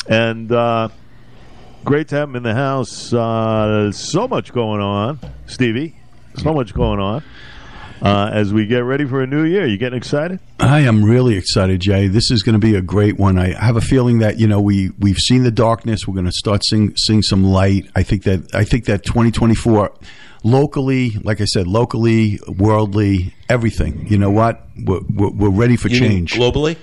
And 0.09 0.53
uh, 0.53 0.89
great 1.85 2.07
to 2.11 2.15
have 2.15 2.29
them 2.29 2.37
in 2.37 2.45
the 2.45 2.55
house. 2.55 3.13
Uh, 3.13 3.91
so 3.91 4.29
much 4.29 4.53
going 4.53 4.81
on, 4.81 5.19
Stevie. 5.47 5.97
So 6.37 6.55
much 6.55 6.73
going 6.75 7.01
on 7.01 7.25
uh, 8.03 8.31
as 8.33 8.53
we 8.53 8.67
get 8.67 8.81
ready 8.81 9.05
for 9.05 9.23
a 9.23 9.27
new 9.27 9.45
year. 9.45 9.67
You 9.67 9.77
getting 9.77 9.97
excited? 9.97 10.41
I 10.59 10.81
am 10.81 11.05
really 11.05 11.37
excited, 11.37 11.81
Jay. 11.81 12.09
This 12.09 12.31
is 12.31 12.43
going 12.43 12.55
to 12.55 12.59
be 12.59 12.75
a 12.75 12.83
great 12.83 13.19
one. 13.19 13.39
I 13.39 13.53
have 13.53 13.77
a 13.77 13.81
feeling 13.81 14.19
that 14.19 14.39
you 14.39 14.47
know 14.47 14.61
we 14.61 14.91
we've 14.99 15.19
seen 15.19 15.45
the 15.45 15.51
darkness. 15.51 16.07
We're 16.07 16.15
going 16.15 16.27
to 16.27 16.33
start 16.33 16.65
seeing 16.65 16.97
seeing 16.97 17.23
some 17.23 17.45
light. 17.45 17.91
I 17.95 18.03
think 18.03 18.25
that 18.25 18.55
I 18.55 18.65
think 18.65 18.87
that 18.87 19.05
2024 19.05 19.93
locally, 20.43 21.11
like 21.23 21.41
I 21.41 21.45
said, 21.45 21.67
locally, 21.67 22.41
worldly, 22.49 23.35
everything. 23.49 24.07
You 24.09 24.19
know 24.19 24.31
what? 24.31 24.67
We're, 24.83 25.01
we're, 25.15 25.31
we're 25.31 25.51
ready 25.51 25.77
for 25.77 25.89
change. 25.89 26.35
globally? 26.35 26.77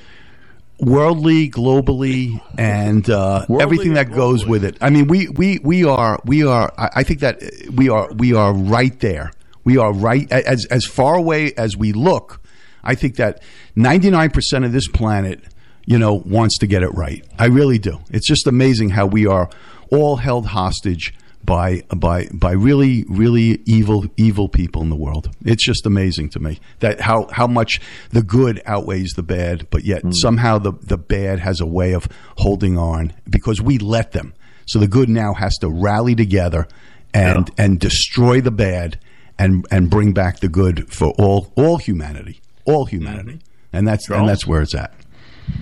worldly, 0.80 1.49
globally, 1.49 2.39
and 2.58 3.10
uh, 3.10 3.45
Worldly 3.47 3.63
everything 3.63 3.93
that 3.93 4.08
and 4.08 4.15
goes 4.15 4.45
with 4.45 4.63
it. 4.63 4.77
I 4.82 4.89
mean, 4.89 5.08
we 5.08 5.27
we 5.30 5.60
we 5.60 5.84
are 5.84 6.19
we 6.25 6.45
are. 6.45 6.71
I 6.77 6.89
I 6.97 7.03
think 7.03 7.21
that 7.21 7.41
we 7.73 7.89
are 7.89 8.12
we 8.13 8.34
are 8.34 8.53
right 8.53 8.97
there. 8.99 9.32
We 9.67 9.75
are 9.75 9.91
right 9.91 10.32
as 10.32 10.65
as 10.71 10.86
far 10.86 11.15
away 11.15 11.51
as 11.56 11.75
we 11.75 11.91
look. 11.91 12.39
I 12.86 12.95
think 12.95 13.17
that 13.17 13.43
ninety 13.75 14.10
nine 14.10 14.30
percent 14.30 14.63
of 14.63 14.71
this 14.71 14.88
planet, 14.88 15.41
you 15.86 15.99
know, 15.99 16.13
wants 16.13 16.58
to 16.60 16.67
get 16.67 16.84
it 16.84 16.93
right. 16.93 17.25
I 17.38 17.47
really 17.47 17.77
do. 17.77 17.99
It's 18.10 18.25
just 18.25 18.47
amazing 18.47 18.91
how 18.91 19.08
we 19.08 19.27
are 19.27 19.49
all 19.91 20.15
held 20.15 20.45
hostage 20.45 21.13
by 21.43 21.84
by 21.93 22.30
by 22.32 22.53
really 22.53 23.03
really 23.10 23.62
evil 23.65 24.06
evil 24.15 24.47
people 24.47 24.82
in 24.84 24.89
the 24.89 24.95
world. 24.95 25.36
It's 25.43 25.65
just 25.65 25.86
amazing 25.86 26.30
to 26.30 26.39
me 26.39 26.62
that 26.80 27.01
how 27.01 27.27
how 27.34 27.47
much 27.47 27.82
the 28.12 28.23
good 28.23 28.62
outweighs 28.65 29.15
the 29.17 29.23
bad, 29.23 29.69
but 29.69 29.84
yet 29.84 30.01
hmm. 30.01 30.12
somehow 30.12 30.60
the 30.60 30.71
the 30.82 30.97
bad 30.97 31.39
has 31.39 31.60
a 31.60 31.65
way 31.65 31.91
of 31.91 32.08
holding 32.38 32.77
on 32.77 33.12
because 33.30 33.62
we 33.62 33.80
let 33.80 34.13
them. 34.13 34.34
So 34.65 34.80
the 34.80 34.88
good 34.88 35.10
now 35.10 35.34
has 35.34 35.58
to 35.58 35.69
rally 35.69 36.15
together 36.15 36.69
and 37.13 37.51
and 37.58 37.82
destroy 37.82 38.39
the 38.39 38.51
bad 38.51 38.97
and 39.39 39.65
and 39.71 39.89
bring 39.89 40.13
back 40.13 40.39
the 40.39 40.47
good 40.47 40.91
for 40.91 41.13
all 41.17 41.52
all 41.56 41.78
humanity, 41.78 42.41
all 42.65 42.86
humanity. 42.86 43.34
Mm-hmm. 43.34 43.78
and 43.78 43.88
that's 43.88 44.08
Charles? 44.08 44.19
and 44.19 44.30
that's 44.30 44.47
where 44.47 44.62
it's 44.62 44.76
at. 44.76 44.93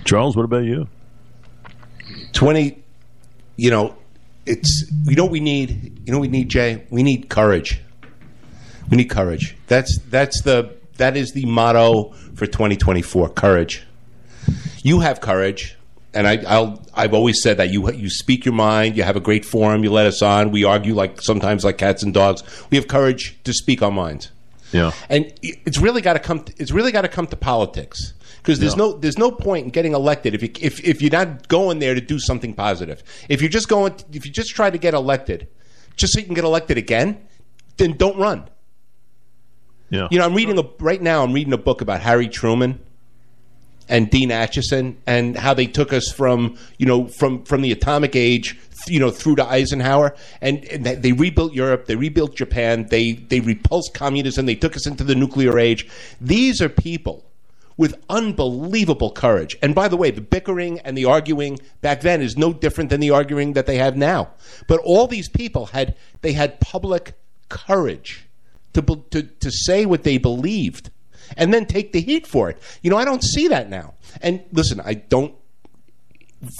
Charles, 0.04 0.36
what 0.36 0.44
about 0.44 0.64
you? 0.64 0.88
20 2.32 2.82
you 3.56 3.70
know 3.70 3.96
it's 4.44 4.90
you 5.04 5.16
know 5.16 5.24
what 5.24 5.32
we 5.32 5.40
need 5.40 6.00
you 6.04 6.12
know 6.12 6.18
what 6.18 6.22
we 6.22 6.28
need 6.28 6.48
jay 6.48 6.84
we 6.90 7.02
need 7.02 7.28
courage 7.28 7.80
we 8.90 8.96
need 8.96 9.10
courage 9.10 9.56
that's 9.66 9.98
that's 10.10 10.42
the 10.42 10.74
that 10.98 11.16
is 11.16 11.32
the 11.32 11.44
motto 11.46 12.12
for 12.34 12.46
2024 12.46 13.30
courage 13.30 13.84
you 14.82 15.00
have 15.00 15.20
courage 15.20 15.75
and 16.16 16.26
I, 16.26 16.42
I'll, 16.48 16.82
I've 16.94 17.14
always 17.14 17.42
said 17.42 17.58
that 17.58 17.70
you 17.70 17.90
you 17.92 18.08
speak 18.10 18.44
your 18.44 18.54
mind. 18.54 18.96
You 18.96 19.02
have 19.04 19.16
a 19.16 19.20
great 19.20 19.44
forum. 19.44 19.84
You 19.84 19.92
let 19.92 20.06
us 20.06 20.22
on. 20.22 20.50
We 20.50 20.64
argue 20.64 20.94
like 20.94 21.20
sometimes 21.22 21.64
like 21.64 21.78
cats 21.78 22.02
and 22.02 22.12
dogs. 22.14 22.42
We 22.70 22.76
have 22.78 22.88
courage 22.88 23.38
to 23.44 23.52
speak 23.52 23.82
our 23.82 23.90
minds 23.90 24.32
Yeah. 24.72 24.90
and 25.08 25.32
it's 25.42 25.78
really 25.78 26.00
got 26.02 26.14
to 26.14 26.18
come. 26.18 26.44
It's 26.56 26.72
really 26.72 26.90
got 26.92 27.02
to 27.02 27.08
come 27.08 27.26
to 27.28 27.36
politics 27.36 28.14
because 28.38 28.58
there's 28.58 28.72
Yeah. 28.74 28.78
no 28.84 28.92
there's 28.98 29.18
no 29.18 29.30
point 29.30 29.64
in 29.66 29.70
getting 29.70 29.92
elected 29.94 30.34
if 30.34 30.42
you, 30.42 30.50
if 30.60 30.80
if 30.84 31.02
you're 31.02 31.12
not 31.12 31.46
going 31.48 31.78
there 31.78 31.94
to 31.94 32.00
do 32.00 32.18
something 32.18 32.54
positive. 32.54 33.02
If 33.28 33.40
you're 33.42 33.50
just 33.58 33.68
going, 33.68 33.94
if 34.12 34.24
you 34.26 34.32
just 34.32 34.50
try 34.54 34.70
to 34.70 34.78
get 34.78 34.94
elected, 34.94 35.46
just 35.96 36.12
so 36.14 36.18
you 36.20 36.24
can 36.26 36.34
get 36.34 36.44
elected 36.44 36.78
again, 36.78 37.18
then 37.76 37.92
don't 37.96 38.16
run. 38.18 38.48
Yeah. 39.90 40.08
You 40.10 40.18
know, 40.18 40.24
I'm 40.24 40.34
reading 40.34 40.58
a 40.58 40.64
right 40.80 41.00
now. 41.00 41.22
I'm 41.22 41.32
reading 41.32 41.52
a 41.52 41.58
book 41.58 41.80
about 41.80 42.00
Harry 42.00 42.28
Truman 42.28 42.80
and 43.88 44.10
Dean 44.10 44.30
Acheson 44.30 44.96
and 45.06 45.36
how 45.36 45.54
they 45.54 45.66
took 45.66 45.92
us 45.92 46.10
from 46.10 46.56
you 46.78 46.86
know 46.86 47.06
from 47.06 47.44
from 47.44 47.62
the 47.62 47.72
atomic 47.72 48.16
age 48.16 48.58
you 48.86 49.00
know 49.00 49.10
through 49.10 49.36
to 49.36 49.44
Eisenhower 49.44 50.14
and, 50.40 50.64
and 50.66 50.84
they- 50.84 51.12
rebuilt 51.12 51.54
Europe, 51.54 51.86
they 51.86 51.96
rebuilt 51.96 52.34
Japan, 52.34 52.86
they 52.90 53.12
they 53.12 53.40
repulsed 53.40 53.94
communism, 53.94 54.46
they 54.46 54.54
took 54.54 54.76
us 54.76 54.86
into 54.86 55.04
the 55.04 55.14
nuclear 55.14 55.58
age. 55.58 55.88
These 56.20 56.60
are 56.60 56.68
people 56.68 57.24
with 57.76 57.94
unbelievable 58.08 59.10
courage. 59.10 59.56
And 59.62 59.74
by 59.74 59.88
the 59.88 59.96
way, 59.96 60.10
the 60.10 60.20
bickering 60.20 60.80
and 60.80 60.96
the 60.96 61.04
arguing 61.04 61.58
back 61.82 62.00
then 62.00 62.22
is 62.22 62.36
no 62.36 62.52
different 62.52 62.90
than 62.90 63.00
the 63.00 63.10
arguing 63.10 63.52
that 63.52 63.66
they 63.66 63.76
have 63.76 63.96
now. 63.96 64.30
But 64.66 64.80
all 64.80 65.06
these 65.06 65.28
people 65.28 65.66
had 65.66 65.94
they 66.22 66.32
had 66.32 66.60
public 66.60 67.14
courage 67.48 68.26
to 68.72 68.82
to 69.10 69.22
to 69.22 69.50
say 69.50 69.86
what 69.86 70.04
they 70.04 70.18
believed 70.18 70.90
and 71.36 71.52
then 71.52 71.66
take 71.66 71.92
the 71.92 72.00
heat 72.00 72.26
for 72.26 72.50
it. 72.50 72.60
You 72.82 72.90
know, 72.90 72.96
I 72.96 73.04
don't 73.04 73.22
see 73.22 73.48
that 73.48 73.68
now. 73.68 73.94
And 74.20 74.42
listen, 74.52 74.80
I 74.84 74.94
don't 74.94 75.34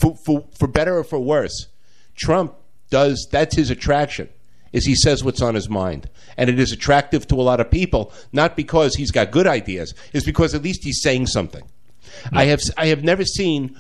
for 0.01 0.17
for, 0.25 0.45
for 0.59 0.69
better 0.69 0.99
or 0.99 1.05
for 1.05 1.19
worse, 1.19 1.69
Trump 2.15 2.55
does 2.91 3.29
that's 3.31 3.57
his 3.57 3.71
attraction. 3.71 4.29
Is 4.73 4.85
he 4.85 4.95
says 4.95 5.25
what's 5.25 5.41
on 5.41 5.55
his 5.55 5.69
mind, 5.69 6.11
and 6.37 6.51
it 6.51 6.59
is 6.59 6.73
attractive 6.73 7.27
to 7.29 7.37
a 7.37 7.43
lot 7.43 7.61
of 7.61 7.71
people, 7.71 8.13
not 8.33 8.57
because 8.57 8.97
he's 8.97 9.11
got 9.11 9.31
good 9.31 9.47
ideas, 9.47 9.95
it's 10.13 10.27
because 10.27 10.55
at 10.55 10.63
least 10.63 10.85
he's 10.85 11.01
saying 11.01 11.29
something. 11.29 11.63
I 12.33 12.45
have 12.47 12.61
I 12.77 12.87
have 12.87 13.05
never 13.05 13.25
seen, 13.25 13.79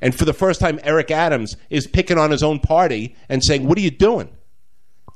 and 0.00 0.14
for 0.14 0.24
the 0.24 0.32
first 0.32 0.60
time, 0.60 0.80
Eric 0.82 1.10
Adams 1.10 1.56
is 1.70 1.86
picking 1.86 2.18
on 2.18 2.30
his 2.30 2.42
own 2.42 2.60
party 2.60 3.16
and 3.28 3.42
saying, 3.42 3.66
"What 3.66 3.78
are 3.78 3.82
you 3.82 3.90
doing? 3.90 4.30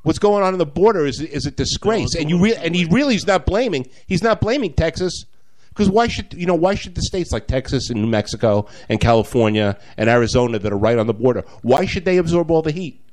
What's 0.09 0.19
going 0.19 0.43
on 0.43 0.55
in 0.55 0.59
the 0.59 0.67
border 0.67 1.07
is 1.07 1.21
is 1.21 1.45
a 1.45 1.51
disgrace." 1.51 2.15
And 2.15 2.31
you 2.31 2.39
re- 2.39 2.57
and 2.57 2.75
he 2.75 2.87
really 2.87 3.15
is 3.15 3.27
not 3.27 3.45
blaming. 3.45 3.87
He's 4.07 4.23
not 4.23 4.41
blaming 4.41 4.73
Texas 4.73 5.27
because 5.69 5.91
why 5.91 6.09
should 6.09 6.33
you 6.35 6.47
know 6.47 6.55
why 6.55 6.75
should 6.75 6.95
the 6.95 7.03
states 7.03 7.31
like 7.31 7.47
Texas 7.47 7.91
and 7.91 8.01
New 8.01 8.09
Mexico 8.09 8.67
and 8.89 9.01
California 9.01 9.79
and 9.97 10.09
Arizona 10.09 10.59
that 10.59 10.73
are 10.73 10.79
right 10.79 10.99
on 10.99 11.07
the 11.07 11.15
border 11.15 11.45
why 11.63 11.85
should 11.85 12.05
they 12.05 12.17
absorb 12.17 12.51
all 12.51 12.63
the 12.63 12.73
heat? 12.73 13.05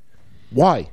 Why? 0.50 0.90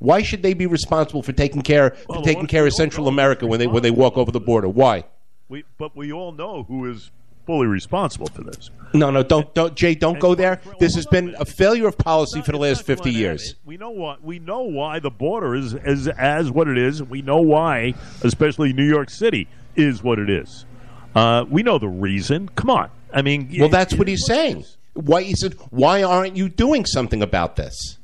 Why 0.00 0.22
should 0.22 0.42
they 0.42 0.54
be 0.54 0.66
responsible 0.66 1.22
for 1.22 1.32
taking 1.32 1.62
care 1.62 1.90
for 1.90 2.16
Well, 2.16 2.22
taking 2.22 2.46
care 2.46 2.66
of 2.66 2.72
Central 2.74 3.08
America 3.08 3.46
when 3.46 3.58
they 3.58 3.66
when 3.66 3.82
they 3.82 3.90
walk 3.90 4.16
over 4.16 4.30
the 4.30 4.40
border? 4.40 4.68
Why? 4.68 5.04
We, 5.48 5.64
but 5.78 5.96
we 5.96 6.12
all 6.12 6.30
know 6.30 6.64
who 6.64 6.90
is 6.90 7.10
fully 7.48 7.66
responsible 7.66 8.26
for 8.26 8.42
this. 8.42 8.70
No, 8.92 9.10
no, 9.10 9.22
don't, 9.22 9.54
don't, 9.54 9.74
Jay, 9.74 9.94
don't 9.94 10.18
go 10.18 10.34
there. 10.34 10.60
This 10.78 10.94
has 10.96 11.06
been 11.06 11.34
a 11.38 11.46
failure 11.46 11.88
of 11.88 11.96
policy 11.96 12.42
for 12.42 12.52
the 12.52 12.58
last 12.58 12.82
fifty 12.84 13.10
years. 13.10 13.54
We 13.64 13.78
know 13.78 13.88
what 13.88 14.22
we 14.22 14.38
know 14.38 14.60
why 14.64 14.98
the 14.98 15.10
border 15.10 15.54
is 15.54 15.72
is 15.72 16.08
as 16.08 16.50
what 16.50 16.68
it 16.68 16.76
is. 16.76 17.02
We 17.02 17.22
know 17.22 17.40
why, 17.40 17.94
especially 18.20 18.74
New 18.74 18.84
York 18.86 19.08
City, 19.08 19.48
is 19.76 20.02
what 20.02 20.18
it 20.18 20.28
is. 20.28 20.66
Uh, 21.14 21.46
we 21.48 21.62
know 21.62 21.78
the 21.78 21.88
reason. 21.88 22.50
Come 22.50 22.68
on, 22.68 22.90
I 23.14 23.22
mean, 23.22 23.50
Well, 23.58 23.70
that's 23.70 23.94
what 23.94 24.08
he's 24.08 24.26
saying. 24.26 24.66
Why 24.92 25.22
he 25.22 25.34
said, 25.34 25.54
why 25.70 26.02
aren't 26.02 26.36
you 26.36 26.50
doing 26.50 26.84
something 26.84 27.22
about 27.22 27.56
this? 27.56 27.96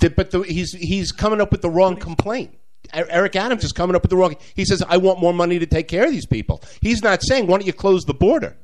The- 0.00 0.10
but 0.10 0.30
the, 0.30 0.40
he's 0.42 0.72
he's 0.72 1.10
coming 1.10 1.40
up 1.40 1.52
with 1.52 1.62
the 1.62 1.70
wrong 1.70 1.96
complaint. 1.96 2.54
Eric 2.92 3.36
Adams 3.36 3.62
is 3.64 3.72
coming 3.72 3.94
up 3.94 4.02
with 4.02 4.10
the 4.10 4.16
wrong. 4.16 4.36
He 4.54 4.64
says, 4.64 4.82
"I 4.88 4.96
want 4.96 5.20
more 5.20 5.32
money 5.34 5.58
to 5.58 5.66
take 5.66 5.86
care 5.88 6.04
of 6.06 6.10
these 6.10 6.26
people." 6.26 6.62
He's 6.80 7.02
not 7.02 7.22
saying, 7.22 7.46
"Why 7.46 7.58
don't 7.58 7.66
you 7.66 7.72
close 7.72 8.04
the 8.04 8.14
border?" 8.14 8.56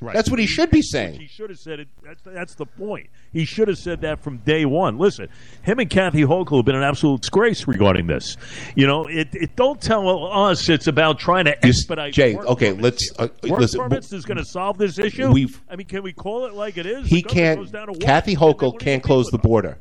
Right. 0.00 0.12
That's 0.14 0.28
what 0.28 0.38
he 0.38 0.46
should 0.46 0.70
be 0.70 0.82
saying. 0.82 1.18
He 1.20 1.26
should 1.28 1.48
have 1.48 1.58
said 1.58 1.80
it. 1.80 1.88
That's, 2.02 2.20
that's 2.24 2.54
the 2.56 2.66
point. 2.66 3.06
He 3.32 3.46
should 3.46 3.68
have 3.68 3.78
said 3.78 4.02
that 4.02 4.22
from 4.22 4.38
day 4.38 4.66
one. 4.66 4.98
Listen, 4.98 5.28
him 5.62 5.78
and 5.78 5.88
Kathy 5.88 6.22
Hochul 6.22 6.56
have 6.58 6.64
been 6.66 6.74
an 6.74 6.82
absolute 6.82 7.22
disgrace 7.22 7.66
regarding 7.66 8.06
this. 8.06 8.36
You 8.74 8.86
know, 8.86 9.04
it, 9.06 9.28
it 9.32 9.56
don't 9.56 9.80
tell 9.80 10.30
us 10.30 10.68
it's 10.68 10.88
about 10.88 11.18
trying 11.20 11.46
to 11.46 11.64
expedite. 11.64 12.12
Jay, 12.12 12.36
okay, 12.36 12.72
let's, 12.72 13.10
uh, 13.18 13.28
work 13.48 13.60
listen, 13.60 13.80
permits 13.80 14.12
is 14.12 14.26
going 14.26 14.36
to 14.36 14.44
solve 14.44 14.76
this 14.76 14.98
issue. 14.98 15.30
We've- 15.30 15.56
I 15.70 15.76
mean, 15.76 15.86
can 15.86 16.02
we 16.02 16.12
call 16.12 16.44
it 16.46 16.52
like 16.54 16.76
it 16.76 16.84
is? 16.86 17.06
He 17.08 17.22
can't. 17.22 17.72
Kathy 18.00 18.36
Hochul 18.36 18.78
can't 18.78 19.02
close 19.02 19.28
the 19.30 19.38
border. 19.38 19.78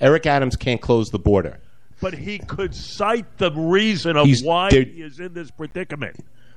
Eric 0.00 0.26
Adams 0.26 0.54
can't 0.56 0.80
close 0.80 1.08
the 1.10 1.18
border. 1.18 1.58
But 2.02 2.12
he 2.14 2.38
could 2.38 2.74
cite 2.74 3.38
the 3.38 3.50
reason 3.52 4.16
of 4.18 4.26
He's- 4.26 4.42
why 4.42 4.68
he 4.70 4.78
is 5.00 5.18
in 5.20 5.32
this 5.32 5.50
predicament. 5.50 6.16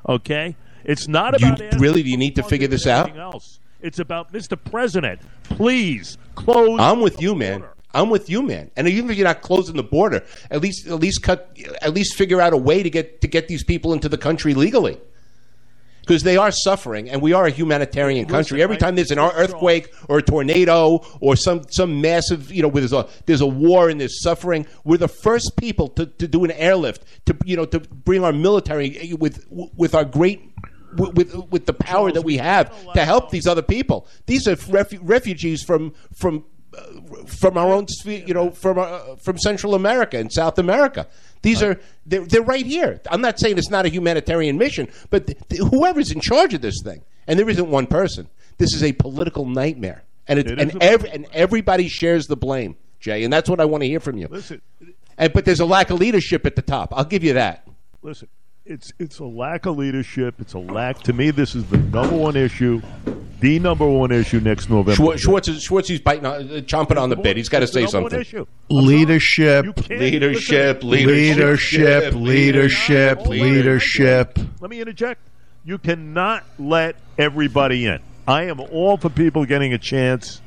Okay, 0.10 0.56
it's 0.84 1.08
not 1.08 1.40
You- 1.40 1.48
about 1.48 1.62
asking 1.62 1.80
really, 1.80 2.04
do 2.04 2.10
you 2.10 2.18
need 2.18 2.36
to 2.36 2.44
figure 2.44 2.68
this 2.68 2.86
out? 2.88 3.16
Else. 3.18 3.60
It's 3.82 4.00
about 4.00 4.34
Mr. 4.34 4.58
President. 4.62 5.22
Please 5.44 6.18
close. 6.34 6.80
I'm 6.80 7.00
with 7.02 7.22
you, 7.22 7.36
man. 7.36 7.64
I'm 7.94 8.10
with 8.10 8.30
you, 8.30 8.42
man. 8.42 8.72
And 8.76 8.90
even 8.90 9.10
if 9.10 9.16
you're 9.18 9.28
not 9.28 9.42
closing 9.42 9.76
the 9.78 9.84
border, 9.84 10.24
at 10.52 10.60
least 10.62 10.88
at 10.88 11.00
least 11.00 11.22
cut 11.24 11.56
at 11.82 11.94
least 11.94 12.16
figure 12.16 12.42
out 12.42 12.52
a 12.52 12.58
way 12.58 12.84
to 12.84 12.90
get 12.90 13.22
to 13.22 13.28
get 13.28 13.48
these 13.48 13.64
people 13.64 13.94
into 13.94 14.10
the 14.10 14.18
country 14.18 14.54
legally. 14.54 14.98
Because 16.06 16.24
they 16.24 16.38
are 16.38 16.52
suffering, 16.52 17.10
and 17.10 17.22
we 17.22 17.34
are 17.34 17.46
a 17.46 17.50
humanitarian 17.50 18.26
country. 18.26 18.58
Listen, 18.58 18.62
Every 18.62 18.78
time 18.78 18.96
there's 18.96 19.12
an 19.12 19.20
earthquake 19.20 19.94
or 20.08 20.20
a 20.20 20.22
tornado 20.22 21.06
or 21.20 21.36
some, 21.36 21.63
some 21.70 22.02
massive, 22.02 22.52
you 22.52 22.62
know, 22.62 22.68
where 22.68 22.82
there's 22.82 22.94
a 22.94 23.08
there's 23.26 23.41
a 23.41 23.48
war 23.48 23.89
and 23.89 24.00
there's 24.00 24.22
suffering, 24.22 24.68
we're 24.84 24.98
the 24.98 25.08
first 25.08 25.58
people 25.58 25.88
to, 25.89 26.06
to 26.06 26.28
do 26.28 26.44
an 26.46 26.52
airlift 26.52 27.04
to 27.26 27.36
you 27.46 27.56
know 27.56 27.65
to 27.65 27.80
bring 27.80 28.24
our 28.24 28.34
military 28.34 29.13
with 29.20 29.46
with 29.50 29.96
our 29.96 30.06
great 30.06 30.41
with 30.98 31.36
with, 31.50 31.65
the 31.65 31.74
power 31.74 32.12
that 32.12 32.22
we 32.22 32.38
have 32.38 32.72
to 32.94 33.04
help 33.04 33.30
these 33.30 33.48
other 33.48 33.62
people. 33.62 34.08
These 34.26 34.48
are 34.48 34.56
refu- 34.56 35.00
refugees 35.02 35.63
from 35.63 35.94
from 36.13 36.46
from 37.28 37.58
our 37.58 37.72
own 37.74 37.88
sphere, 37.88 38.24
you 38.26 38.34
know, 38.34 38.52
from 38.52 38.78
uh, 38.78 39.16
from 39.24 39.38
Central 39.38 39.76
America 39.76 40.18
and 40.18 40.32
South 40.32 40.58
America. 40.60 41.08
These 41.42 41.62
are 41.62 41.80
they're, 42.06 42.26
they're 42.26 42.42
right 42.42 42.66
here. 42.66 43.02
I'm 43.12 43.22
not 43.22 43.40
saying 43.40 43.58
it's 43.58 43.70
not 43.70 43.86
a 43.86 43.90
humanitarian 43.90 44.58
mission, 44.58 44.88
but 45.10 45.28
th- 45.28 45.38
th- 45.50 45.62
whoever's 45.70 46.12
in 46.12 46.20
charge 46.22 46.54
of 46.54 46.62
this 46.62 46.82
thing, 46.84 47.02
and 47.28 47.38
there 47.40 47.50
isn't 47.50 47.70
one 47.70 47.88
person. 47.88 48.28
This 48.58 48.74
is 48.74 48.84
a 48.84 48.94
political 48.94 49.46
nightmare, 49.46 50.04
and 50.28 50.40
it, 50.40 50.50
It 50.50 50.60
and 50.60 50.82
every, 50.82 51.10
and 51.12 51.28
everybody 51.34 51.88
shares 51.88 52.26
the 52.28 52.38
blame, 52.38 52.78
Jay, 53.00 53.24
and 53.24 53.32
that's 53.32 53.50
what 53.50 53.60
I 53.60 53.66
want 53.66 53.84
to 53.84 53.88
hear 53.88 54.00
from 54.00 54.18
you. 54.18 54.28
Listen, 54.30 54.62
And 55.18 55.32
but 55.34 55.46
there's 55.46 55.60
a 55.60 55.66
lack 55.66 55.90
of 55.92 56.00
leadership 56.00 56.46
at 56.46 56.56
the 56.56 56.62
top. 56.62 56.94
I'll 56.96 57.04
give 57.06 57.24
you 57.24 57.34
that. 57.34 57.68
listen. 58.02 58.28
It's 58.67 58.91
it's 58.97 59.19
a 59.19 59.25
lack 59.25 59.67
of 59.67 59.78
leadership. 59.78 60.36
It's 60.39 60.54
a 60.54 60.58
lack. 60.60 60.99
To 61.04 61.13
me, 61.13 61.30
this 61.30 61.54
is 61.54 61.65
the 61.65 61.78
number 61.78 62.15
one 62.15 62.36
issue, 62.36 62.82
the 63.39 63.60
number 63.60 63.88
one 63.88 64.12
issue 64.12 64.39
next 64.39 64.71
November. 64.71 64.95
Schwartz, 64.95 65.21
Schwartz 65.21 65.47
is 65.47 65.62
Schwartz. 65.62 65.91
biting, 65.99 66.25
on, 66.25 66.34
uh, 66.34 66.54
chomping 66.62 66.99
on 66.99 67.12
the 67.12 67.15
bit. 67.15 67.38
He's 67.38 67.47
got 67.47 67.60
to 67.60 67.67
say 67.67 67.86
something. 67.86 68.19
issue. 68.19 68.47
Leadership, 68.71 69.65
You 69.65 69.73
can't- 69.73 69.99
Leadership, 70.01 70.84
leadership, 70.84 72.15
leadership, 72.15 73.25
leadership. 73.28 74.39
Let 74.60 74.71
me 74.71 74.82
interject. 74.82 75.21
You 75.63 75.78
cannot 75.78 76.43
let 76.58 76.95
everybody 77.19 77.86
in. 77.86 77.99
I 78.28 78.45
am 78.45 78.60
all 78.60 78.97
for 78.97 79.10
people 79.12 79.45
getting 79.45 79.73
a 79.73 79.78
chance, 79.78 80.41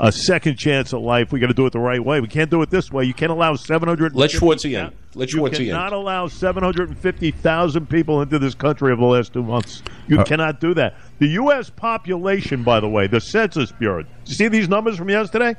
a 0.00 0.10
second 0.12 0.56
chance 0.56 0.92
at 0.92 1.00
life. 1.00 1.32
We 1.32 1.40
got 1.40 1.46
to 1.48 1.54
do 1.54 1.66
it 1.66 1.72
the 1.72 1.78
right 1.78 2.04
way. 2.04 2.20
We 2.20 2.28
can't 2.28 2.50
do 2.50 2.62
it 2.62 2.70
this 2.70 2.90
way. 2.92 3.04
You 3.04 3.14
can't 3.14 3.32
allow 3.32 3.54
seven 3.54 3.88
hundred. 3.88 4.14
Let 4.14 4.30
Schwartzy 4.30 4.78
in. 4.78 4.92
Let 5.14 5.32
You 5.32 5.40
Schwartzy 5.40 5.60
in. 5.60 5.66
cannot 5.66 5.92
allow 5.92 6.26
seven 6.28 6.62
hundred 6.62 6.88
and 6.88 6.98
fifty 6.98 7.30
thousand 7.30 7.88
people 7.88 8.22
into 8.22 8.38
this 8.38 8.54
country 8.54 8.92
over 8.92 9.00
the 9.00 9.06
last 9.06 9.32
two 9.32 9.42
months. 9.42 9.82
You 10.08 10.20
Uh, 10.20 10.24
cannot 10.24 10.60
do 10.60 10.74
that. 10.74 10.94
The 11.18 11.28
U.S. 11.28 11.70
population, 11.70 12.62
by 12.62 12.80
the 12.80 12.88
way, 12.88 13.06
the 13.06 13.20
Census 13.20 13.70
Bureau. 13.72 14.04
You 14.26 14.34
see 14.34 14.48
these 14.48 14.68
numbers 14.68 14.96
from 14.96 15.08
yesterday? 15.10 15.54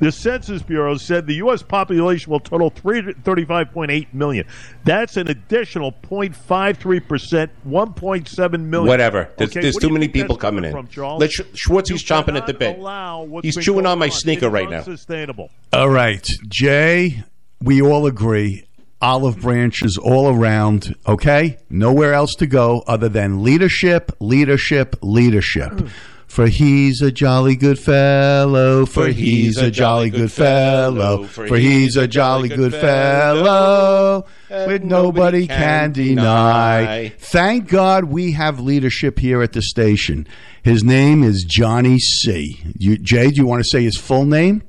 The 0.00 0.10
Census 0.10 0.62
Bureau 0.62 0.96
said 0.96 1.26
the 1.26 1.34
U.S. 1.36 1.62
population 1.62 2.32
will 2.32 2.40
total 2.40 2.70
335.8 2.70 4.12
million. 4.14 4.46
That's 4.84 5.16
an 5.16 5.28
additional 5.28 5.92
0.53 5.92 7.06
percent, 7.06 7.50
1.7 7.68 8.60
million. 8.60 8.88
Whatever. 8.88 9.30
There's, 9.36 9.50
Okay, 9.50 9.60
there's 9.60 9.74
what 9.74 9.82
too 9.82 9.90
many 9.90 10.08
people 10.08 10.36
coming 10.36 10.64
in. 10.64 10.72
From, 10.72 10.88
Charles? 10.88 11.20
Let 11.20 11.30
Sch- 11.32 11.42
Schwartzy's 11.54 12.02
You 12.08 12.14
chomping 12.16 12.36
at 12.36 12.46
the 12.46 12.54
bit. 12.54 12.78
allow 12.78 13.22
what's 13.22 13.44
He's 13.44 13.56
been 13.56 13.64
chewing 13.64 13.86
on 13.86 13.98
my 13.98 14.06
on. 14.06 14.10
sneaker 14.12 14.46
It's 14.46 14.52
right 14.54 14.70
now. 14.70 14.78
Unsustainable. 14.78 15.50
All 15.72 15.90
right, 15.90 16.26
Jay, 16.48 17.22
we 17.60 17.82
all 17.82 18.06
agree 18.06 18.64
olive 19.02 19.40
branches 19.40 19.96
all 19.96 20.28
around, 20.28 20.94
okay? 21.06 21.56
Nowhere 21.70 22.12
else 22.12 22.34
to 22.34 22.46
go 22.46 22.82
other 22.86 23.08
than 23.08 23.42
leadership, 23.42 24.12
leadership, 24.20 24.94
leadership. 25.02 25.70
Mm. 25.72 25.90
For 26.30 26.46
he's 26.46 27.02
a 27.02 27.10
jolly 27.10 27.56
good 27.56 27.80
fellow, 27.80 28.86
for 28.86 29.08
he's 29.08 29.56
a 29.56 29.68
jolly 29.68 30.10
good 30.10 30.30
fellow, 30.30 31.24
for 31.24 31.56
he's 31.56 31.96
a 31.96 32.06
jolly 32.06 32.48
good 32.48 32.72
fellow, 32.72 34.26
with 34.48 34.84
nobody 34.84 35.48
can 35.48 35.90
deny. 35.90 37.12
Thank 37.18 37.66
God 37.66 38.04
we 38.04 38.30
have 38.30 38.60
leadership 38.60 39.18
here 39.18 39.42
at 39.42 39.54
the 39.54 39.60
station. 39.60 40.24
His 40.62 40.84
name 40.84 41.24
is 41.24 41.42
Johnny 41.42 41.98
C. 41.98 42.62
You, 42.78 42.96
Jay, 42.96 43.30
do 43.30 43.36
you 43.36 43.46
want 43.46 43.64
to 43.64 43.68
say 43.68 43.82
his 43.82 43.96
full 43.96 44.24
name? 44.24 44.62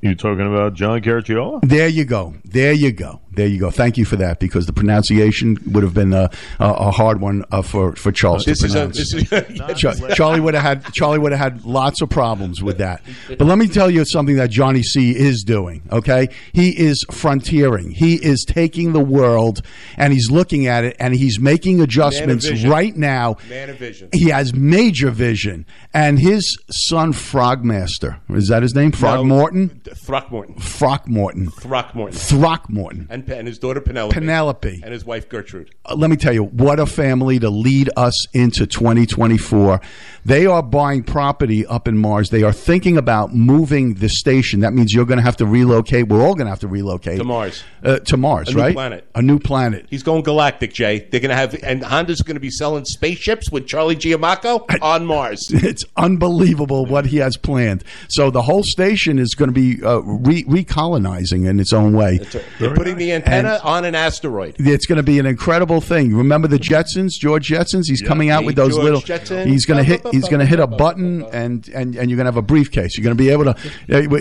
You 0.00 0.16
talking 0.16 0.44
about 0.44 0.74
John 0.74 1.00
Caracciolo? 1.02 1.60
There 1.62 1.88
you 1.88 2.04
go. 2.04 2.34
There 2.44 2.72
you 2.72 2.90
go. 2.90 3.20
There 3.36 3.46
you 3.46 3.58
go. 3.58 3.70
Thank 3.70 3.96
you 3.98 4.04
for 4.04 4.16
that 4.16 4.38
because 4.40 4.66
the 4.66 4.72
pronunciation 4.72 5.56
would 5.66 5.82
have 5.82 5.94
been 5.94 6.12
a, 6.12 6.30
a, 6.60 6.64
a 6.68 6.90
hard 6.90 7.20
one 7.20 7.44
uh, 7.50 7.62
for 7.62 7.94
for 7.96 8.12
Charles 8.12 8.44
This 8.44 8.60
to 8.60 8.66
is 8.66 8.74
a, 8.74 8.78
pronounce. 8.78 8.96
this 8.98 9.14
is 9.14 9.78
Char- 9.80 10.10
Charlie 10.14 10.40
would 10.40 10.54
have 10.54 10.62
had 10.62 10.92
Charlie 10.94 11.18
would 11.18 11.32
have 11.32 11.40
had 11.40 11.64
lots 11.64 12.00
of 12.02 12.10
problems 12.10 12.62
with 12.62 12.78
that. 12.78 13.02
But 13.28 13.42
let 13.42 13.58
me 13.58 13.68
tell 13.68 13.90
you 13.90 14.04
something 14.04 14.36
that 14.36 14.50
Johnny 14.50 14.82
C 14.82 15.14
is 15.16 15.42
doing. 15.44 15.82
Okay, 15.90 16.28
he 16.52 16.70
is 16.78 17.04
frontiering. 17.10 17.90
He 17.90 18.14
is 18.14 18.44
taking 18.46 18.92
the 18.92 19.00
world 19.00 19.60
and 19.96 20.12
he's 20.12 20.30
looking 20.30 20.66
at 20.66 20.84
it 20.84 20.96
and 20.98 21.14
he's 21.14 21.38
making 21.40 21.80
adjustments 21.80 22.46
vision. 22.46 22.70
right 22.70 22.96
now. 22.96 23.36
Man 23.48 23.70
of 23.70 23.78
vision. 23.78 24.08
He 24.12 24.28
has 24.30 24.54
major 24.54 25.10
vision, 25.10 25.66
and 25.92 26.18
his 26.18 26.58
son 26.70 27.12
Frogmaster 27.12 28.18
is 28.30 28.48
that 28.48 28.62
his 28.62 28.74
name? 28.74 28.92
Frog 28.92 29.20
Frogmorton. 29.24 29.82
Throckmorton. 29.96 30.54
Throckmorton. 30.56 31.50
Throckmorton. 31.50 32.18
Throckmorton. 32.18 33.06
And, 33.10 33.23
and 33.28 33.46
his 33.46 33.58
daughter 33.58 33.80
Penelope. 33.80 34.14
Penelope. 34.14 34.80
And 34.82 34.92
his 34.92 35.04
wife 35.04 35.28
Gertrude. 35.28 35.74
Uh, 35.84 35.94
let 35.96 36.10
me 36.10 36.16
tell 36.16 36.32
you, 36.32 36.44
what 36.44 36.78
a 36.80 36.86
family 36.86 37.38
to 37.38 37.50
lead 37.50 37.90
us 37.96 38.26
into 38.34 38.66
2024. 38.66 39.80
They 40.24 40.46
are 40.46 40.62
buying 40.62 41.02
property 41.02 41.66
up 41.66 41.86
in 41.86 41.98
Mars. 41.98 42.30
They 42.30 42.42
are 42.42 42.52
thinking 42.52 42.96
about 42.96 43.34
moving 43.34 43.94
the 43.94 44.08
station. 44.08 44.60
That 44.60 44.72
means 44.72 44.92
you're 44.94 45.04
going 45.04 45.18
to 45.18 45.22
have 45.24 45.36
to 45.38 45.46
relocate. 45.46 46.08
We're 46.08 46.22
all 46.22 46.34
going 46.34 46.46
to 46.46 46.50
have 46.50 46.60
to 46.60 46.68
relocate 46.68 47.18
To 47.18 47.24
Mars. 47.24 47.62
Uh, 47.82 47.98
to 47.98 48.16
Mars, 48.16 48.48
A 48.48 48.52
new 48.54 48.60
right? 48.60 48.74
planet. 48.74 49.06
A 49.14 49.20
new 49.22 49.38
planet. 49.38 49.86
He's 49.90 50.02
going 50.02 50.22
galactic, 50.22 50.72
Jay. 50.72 51.00
They're 51.10 51.20
going 51.20 51.28
to 51.30 51.36
have, 51.36 51.54
and 51.62 51.82
Honda's 51.84 52.22
going 52.22 52.36
to 52.36 52.40
be 52.40 52.50
selling 52.50 52.84
spaceships 52.86 53.50
with 53.50 53.66
Charlie 53.66 53.96
Giamacco 53.96 54.64
on 54.82 55.04
Mars. 55.06 55.50
It's 55.64 55.84
unbelievable 55.96 56.84
what 56.86 57.06
he 57.06 57.16
has 57.18 57.36
planned. 57.36 57.84
So 58.08 58.30
the 58.30 58.42
whole 58.42 58.62
station 58.62 59.18
is 59.18 59.34
going 59.34 59.52
to 59.52 59.54
be 59.54 59.82
uh, 59.82 59.98
re- 60.00 60.44
recolonizing 60.44 61.48
in 61.48 61.58
its 61.58 61.72
own 61.72 61.94
way. 61.94 62.18
They're 62.58 62.74
putting 62.74 62.96
the 62.96 63.10
antenna 63.14 63.60
on 63.62 63.84
an 63.84 63.94
asteroid. 63.94 64.56
It's 64.58 64.86
going 64.86 64.96
to 64.96 65.02
be 65.02 65.18
an 65.18 65.26
incredible 65.26 65.80
thing. 65.80 66.14
Remember 66.14 66.48
the 66.48 66.58
Jetsons, 66.58 67.12
George 67.18 67.48
Jetsons? 67.48 67.84
He's 67.86 68.02
coming 68.02 68.30
out 68.30 68.44
with 68.44 68.56
those 68.56 68.74
George 68.74 68.84
little. 68.84 69.00
Jetson. 69.00 69.48
He's 69.48 69.64
going 69.66 69.78
to 69.78 69.84
hit. 69.84 70.06
He's 70.10 70.28
going 70.28 70.40
to 70.40 70.46
hit 70.46 70.60
a 70.60 70.66
button, 70.66 71.22
and 71.32 71.66
and 71.68 71.94
and 71.96 72.10
you're 72.10 72.16
going 72.16 72.24
to 72.26 72.32
have 72.32 72.36
a 72.36 72.42
briefcase. 72.42 72.96
You're 72.96 73.04
going 73.04 73.16
to 73.16 73.22
be 73.22 73.30
able 73.30 73.44
to, 73.44 73.56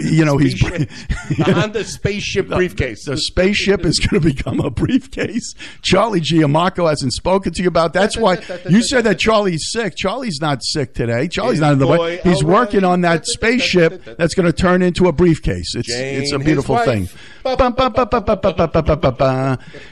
you 0.01 0.25
know, 0.25 0.37
he's. 0.37 0.53
Spaceship- 0.59 0.89
the 1.37 1.53
Honda 1.53 1.83
spaceship 1.83 2.47
briefcase. 2.47 3.05
The 3.05 3.17
spaceship 3.17 3.85
is 3.85 3.99
going 3.99 4.21
to 4.21 4.33
become 4.33 4.59
a 4.59 4.69
briefcase. 4.69 5.53
Charlie 5.81 6.21
Giamacco 6.21 6.87
hasn't 6.89 7.13
spoken 7.13 7.53
to 7.53 7.61
you 7.61 7.67
about. 7.67 7.93
That's 7.93 8.17
why 8.17 8.37
you 8.69 8.81
said 8.81 9.03
that 9.05 9.19
Charlie's 9.19 9.69
sick. 9.71 9.95
Charlie's 9.95 10.39
not 10.41 10.63
sick 10.63 10.93
today. 10.93 11.27
Charlie's 11.27 11.59
not 11.59 11.73
in 11.73 11.79
the 11.79 11.87
way. 11.87 12.19
He's 12.23 12.43
working 12.43 12.83
on 12.83 13.01
that 13.01 13.25
spaceship 13.25 14.03
that's 14.17 14.33
going 14.35 14.45
to 14.45 14.53
turn 14.53 14.81
into 14.81 15.07
a 15.07 15.11
briefcase. 15.11 15.75
It's 15.75 15.89
it's 15.89 16.31
a 16.31 16.39
beautiful 16.39 16.77
thing. 16.79 17.09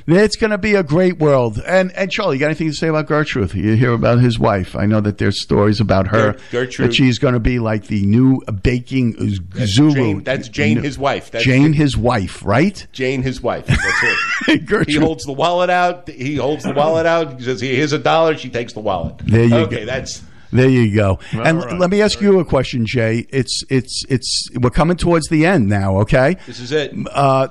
It's 0.07 0.35
going 0.35 0.51
to 0.51 0.57
be 0.57 0.75
a 0.75 0.83
great 0.83 1.19
world. 1.19 1.61
And 1.65 1.91
and 1.93 2.11
Charlie, 2.11 2.35
you 2.35 2.39
got 2.39 2.47
anything 2.47 2.69
to 2.69 2.73
say 2.73 2.87
about 2.87 3.07
Gertrude? 3.07 3.53
You 3.53 3.75
hear 3.75 3.93
about 3.93 4.19
his 4.19 4.39
wife. 4.39 4.75
I 4.75 4.85
know 4.85 5.01
that 5.01 5.17
there's 5.17 5.41
stories 5.41 5.79
about 5.79 6.07
her. 6.07 6.35
Gertrude. 6.51 6.89
That 6.89 6.95
she's 6.95 7.19
going 7.19 7.33
to 7.33 7.39
be 7.39 7.59
like 7.59 7.87
the 7.87 8.05
new 8.05 8.41
baking 8.63 9.13
that's 9.53 9.77
guru. 9.77 10.21
That's 10.21 10.47
Jane, 10.49 10.81
his 10.81 10.97
wife. 10.97 11.31
That's 11.31 11.43
Jane, 11.43 11.73
his 11.73 11.97
wife, 11.97 12.43
right? 12.43 12.85
Jane, 12.91 13.21
his 13.21 13.41
wife. 13.41 13.65
That's 13.67 14.03
it. 14.47 14.65
Gertrude. 14.65 14.89
He 14.89 14.95
holds 14.95 15.23
the 15.25 15.33
wallet 15.33 15.69
out. 15.69 16.09
He 16.09 16.35
holds 16.35 16.63
the 16.63 16.73
wallet 16.73 17.05
out. 17.05 17.39
He 17.39 17.45
says, 17.45 17.61
here's 17.61 17.93
a 17.93 17.99
dollar. 17.99 18.37
She 18.37 18.49
takes 18.49 18.73
the 18.73 18.79
wallet. 18.79 19.17
There 19.19 19.43
you 19.43 19.55
okay, 19.55 19.57
go. 19.57 19.63
Okay, 19.63 19.85
that's... 19.85 20.23
There 20.51 20.69
you 20.69 20.93
go. 20.93 21.19
All 21.33 21.47
and 21.47 21.59
right. 21.59 21.79
let 21.79 21.89
me 21.89 22.01
ask 22.01 22.19
you 22.19 22.39
a 22.39 22.45
question, 22.45 22.85
Jay. 22.85 23.25
It's 23.29 23.63
it's 23.69 24.03
it's 24.09 24.49
we're 24.59 24.69
coming 24.69 24.97
towards 24.97 25.29
the 25.29 25.45
end 25.45 25.69
now. 25.69 25.99
Okay, 25.99 26.35
this 26.45 26.59
is 26.59 26.73
it. 26.73 26.93
Uh, 27.09 27.47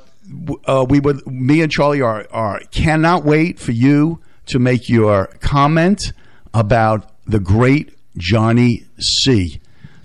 uh, 0.67 0.87
we 0.89 1.01
would 1.01 1.27
me 1.27 1.63
and 1.63 1.71
Charlie 1.71 2.03
are 2.03 2.27
are 2.31 2.61
cannot 2.71 3.25
wait 3.25 3.59
for 3.59 3.73
you 3.73 4.21
to 4.47 4.59
make 4.59 4.89
your 4.89 5.27
comment 5.41 6.13
about 6.53 7.13
the 7.27 7.41
great 7.41 7.97
Johnny 8.17 8.87
C. 8.99 9.61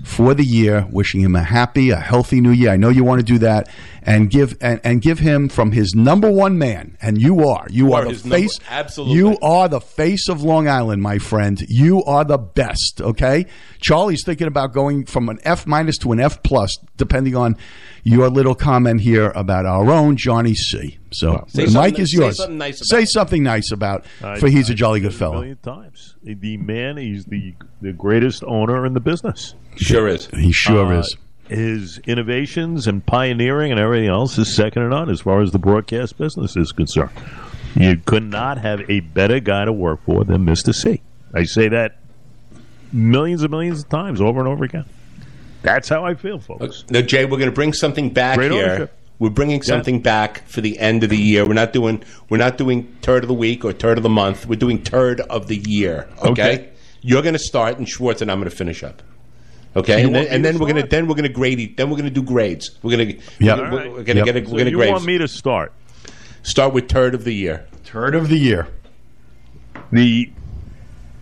For 0.06 0.36
the 0.36 0.44
year, 0.46 0.86
wishing 0.92 1.20
him 1.22 1.36
a 1.36 1.42
happy, 1.42 1.90
a 1.90 1.96
healthy 1.98 2.40
new 2.40 2.52
year. 2.52 2.70
I 2.70 2.78
know 2.78 2.90
you 2.90 3.04
want 3.04 3.20
to 3.20 3.26
do 3.26 3.40
that, 3.40 3.68
and 4.04 4.30
give 4.30 4.56
and, 4.62 4.80
and 4.84 5.02
give 5.02 5.18
him 5.18 5.50
from 5.50 5.72
his 5.72 5.96
number 5.96 6.30
one 6.32 6.60
man, 6.60 6.96
and 7.02 7.20
you 7.20 7.48
are 7.50 7.66
you, 7.72 7.92
are, 7.94 8.02
are 8.02 8.04
the 8.06 8.10
his 8.12 8.24
number- 8.24 8.38
face. 8.38 8.60
absolutely. 8.70 9.16
you 9.16 9.38
are 9.42 9.68
the 9.68 9.82
face 9.82 10.30
of 10.30 10.44
Long 10.44 10.68
Island, 10.68 11.02
my 11.02 11.18
friend. 11.18 11.60
You 11.68 12.04
are 12.04 12.24
the 12.24 12.38
best. 12.38 13.02
Okay, 13.02 13.48
Charlie's 13.82 14.24
thinking 14.24 14.48
about 14.48 14.74
going 14.74 15.06
from 15.06 15.28
an 15.28 15.40
F 15.44 15.66
minus 15.66 15.98
to 15.98 16.12
an 16.12 16.20
F 16.20 16.44
plus, 16.44 16.78
depending 16.98 17.36
on 17.36 17.58
your 18.04 18.30
little 18.30 18.56
comment 18.56 19.02
here 19.02 19.32
about 19.36 19.66
our 19.66 19.90
own 19.90 20.18
Johnny 20.18 20.54
C. 20.54 21.00
So 21.16 21.46
Say 21.48 21.66
the 21.66 21.68
mic 21.68 21.74
something- 21.74 22.02
is 22.02 22.12
say 22.12 22.18
yours. 22.18 22.38
something 22.38 22.58
nice 22.58 22.78
about 22.82 22.86
say 23.00 23.06
something 23.06 23.44
nice 23.44 23.72
about. 23.72 24.06
I- 24.24 24.40
for 24.40 24.48
he's 24.50 24.70
a 24.70 24.74
I 24.74 24.76
jolly 24.76 25.00
good 25.00 25.12
it 25.12 25.16
A 25.16 25.18
fellow. 25.18 25.36
million 25.40 25.58
times. 25.64 26.16
The 26.24 26.58
man, 26.58 26.98
he's 26.98 27.26
the 27.26 27.54
the 27.82 27.94
greatest 27.94 28.44
owner 28.46 28.86
in 28.86 28.94
the 28.94 29.00
business. 29.00 29.56
Sure 29.78 30.08
is. 30.08 30.28
He 30.34 30.52
sure 30.52 30.94
Uh, 30.94 31.00
is. 31.00 31.18
His 31.48 32.00
innovations 32.08 32.88
and 32.88 33.06
pioneering 33.06 33.72
and 33.72 33.80
everything 33.80 34.10
else 34.10 34.38
is 34.40 34.54
second 34.56 34.82
to 34.84 34.90
none 34.90 35.10
as 35.12 35.22
far 35.22 35.42
as 35.42 35.52
the 35.52 35.60
broadcast 35.60 36.18
business 36.18 36.58
is 36.58 36.72
concerned. 36.72 37.12
You 37.76 37.98
could 38.04 38.24
not 38.24 38.58
have 38.58 38.82
a 38.90 39.02
better 39.02 39.40
guy 39.40 39.66
to 39.66 39.72
work 39.74 40.00
for 40.06 40.24
than 40.24 40.46
Mr. 40.46 40.74
C. 40.74 41.02
I 41.36 41.44
say 41.44 41.68
that 41.68 41.98
millions 42.92 43.42
and 43.44 43.52
millions 43.52 43.82
of 43.84 43.90
times 43.90 44.22
over 44.22 44.40
and 44.40 44.48
over 44.48 44.64
again. 44.64 44.86
That's 45.62 45.90
how 45.90 46.06
I 46.06 46.14
feel, 46.16 46.40
folks. 46.40 46.86
Now, 46.90 47.02
Jay, 47.02 47.26
we're 47.26 47.38
going 47.38 47.50
to 47.50 47.56
bring 47.56 47.74
something 47.74 48.10
back 48.12 48.38
Great 48.38 48.52
here. 48.52 48.64
ownership. 48.66 48.94
We're 49.18 49.30
bringing 49.30 49.62
something 49.62 50.02
back 50.02 50.46
for 50.48 50.60
the 50.62 50.78
end 50.78 51.04
of 51.04 51.10
the 51.10 51.18
year. 51.18 51.46
We're 51.48 51.54
not 51.54 51.72
doing 51.74 52.04
we're 52.30 52.38
not 52.38 52.58
doing 52.58 52.94
turd 53.02 53.24
of 53.24 53.28
the 53.30 53.34
week 53.34 53.64
or 53.64 53.72
turd 53.74 53.98
of 53.98 54.04
the 54.04 54.10
month. 54.10 54.46
We're 54.46 54.56
doing 54.60 54.84
turd 54.84 55.22
of 55.22 55.48
the 55.48 55.56
year. 55.58 56.08
Okay, 56.20 56.30
Okay. 56.32 56.70
you're 57.02 57.22
going 57.22 57.34
to 57.34 57.40
start, 57.40 57.78
and 57.78 57.88
Schwartz 57.88 58.22
and 58.22 58.30
I'm 58.30 58.40
going 58.40 58.50
to 58.50 58.56
finish 58.56 58.84
up. 58.84 59.02
Okay, 59.78 60.02
You 60.02 60.08
and 60.08 60.16
then, 60.16 60.22
want 60.22 60.30
me 60.30 60.36
and 60.36 60.44
to 60.44 60.50
then 60.52 60.60
we're 60.60 60.68
going 60.72 60.84
to 60.84 60.90
then 60.90 61.08
we're 61.08 61.16
going 61.16 61.24
to 61.24 61.30
grade. 61.34 61.60
it. 61.60 61.78
Then 61.78 61.90
we're 61.90 61.98
going 61.98 62.10
to 62.14 62.22
do 62.22 62.24
grades. 62.24 62.78
We're 62.84 62.92
going 62.98 63.08
to 63.10 63.22
Yep. 63.40 63.58
we're, 63.58 63.66
All 63.66 63.72
we're 63.72 63.78
right. 63.78 64.06
going 64.06 64.06
to 64.06 64.14
Yep. 64.16 64.26
get 64.26 64.36
a, 64.36 64.40
we're 64.40 64.46
So 64.46 64.52
going 64.52 64.66
to 64.66 64.72
you 64.72 64.92
want 64.92 65.06
me 65.06 65.18
to 65.18 65.28
start? 65.28 65.72
Start 66.44 66.74
with 66.74 66.88
turd 66.88 67.14
of 67.16 67.24
the 67.24 67.34
year. 67.34 67.66
Turd 67.86 68.16
of 68.16 68.30
the 68.30 68.38
year. 68.38 68.68
The 69.92 70.32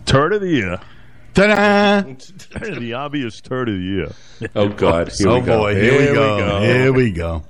turd 0.06 0.32
of 0.32 0.40
the 0.40 0.48
year, 0.50 0.80
Ta-da! 1.34 2.02
the 2.78 2.92
obvious 2.94 3.40
turd 3.40 3.68
of 3.68 3.76
the 3.76 3.82
year. 3.82 4.12
Oh 4.54 4.68
God! 4.68 5.10
Here 5.16 5.28
oh 5.28 5.38
we 5.40 5.46
go. 5.46 5.58
boy, 5.58 5.74
here, 5.74 5.98
we 5.98 6.06
go. 6.14 6.60
Here 6.60 6.92
we 6.92 7.10
go. 7.12 7.42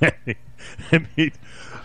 I 0.92 1.06
mean, 1.16 1.32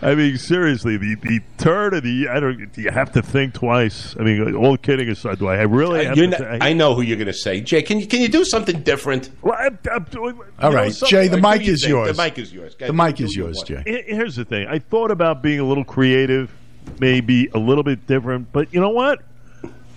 I 0.02 0.14
mean, 0.14 0.38
seriously, 0.38 0.96
the, 0.96 1.14
the 1.16 1.40
turd 1.58 1.92
of 1.92 2.02
the 2.02 2.28
I 2.28 2.40
don't. 2.40 2.72
Do 2.72 2.80
you 2.80 2.90
have 2.90 3.12
to 3.12 3.22
think 3.22 3.54
twice? 3.54 4.16
I 4.18 4.22
mean, 4.22 4.54
all 4.54 4.76
kidding 4.76 5.08
aside, 5.10 5.38
do 5.38 5.48
I 5.48 5.60
really? 5.62 6.00
Uh, 6.00 6.04
have 6.04 6.14
to 6.16 6.26
not, 6.26 6.38
think- 6.40 6.64
I 6.64 6.72
know 6.72 6.94
who 6.94 7.02
you're 7.02 7.18
going 7.18 7.26
to 7.26 7.32
say. 7.34 7.60
Jay, 7.60 7.82
can 7.82 8.00
you 8.00 8.06
can 8.06 8.20
you 8.20 8.28
do 8.28 8.44
something 8.44 8.82
different? 8.82 9.30
Well, 9.42 9.56
I'm, 9.58 9.78
I'm 9.92 10.04
doing, 10.04 10.36
you 10.36 10.44
All 10.60 10.72
know? 10.72 10.88
Jay, 10.90 11.28
the 11.28 11.40
mic 11.40 11.62
you 11.62 11.74
is 11.74 11.82
think? 11.82 11.90
yours. 11.90 12.16
The 12.16 12.22
mic 12.22 12.38
is 12.38 12.52
yours. 12.52 12.76
The 12.78 12.92
mic 12.92 13.20
is 13.20 13.36
yours. 13.36 13.62
Jay. 13.62 13.82
Here's 14.06 14.36
the 14.36 14.44
thing. 14.44 14.66
I 14.68 14.78
thought 14.78 15.10
about 15.10 15.42
being 15.42 15.60
a 15.60 15.64
little 15.64 15.84
creative, 15.84 16.50
maybe 16.98 17.48
a 17.48 17.58
little 17.58 17.84
bit 17.84 18.06
different, 18.06 18.50
but 18.52 18.72
you 18.72 18.80
know 18.80 18.90
what? 18.90 19.20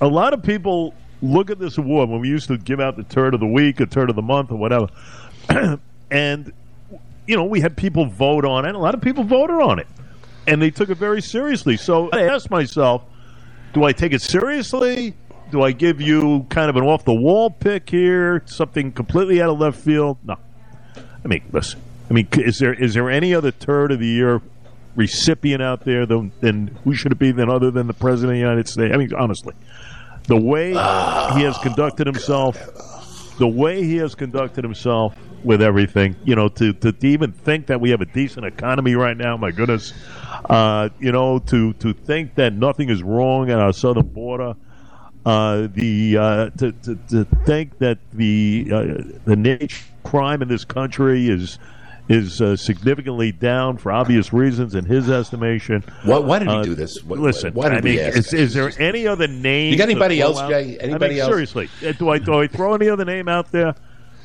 A 0.01 0.07
lot 0.07 0.33
of 0.33 0.43
people 0.43 0.93
look 1.21 1.49
at 1.49 1.59
this 1.59 1.77
award 1.77 2.09
when 2.09 2.19
we 2.19 2.27
used 2.27 2.47
to 2.49 2.57
give 2.57 2.81
out 2.81 2.97
the 2.97 3.03
turd 3.03 3.33
of 3.33 3.39
the 3.39 3.47
week, 3.47 3.79
a 3.79 3.85
turd 3.85 4.09
of 4.09 4.17
the 4.17 4.21
month, 4.21 4.51
or 4.51 4.57
whatever, 4.57 4.87
and 6.11 6.51
you 7.28 7.36
know 7.36 7.45
we 7.45 7.61
had 7.61 7.76
people 7.76 8.05
vote 8.05 8.45
on 8.45 8.65
it. 8.65 8.69
And 8.69 8.78
a 8.78 8.80
lot 8.80 8.93
of 8.93 9.01
people 9.01 9.24
voted 9.24 9.57
on 9.57 9.80
it, 9.80 9.88
and 10.47 10.61
they 10.61 10.71
took 10.71 10.89
it 10.89 10.97
very 10.97 11.21
seriously. 11.21 11.78
So 11.78 12.09
I 12.11 12.24
asked 12.24 12.49
myself, 12.49 13.03
do 13.74 13.84
I 13.84 13.91
take 13.91 14.13
it 14.13 14.21
seriously? 14.21 15.15
Do 15.51 15.61
I 15.61 15.71
give 15.71 16.01
you 16.01 16.45
kind 16.49 16.69
of 16.69 16.76
an 16.76 16.84
off 16.84 17.05
the 17.05 17.13
wall 17.13 17.49
pick 17.49 17.89
here, 17.89 18.41
something 18.45 18.91
completely 18.91 19.41
out 19.41 19.49
of 19.49 19.59
left 19.59 19.80
field? 19.80 20.17
No. 20.24 20.38
I 21.24 21.28
mean, 21.28 21.43
listen. 21.51 21.80
I 22.09 22.13
mean, 22.13 22.28
is 22.34 22.59
there 22.59 22.74
is 22.74 22.93
there 22.93 23.09
any 23.09 23.34
other 23.34 23.51
turd 23.51 23.91
of 23.91 23.99
the 23.99 24.07
year 24.07 24.41
recipient 24.95 25.61
out 25.61 25.86
there 25.86 26.05
than, 26.05 26.32
than 26.41 26.67
who 26.84 26.93
should 26.93 27.11
it 27.11 27.19
be 27.19 27.32
than 27.32 27.49
other 27.49 27.71
than 27.71 27.88
the 27.88 27.93
president 27.93 28.32
of 28.32 28.36
the 28.36 28.39
United 28.39 28.67
States? 28.67 28.93
I 28.93 28.97
mean, 28.97 29.13
honestly, 29.13 29.55
the 30.28 30.38
way 30.38 30.69
he 30.69 31.43
has 31.43 31.57
conducted 31.59 32.07
himself 32.07 32.57
the 33.43 33.47
way 33.49 33.83
he 33.83 33.97
has 33.97 34.15
conducted 34.15 34.63
himself 34.63 35.17
with 35.43 35.61
everything, 35.61 36.15
you 36.23 36.33
know, 36.33 36.47
to, 36.47 36.71
to, 36.71 36.95
even 37.05 37.33
think 37.33 37.67
that 37.67 37.81
we 37.81 37.89
have 37.89 37.99
a 37.99 38.05
decent 38.05 38.45
economy 38.45 38.95
right 38.95 39.17
now, 39.17 39.35
my 39.35 39.51
goodness, 39.51 39.91
uh, 40.45 40.87
you 40.97 41.11
know, 41.11 41.39
to, 41.39 41.73
to 41.73 41.93
think 41.93 42.35
that 42.35 42.53
nothing 42.53 42.87
is 42.87 43.03
wrong 43.03 43.51
at 43.51 43.59
our 43.59 43.73
southern 43.73 44.07
border, 44.07 44.55
uh, 45.25 45.67
the 45.73 46.17
uh, 46.17 46.49
to, 46.51 46.71
to, 46.71 46.95
to 47.09 47.25
think 47.45 47.77
that 47.79 47.97
the 48.13 48.69
uh, 48.71 48.83
the 49.25 49.35
nature 49.35 49.83
crime 50.05 50.41
in 50.41 50.47
this 50.47 50.63
country 50.63 51.27
is 51.27 51.59
is 52.10 52.41
uh, 52.41 52.56
significantly 52.56 53.32
down 53.32 53.78
for 53.78 53.91
obvious 53.91 54.34
reasons 54.34 54.76
in 54.76 54.86
his 54.86 55.10
estimation. 55.10 55.84
Why, 56.04 56.18
why 56.20 56.39
did 56.39 56.49
he 56.49 56.54
Uh, 56.54 56.64
do 56.64 56.76
this? 56.76 57.01
What, 57.04 57.20
Listen, 57.20 57.54
why 57.54 57.70
did 57.70 57.78
I 57.78 57.82
we 57.82 57.89
mean, 57.91 57.99
ask? 57.99 58.18
is, 58.18 58.34
is 58.34 58.54
there 58.54 58.72
any 58.78 59.08
other 59.08 59.28
name? 59.28 59.72
You 59.72 59.78
got 59.78 59.89
anybody 59.89 60.20
else, 60.20 60.38
out? 60.39 60.49
Jay? 60.49 60.78
I 60.80 60.84
Anybody 60.84 61.16
mean, 61.16 61.24
else? 61.24 61.30
seriously, 61.32 61.70
uh, 61.86 61.93
do 61.93 62.10
I 62.10 62.18
do 62.20 62.34
I 62.41 62.47
throw 62.47 62.74
any 62.76 62.89
other 62.89 63.06
name 63.06 63.28
out 63.30 63.51
there? 63.51 63.76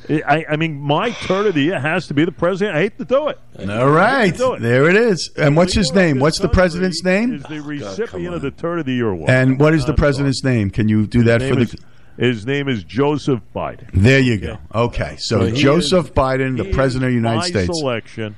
I, 0.09 0.43
I 0.49 0.55
mean, 0.55 0.79
my 0.79 1.11
turn 1.11 1.45
of 1.45 1.53
the 1.53 1.61
year 1.61 1.79
has 1.79 2.07
to 2.07 2.13
be 2.15 2.25
the 2.25 2.31
president. 2.31 2.75
I 2.75 2.81
hate 2.81 2.97
to 2.97 3.05
do 3.05 3.27
it. 3.27 3.37
All 3.69 3.89
right, 3.91 4.35
do 4.35 4.53
it. 4.53 4.61
there 4.61 4.89
it 4.89 4.95
is. 4.95 5.29
And 5.37 5.55
what's 5.55 5.73
his 5.73 5.93
name? 5.93 6.19
What's 6.19 6.39
the 6.39 6.49
president's 6.49 7.03
name? 7.03 7.35
Is 7.35 7.43
the 7.43 7.61
recipient 7.61 8.33
of 8.33 8.41
the 8.41 8.49
turn 8.49 8.79
of 8.79 8.85
the 8.87 8.93
year 8.93 9.09
award. 9.09 9.29
And 9.29 9.59
what 9.59 9.73
is 9.75 9.85
the 9.85 9.93
Uh, 9.93 9.97
president's 9.97 10.43
name? 10.43 10.69
Can 10.71 10.89
you 10.89 11.05
do 11.05 11.23
that 11.23 11.41
for 11.43 11.55
the? 11.55 11.61
is- 11.61 11.75
his 12.19 12.45
name 12.45 12.67
is 12.67 12.83
Joseph 12.83 13.41
Biden. 13.55 13.89
There 13.93 14.19
you 14.19 14.37
go. 14.37 14.57
Okay, 14.73 15.15
so 15.17 15.45
he 15.45 15.61
Joseph 15.61 16.07
is- 16.07 16.11
Biden, 16.11 16.57
the 16.57 16.71
president 16.71 17.05
of 17.05 17.11
the 17.11 17.15
United 17.15 17.37
my 17.39 17.47
States. 17.47 17.79
selection 17.79 18.35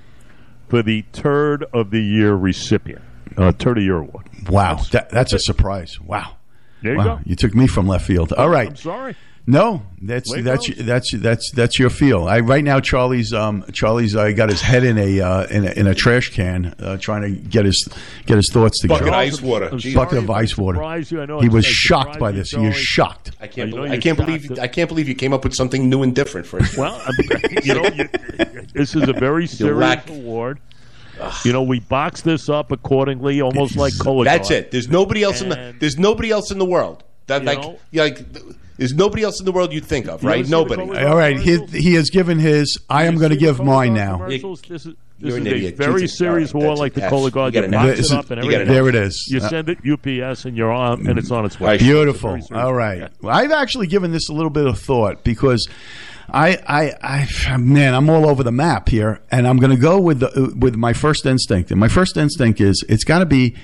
for 0.70 0.84
the 0.84 1.02
turd 1.12 1.66
of 1.74 1.92
the 1.92 2.02
year 2.02 2.34
recipient, 2.36 3.02
uh, 3.38 3.52
turd 3.52 3.78
of 3.78 3.82
the 3.82 3.86
year 3.86 3.98
award. 3.98 4.28
Wow, 4.50 4.78
that, 4.92 5.10
that's 5.10 5.34
a 5.34 5.40
surprise. 5.40 6.00
Wow. 6.00 6.36
There 6.82 6.94
you 6.94 6.98
wow. 6.98 7.04
go. 7.18 7.20
You 7.26 7.36
took 7.36 7.54
me 7.54 7.68
from 7.68 7.88
left 7.88 8.06
field. 8.06 8.34
All 8.34 8.50
right. 8.50 8.70
I'm 8.70 8.76
sorry. 8.76 9.16
No, 9.48 9.82
that's 10.02 10.32
Wait, 10.32 10.44
that's 10.44 10.68
fellas. 10.68 10.86
that's 10.86 11.12
that's 11.18 11.52
that's 11.52 11.80
your 11.80 11.90
feel. 11.90 12.28
I 12.28 12.42
right 12.42 12.64
now 12.64 12.80
Charlie's 12.80 13.34
um 13.34 13.66
Charlie's 13.74 14.16
uh, 14.16 14.30
got 14.32 14.50
his 14.50 14.62
head 14.62 14.84
in 14.84 14.98
a 15.00 15.20
uh, 15.20 15.48
in 15.48 15.66
a 15.68 15.72
in 15.72 15.88
a 15.88 15.96
trash 15.96 16.30
can 16.30 16.76
uh, 16.80 16.98
trying 16.98 17.24
to 17.24 17.30
get 17.32 17.66
his 17.66 17.88
get 18.28 18.38
his 18.38 18.50
thoughts 18.54 18.82
Bucket 18.86 19.06
together. 19.08 19.08
of 19.08 19.14
ice 19.34 19.42
water. 19.42 19.66
I'm 19.72 19.80
Jeez. 19.80 19.96
Bucket 19.96 20.20
of 20.20 20.30
ice 20.30 20.56
water. 20.58 20.78
you. 21.10 21.22
I 21.22 21.26
know 21.26 21.40
He 21.40 21.50
was 21.50 21.66
shocked 21.66 22.20
by 22.20 22.32
this. 22.32 22.52
He 22.52 22.58
was 22.58 22.66
Charlie. 22.76 22.84
shocked. 22.84 23.32
I 23.42 23.48
can't. 23.48 23.68
I 23.68 23.72
know 23.72 23.78
believe, 23.78 23.92
I 23.92 23.98
can't 23.98 24.18
believe. 24.18 24.48
that- 24.50 24.60
I 24.60 24.68
can't 24.68 24.88
believe 24.88 25.10
you 25.10 25.16
came 25.16 25.34
up 25.34 25.44
with 25.44 25.56
something 25.56 25.90
new 25.90 26.04
and 26.04 26.16
different 26.16 26.46
for 26.46 26.60
us. 26.62 26.78
Well, 26.78 26.94
I'm- 26.94 27.42
you 27.64 27.74
know, 27.74 27.86
you, 27.88 28.10
this 28.74 28.96
is 28.96 29.08
a 29.10 29.14
very 29.14 29.48
serious 29.48 29.76
lack- 29.78 30.10
award. 30.10 30.60
You 31.46 31.54
know, 31.54 31.62
we 31.64 31.80
box 31.80 32.22
this 32.22 32.48
up 32.50 32.72
accordingly, 32.72 33.42
almost 33.42 33.76
like 33.76 33.94
Cola. 34.00 34.24
That's 34.26 34.50
it. 34.50 34.72
There's 34.72 34.88
nobody 34.88 35.24
else 35.24 35.42
in 35.42 35.50
the. 35.50 35.76
There's 35.80 35.98
nobody 36.00 36.32
else 36.32 36.52
in 36.52 36.58
the 36.60 36.66
world 36.66 37.04
that 37.28 37.44
like. 37.44 37.60
know? 37.60 37.80
like. 37.94 38.20
There's 38.82 38.96
nobody 38.96 39.22
else 39.22 39.40
in 39.40 39.46
the 39.46 39.52
world 39.52 39.72
you'd 39.72 39.86
think 39.86 40.08
of, 40.08 40.24
right? 40.24 40.48
Nobody. 40.50 40.82
All 40.82 41.16
right, 41.16 41.40
he, 41.40 41.64
he 41.68 41.94
has 41.94 42.10
given 42.10 42.40
his. 42.40 42.80
I 42.90 43.06
am 43.06 43.18
going 43.18 43.30
to 43.30 43.38
give 43.38 43.60
mine 43.64 43.94
now. 43.94 44.18
commercials? 44.18 44.60
This 44.62 44.88
is, 44.88 44.96
this 44.96 44.96
You're 45.20 45.30
is 45.30 45.36
an 45.36 45.46
a 45.48 45.50
idiot. 45.52 45.76
very 45.78 46.02
Jesus. 46.02 46.18
serious 46.18 46.52
All 46.56 46.62
right, 46.62 46.66
war 46.66 46.76
that's 46.76 46.80
like 46.80 46.94
the 46.96 47.06
it. 47.06 47.10
Cola 47.12 47.26
You 47.26 47.32
Guard. 47.32 47.54
got 47.54 47.60
You 47.60 47.66
an 47.66 47.72
box 47.74 48.00
F. 48.00 48.06
it 48.06 48.12
up 48.12 48.32
and 48.32 48.44
You 48.44 48.50
got 48.50 48.62
everything. 48.62 48.62
an 48.62 48.74
There 48.74 48.90
it 48.90 48.96
is. 48.96 49.28
You 49.30 49.38
Uh, 49.40 49.50
send 49.50 49.70
it 49.70 49.78
UPS 49.88 50.46
and 50.46 50.58
you're 50.58 50.72
on, 50.72 51.06
and 51.06 51.20
it's 51.20 51.30
on 51.30 51.46
its 51.46 51.60
way. 51.60 51.68
Right. 51.70 51.80
Beautiful. 51.80 52.32
Very 52.32 52.42
serious. 52.42 52.64
All 52.66 52.74
right. 52.74 53.08
Well, 53.22 53.36
I've 53.38 53.52
actually 53.52 53.86
given 53.86 54.12
this 54.12 54.30
a 54.30 54.34
little 54.34 54.50
bit 54.50 54.66
of 54.66 54.80
thought 54.80 55.24
because 55.24 55.68
I, 56.28 56.58
I, 56.68 57.28
I, 57.54 57.58
man, 57.58 57.94
I'm 57.94 58.10
all 58.10 58.28
over 58.28 58.42
the 58.42 58.52
map 58.52 58.90
here, 58.90 59.22
and 59.30 59.48
I'm 59.48 59.58
going 59.58 59.70
to 59.76 59.80
go 59.82 60.00
with 60.00 60.22
the 60.22 60.56
with 60.58 60.76
my 60.76 60.94
first 60.94 61.28
instinct. 61.28 61.70
And 61.70 61.80
my 61.80 61.88
first 61.88 62.18
instinct 62.18 62.60
is 62.60 62.84
it's 62.90 63.04
got 63.04 63.20
to 63.20 63.28
be 63.28 63.56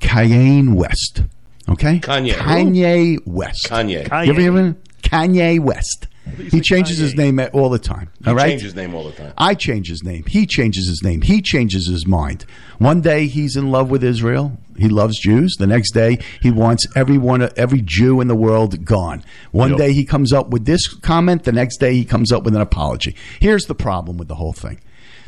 Kanye 0.00 0.74
West. 0.74 1.22
Okay. 1.68 1.98
Kanye. 2.00 2.32
Kanye 2.32 3.18
West. 3.26 3.68
Kanye. 3.70 4.06
Kanye. 4.06 4.26
You 4.26 4.32
ever 4.32 4.40
hear 4.40 4.56
him? 4.56 4.76
Kanye 5.02 5.60
West. 5.60 6.06
He 6.38 6.48
say 6.50 6.60
changes 6.60 6.96
his 6.98 7.14
name 7.14 7.38
all 7.52 7.68
the 7.68 7.78
time. 7.78 8.10
He 8.24 8.30
all 8.30 8.34
right. 8.36 8.48
changes 8.48 8.62
his 8.62 8.74
name 8.74 8.94
all 8.94 9.04
the 9.04 9.12
time. 9.12 9.34
I 9.36 9.54
change 9.54 9.88
his 9.88 10.02
name. 10.02 10.24
He 10.26 10.46
changes 10.46 10.88
his 10.88 11.02
name. 11.02 11.20
He 11.20 11.42
changes 11.42 11.86
his 11.86 12.06
mind. 12.06 12.46
One 12.78 13.02
day 13.02 13.26
he's 13.26 13.56
in 13.56 13.70
love 13.70 13.90
with 13.90 14.02
Israel. 14.02 14.58
He 14.78 14.88
loves 14.88 15.18
Jews. 15.18 15.54
The 15.58 15.66
next 15.66 15.92
day 15.92 16.18
he 16.40 16.50
wants 16.50 16.86
everyone, 16.96 17.46
every 17.56 17.82
Jew 17.82 18.22
in 18.22 18.28
the 18.28 18.34
world 18.34 18.84
gone. 18.86 19.22
One 19.52 19.70
Yep. 19.70 19.78
day 19.78 19.92
he 19.92 20.04
comes 20.04 20.32
up 20.32 20.48
with 20.48 20.64
this 20.64 20.88
comment. 20.88 21.44
The 21.44 21.52
next 21.52 21.76
day 21.76 21.92
he 21.94 22.04
comes 22.06 22.32
up 22.32 22.42
with 22.44 22.54
an 22.54 22.62
apology. 22.62 23.14
Here's 23.38 23.66
the 23.66 23.74
problem 23.74 24.16
with 24.16 24.28
the 24.28 24.36
whole 24.36 24.54
thing: 24.54 24.80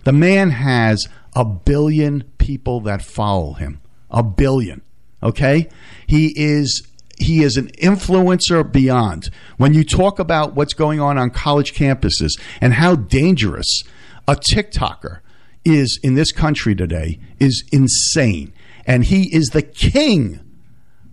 the 0.04 0.12
man 0.12 0.50
has 0.50 1.06
a 1.34 1.44
billion 1.44 2.24
people 2.38 2.80
that 2.80 3.02
follow 3.02 3.52
him. 3.52 3.80
A 4.10 4.22
billion. 4.22 4.80
Okay, 5.26 5.68
he 6.06 6.32
is 6.36 6.86
he 7.18 7.42
is 7.42 7.56
an 7.56 7.68
influencer 7.82 8.70
beyond. 8.70 9.28
When 9.56 9.74
you 9.74 9.82
talk 9.82 10.20
about 10.20 10.54
what's 10.54 10.72
going 10.72 11.00
on 11.00 11.18
on 11.18 11.30
college 11.30 11.74
campuses 11.74 12.38
and 12.60 12.74
how 12.74 12.94
dangerous 12.94 13.82
a 14.28 14.36
TikToker 14.36 15.18
is 15.64 15.98
in 16.04 16.14
this 16.14 16.30
country 16.30 16.76
today 16.76 17.18
is 17.40 17.64
insane. 17.72 18.52
And 18.86 19.04
he 19.04 19.34
is 19.34 19.48
the 19.48 19.62
king, 19.62 20.40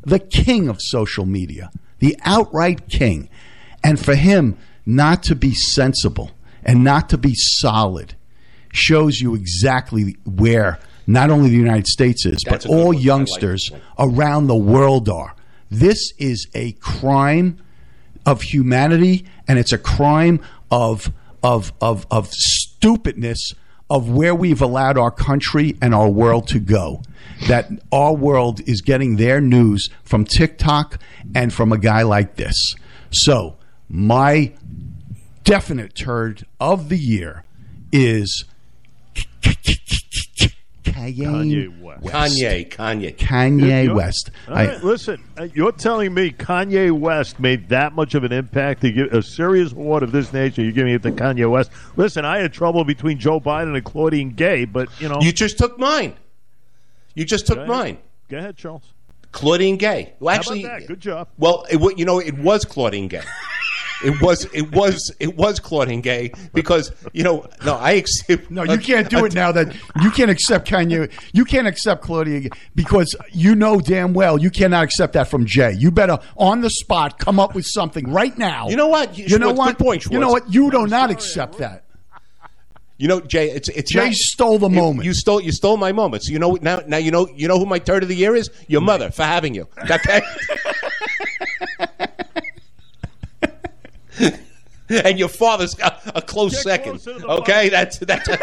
the 0.04 0.20
king 0.20 0.70
of 0.70 0.78
social 0.80 1.26
media, 1.26 1.72
the 1.98 2.16
outright 2.24 2.88
king. 2.90 3.30
And 3.84 4.00
for 4.00 4.14
him 4.14 4.58
not 4.86 5.24
to 5.24 5.36
be 5.36 5.56
sensible 5.56 6.32
and 6.64 6.84
not 6.84 7.10
to 7.10 7.18
be 7.18 7.34
solid 7.34 8.14
shows 8.72 9.22
you 9.22 9.34
exactly 9.34 10.18
where 10.24 10.80
not 11.08 11.30
only 11.30 11.50
the 11.50 11.58
United 11.58 11.88
States 11.88 12.26
is, 12.26 12.44
That's 12.46 12.66
but 12.66 12.72
all 12.72 12.88
one. 12.88 12.96
I 12.96 12.98
like 12.98 13.06
youngsters 13.06 13.72
around 14.00 14.48
the 14.48 14.56
world 14.56 15.10
are. 15.10 15.36
This 15.70 16.14
is 16.18 16.48
a 16.54 16.74
crime 16.74 17.58
of 18.26 18.42
humanity, 18.42 19.26
and 19.48 19.60
it's 19.60 19.74
a 19.74 19.78
crime 19.78 20.40
of 20.72 21.12
of 21.42 21.74
of 21.82 22.08
of 22.10 22.30
stupidness 22.32 23.54
of 23.90 24.10
where 24.10 24.34
we've 24.34 24.62
allowed 24.62 24.98
our 24.98 25.12
country 25.12 25.78
and 25.82 25.94
our 25.94 26.10
world 26.10 26.48
to 26.48 26.60
go. 26.60 27.02
That 27.48 27.70
our 27.92 28.14
world 28.16 28.62
is 28.68 28.82
getting 28.82 29.18
their 29.18 29.42
news 29.42 29.90
from 30.04 30.26
TikTok 30.26 31.00
and 31.36 31.54
from 31.54 31.72
a 31.72 31.78
guy 31.78 32.04
like 32.04 32.36
this. 32.36 32.76
So 33.12 33.58
my 33.90 34.54
definite 35.44 35.96
turd 35.96 36.46
of 36.60 36.90
the 36.90 36.98
year 36.98 37.44
is 37.92 38.46
Kanye, 40.84 41.18
Kanye 41.18 41.82
West. 41.82 42.04
Kanye. 42.04 42.70
Kanye. 42.70 43.16
Kanye 43.18 43.84
You're- 43.86 43.96
West. 43.96 44.32
All 44.48 44.56
right, 44.56 44.84
listen, 44.84 45.24
uh, 45.38 45.48
you're 45.54 45.72
telling 45.72 46.14
me 46.14 46.32
Kanye 46.32 46.92
West 46.92 47.40
made 47.40 47.70
that 47.70 47.94
much 47.94 48.14
of 48.16 48.24
an 48.24 48.32
impact 48.32 48.82
to 48.82 48.92
give 48.92 49.14
a 49.14 49.22
serious 49.22 49.72
award 49.72 50.04
of 50.04 50.12
this 50.12 50.32
nature? 50.34 50.62
You're 50.62 50.72
giving 50.72 50.94
it 50.94 51.02
to 51.04 51.12
Kanye 51.12 51.50
West. 51.50 51.72
Listen, 51.96 52.26
I 52.26 52.40
had 52.40 52.54
trouble 52.54 52.84
between 52.84 53.18
Joe 53.18 53.40
Biden 53.40 53.76
and 53.76 53.84
Claudine 53.84 54.32
Gay, 54.32 54.66
but 54.66 54.90
you 55.00 55.08
know, 55.10 55.20
You 55.22 55.32
just 55.32 55.58
took 55.58 55.80
mine. 55.80 56.14
You 57.16 57.26
just 57.26 57.48
took 57.48 57.58
Go 57.60 57.66
mine. 57.66 57.98
Go 58.30 58.38
ahead, 58.38 58.58
Charles. 58.58 58.84
Claudine 59.32 59.78
Gay. 59.78 60.14
Well, 60.20 60.34
How 60.34 60.40
actually, 60.40 60.64
about 60.64 60.80
that? 60.82 60.88
Good 60.88 61.00
job. 61.00 61.28
Well, 61.38 61.66
it, 61.72 61.98
you 61.98 62.06
know, 62.06 62.20
it 62.20 62.38
was 62.38 62.66
Claudine 62.66 63.08
Gay. 63.08 63.22
It 64.04 64.22
was, 64.22 64.46
it 64.54 64.72
was, 64.74 65.12
it 65.20 65.36
was 65.38 65.60
Claudine 65.60 66.02
Gay 66.02 66.32
because 66.54 66.92
you 67.14 67.24
know, 67.24 67.48
no, 67.66 67.76
I 67.76 67.92
accept. 67.92 68.52
No, 68.52 68.64
you 68.64 68.78
can't 68.78 69.10
do 69.10 69.26
it 69.26 69.34
now 69.34 69.52
that 69.52 69.74
you 70.02 70.12
can't 70.12 70.30
accept 70.32 70.68
Kanye. 70.68 71.12
You 71.34 71.46
can't 71.46 71.68
accept 71.68 72.02
Claudia 72.04 72.50
because 72.76 73.16
you 73.32 73.56
know 73.56 73.80
damn 73.80 74.14
well 74.14 74.38
you 74.38 74.50
cannot 74.50 74.84
accept 74.84 75.14
that 75.14 75.28
from 75.30 75.46
Jay. 75.46 75.72
You 75.74 75.92
better 75.92 76.20
on 76.36 76.62
the 76.62 76.70
spot 76.70 77.18
come 77.20 77.40
up 77.40 77.56
with 77.56 77.66
something 77.66 78.12
right 78.12 78.38
now. 78.38 78.68
You 78.70 78.76
know 78.76 78.88
what? 78.88 79.18
You 79.18 79.40
know 79.40 79.54
what? 79.54 79.78
good 79.78 79.86
point, 79.86 80.06
you 80.06 80.20
know 80.20 80.30
what? 80.32 80.52
You 80.54 80.70
do 80.72 80.86
not 80.88 81.10
accept 81.12 81.58
that. 81.60 81.86
You 82.98 83.08
know, 83.08 83.20
Jay, 83.22 83.50
it's 83.50 83.70
it's 83.70 83.92
Jay 83.92 84.06
not- 84.06 84.14
stole 84.14 84.60
the 84.60 84.70
you- 84.70 84.76
moment. 84.76 85.06
You 85.06 85.14
stole 85.14 85.42
you 85.42 85.52
stole 85.52 85.78
my 85.78 85.92
moment. 85.92 86.24
So 86.24 86.32
you 86.32 86.40
know 86.40 86.58
now 86.62 86.82
now 86.88 86.98
you 86.98 87.12
know 87.12 87.28
you 87.36 87.48
know 87.48 87.58
who 87.58 87.66
my 87.66 87.80
third 87.80 88.04
of 88.04 88.10
the 88.10 88.16
year 88.16 88.36
is? 88.36 88.50
Your 88.68 88.82
mother 88.82 89.10
for 89.12 89.24
having 89.24 89.56
you. 89.56 89.68
Okay. 89.90 90.22
and 94.90 95.18
your 95.20 95.30
father's 95.30 95.78
a, 95.80 96.00
a 96.16 96.22
close 96.22 96.54
Get 96.54 96.64
second. 96.64 96.92
closer 96.94 97.14
to 97.14 97.20
the 97.20 97.28
Okay, 97.28 97.64
mic. 97.64 97.72
that's 97.72 97.98
that's 98.00 98.30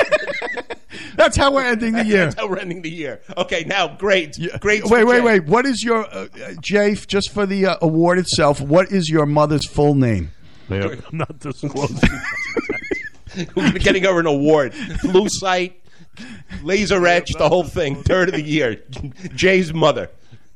That's 1.16 1.37
how 1.37 1.53
we're 1.53 1.64
ending 1.64 1.93
the 1.93 2.05
year. 2.05 2.25
that's 2.27 2.37
how 2.37 2.49
we're 2.49 2.59
ending 2.59 2.83
the 2.83 2.91
year. 2.91 3.21
Okay, 3.37 3.64
now 3.64 3.89
great, 3.97 4.39
great. 4.61 4.85
Wait, 4.85 5.05
wait, 5.05 5.18
Jay. 5.18 5.21
wait. 5.21 5.45
What 5.45 5.66
is 5.66 5.83
your 5.83 6.05
uh, 6.07 6.29
uh, 6.45 6.53
Jay? 6.61 6.95
Just 6.95 7.31
for 7.31 7.47
the 7.47 7.66
uh, 7.66 7.77
award 7.83 8.18
itself, 8.18 8.61
what 8.61 8.91
is 8.91 9.09
your 9.11 9.27
mother's 9.27 9.66
full 9.66 9.95
name? 9.95 10.31
They 10.68 10.81
are 10.81 10.97
not 11.12 11.39
disclosing. 11.41 12.09
We're 13.55 13.73
getting 13.73 14.05
her 14.05 14.18
an 14.21 14.27
award. 14.27 14.73
Blue 15.03 15.29
sight, 15.29 15.81
laser 16.62 17.05
etch, 17.07 17.33
the 17.35 17.49
whole 17.49 17.64
thing. 17.64 18.03
Third 18.03 18.29
of 18.29 18.35
the 18.35 18.43
year. 18.43 18.83
Jay's 19.35 19.73
mother. 19.75 20.11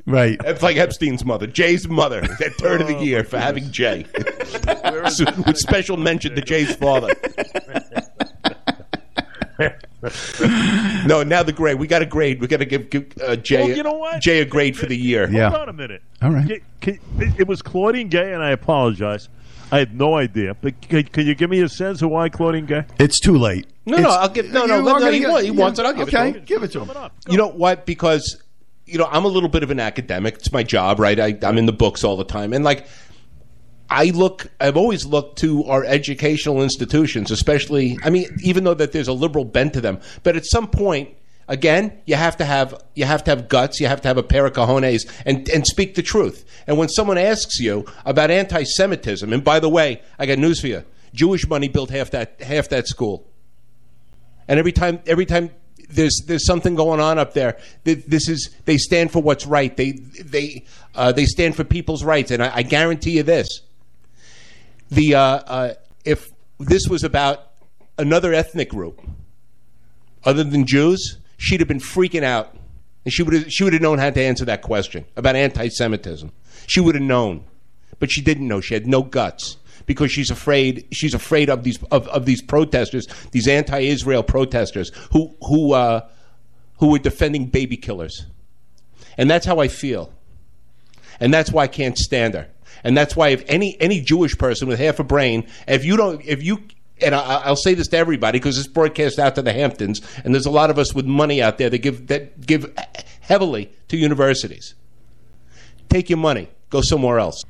Right. 0.06 0.38
It's 0.44 0.62
like 0.62 0.76
Epstein's 0.76 1.24
mother. 1.24 1.46
Jay's 1.46 1.88
mother. 1.88 2.20
That 2.38 2.54
third 2.58 2.80
of 2.82 2.88
the 2.88 2.98
year 2.98 3.24
for 3.24 3.38
having 3.38 3.70
Jay. 3.70 4.06
So, 5.10 5.24
With 5.46 5.56
special 5.58 5.96
mention 5.96 6.34
to 6.34 6.40
Jay's 6.40 6.74
father. 6.76 7.12
No, 11.06 11.22
now 11.22 11.42
the 11.42 11.52
grade. 11.54 11.78
We 11.78 11.86
got 11.86 12.02
a 12.02 12.06
grade. 12.06 12.40
We 12.40 12.46
got 12.46 12.58
to 12.58 12.64
give, 12.64 12.90
give 12.90 13.12
uh, 13.22 13.36
Jay. 13.36 13.66
Well, 13.68 13.76
you 13.76 13.82
know 13.82 13.92
what? 13.94 14.20
Jay 14.22 14.40
a 14.40 14.44
grade 14.44 14.76
for 14.76 14.86
the 14.86 14.96
year. 14.96 15.30
Yeah. 15.30 15.50
Hold 15.50 15.62
on 15.62 15.68
a 15.68 15.72
minute. 15.72 16.02
All 16.22 16.30
right. 16.30 16.62
Can- 16.80 16.98
can- 17.18 17.34
it 17.38 17.46
was 17.46 17.62
Claudine 17.62 18.08
Gay, 18.08 18.32
and 18.32 18.42
I 18.42 18.50
apologize. 18.50 19.28
I 19.72 19.78
had 19.78 19.96
no 19.98 20.16
idea. 20.16 20.54
But 20.54 20.80
can, 20.82 21.04
can 21.04 21.26
you 21.26 21.34
give 21.34 21.50
me 21.50 21.60
a 21.60 21.68
sense 21.68 22.02
of 22.02 22.10
why 22.10 22.28
Claudine 22.28 22.66
Gay? 22.66 22.84
It's 22.98 23.18
too 23.20 23.36
late. 23.38 23.66
No, 23.86 23.98
no, 23.98 24.10
I'll 24.10 24.28
give- 24.28 24.50
no, 24.50 24.66
no, 24.66 24.76
You 24.76 24.82
let- 24.82 24.94
are 24.96 25.00
no, 25.00 25.10
he 25.10 25.20
get- 25.20 25.44
he 25.44 25.50
wants 25.50 25.78
it, 25.78 25.86
I'll 25.86 25.92
give 25.94 26.08
it 26.08 26.10
to 26.12 26.18
okay, 26.18 26.38
him. 26.38 26.44
give 26.44 26.62
it 26.62 26.72
to 26.72 26.80
him. 26.80 26.86
Sum 26.88 26.96
it 26.96 27.00
up. 27.02 27.14
You 27.28 27.36
know 27.36 27.48
what? 27.48 27.86
Because 27.86 28.42
you 28.86 28.98
know 28.98 29.06
I'm 29.10 29.24
a 29.24 29.28
little 29.28 29.48
bit 29.48 29.62
of 29.62 29.70
an 29.70 29.80
academic. 29.80 30.34
It's 30.34 30.52
my 30.52 30.62
job, 30.62 30.98
right? 30.98 31.18
I, 31.18 31.38
I'm 31.42 31.58
in 31.58 31.66
the 31.66 31.72
books 31.72 32.04
all 32.04 32.16
the 32.16 32.24
time, 32.24 32.52
and 32.52 32.64
like 32.64 32.86
I 33.88 34.06
look, 34.06 34.48
I've 34.60 34.76
always 34.76 35.04
looked 35.04 35.38
to 35.40 35.64
our 35.64 35.84
educational 35.84 36.62
institutions, 36.62 37.30
especially. 37.30 37.98
I 38.02 38.10
mean, 38.10 38.26
even 38.42 38.64
though 38.64 38.74
that 38.74 38.92
there's 38.92 39.08
a 39.08 39.12
liberal 39.12 39.44
bent 39.44 39.74
to 39.74 39.80
them, 39.80 40.00
but 40.22 40.36
at 40.36 40.46
some 40.46 40.68
point. 40.68 41.10
Again, 41.46 42.00
you 42.06 42.14
have 42.14 42.38
to 42.38 42.44
have 42.46 42.82
you 42.94 43.04
have 43.04 43.22
to 43.24 43.30
have 43.30 43.50
guts. 43.50 43.78
You 43.78 43.86
have 43.86 44.00
to 44.00 44.08
have 44.08 44.16
a 44.16 44.22
pair 44.22 44.46
of 44.46 44.54
cojones 44.54 45.06
and 45.26 45.46
and 45.50 45.66
speak 45.66 45.94
the 45.94 46.00
truth. 46.00 46.42
And 46.66 46.78
when 46.78 46.88
someone 46.88 47.18
asks 47.18 47.60
you 47.60 47.84
about 48.06 48.30
anti-Semitism, 48.30 49.30
and 49.30 49.44
by 49.44 49.60
the 49.60 49.68
way, 49.68 50.00
I 50.18 50.24
got 50.24 50.38
news 50.38 50.62
for 50.62 50.68
you: 50.68 50.84
Jewish 51.12 51.46
money 51.46 51.68
built 51.68 51.90
half 51.90 52.10
that 52.12 52.40
half 52.40 52.70
that 52.70 52.88
school. 52.88 53.28
And 54.48 54.58
every 54.58 54.72
time, 54.72 55.00
every 55.06 55.26
time 55.26 55.50
there's 55.88 56.22
there's 56.26 56.46
something 56.46 56.74
going 56.74 57.00
on 57.00 57.18
up 57.18 57.34
there, 57.34 57.58
th- 57.84 58.04
this 58.06 58.28
is 58.28 58.50
they 58.64 58.78
stand 58.78 59.12
for 59.12 59.22
what's 59.22 59.46
right. 59.46 59.76
They 59.76 59.92
they 59.92 60.64
uh, 60.94 61.12
they 61.12 61.24
stand 61.26 61.56
for 61.56 61.64
people's 61.64 62.04
rights, 62.04 62.30
and 62.30 62.42
I, 62.42 62.56
I 62.56 62.62
guarantee 62.62 63.12
you 63.12 63.22
this: 63.22 63.60
the 64.90 65.14
uh, 65.14 65.20
uh, 65.20 65.74
if 66.04 66.30
this 66.58 66.88
was 66.88 67.04
about 67.04 67.50
another 67.98 68.32
ethnic 68.32 68.70
group 68.70 69.00
other 70.24 70.44
than 70.44 70.66
Jews, 70.66 71.18
she'd 71.36 71.60
have 71.60 71.68
been 71.68 71.80
freaking 71.80 72.22
out, 72.22 72.56
and 73.04 73.12
she 73.12 73.22
would 73.22 73.52
she 73.52 73.64
would 73.64 73.72
have 73.72 73.82
known 73.82 73.98
how 73.98 74.10
to 74.10 74.20
answer 74.20 74.44
that 74.46 74.62
question 74.62 75.04
about 75.16 75.36
anti-Semitism. 75.36 76.32
She 76.66 76.80
would 76.80 76.94
have 76.94 77.04
known, 77.04 77.44
but 77.98 78.10
she 78.10 78.22
didn't 78.22 78.48
know. 78.48 78.60
She 78.60 78.74
had 78.74 78.86
no 78.86 79.02
guts 79.02 79.58
because 79.86 80.10
she's 80.10 80.30
afraid. 80.30 80.86
She's 80.92 81.14
afraid 81.14 81.50
of 81.50 81.64
these 81.64 81.82
of, 81.84 82.08
of 82.08 82.26
these 82.26 82.42
protesters, 82.42 83.06
these 83.32 83.48
anti-Israel 83.48 84.22
protesters 84.22 84.90
who 85.12 85.34
who 85.46 85.72
uh, 85.72 86.08
who 86.78 86.90
were 86.90 86.98
defending 86.98 87.46
baby 87.46 87.76
killers, 87.76 88.26
and 89.16 89.30
that's 89.30 89.46
how 89.46 89.60
I 89.60 89.68
feel, 89.68 90.12
and 91.20 91.32
that's 91.32 91.50
why 91.50 91.64
I 91.64 91.68
can't 91.68 91.96
stand 91.96 92.34
her. 92.34 92.48
And 92.82 92.96
that's 92.96 93.16
why 93.16 93.28
if 93.28 93.42
any 93.46 93.80
any 93.80 94.00
Jewish 94.00 94.36
person 94.36 94.68
with 94.68 94.78
half 94.78 94.98
a 94.98 95.04
brain, 95.04 95.46
if 95.66 95.84
you 95.84 95.96
don't, 95.96 96.22
if 96.24 96.42
you 96.42 96.62
and 97.00 97.14
I, 97.14 97.42
I'll 97.44 97.56
say 97.56 97.74
this 97.74 97.88
to 97.88 97.96
everybody 97.96 98.38
because 98.38 98.58
it's 98.58 98.68
broadcast 98.68 99.18
out 99.18 99.34
to 99.36 99.42
the 99.42 99.52
Hamptons, 99.52 100.00
and 100.24 100.34
there's 100.34 100.46
a 100.46 100.50
lot 100.50 100.70
of 100.70 100.78
us 100.78 100.94
with 100.94 101.06
money 101.06 101.42
out 101.42 101.58
there 101.58 101.70
that 101.70 101.78
give 101.78 102.08
that 102.08 102.46
give 102.46 102.72
heavily 103.20 103.70
to 103.88 103.96
universities. 103.96 104.74
Take 105.88 106.10
your 106.10 106.18
money, 106.18 106.48
go 106.70 106.80
somewhere 106.80 107.18
else. 107.18 107.44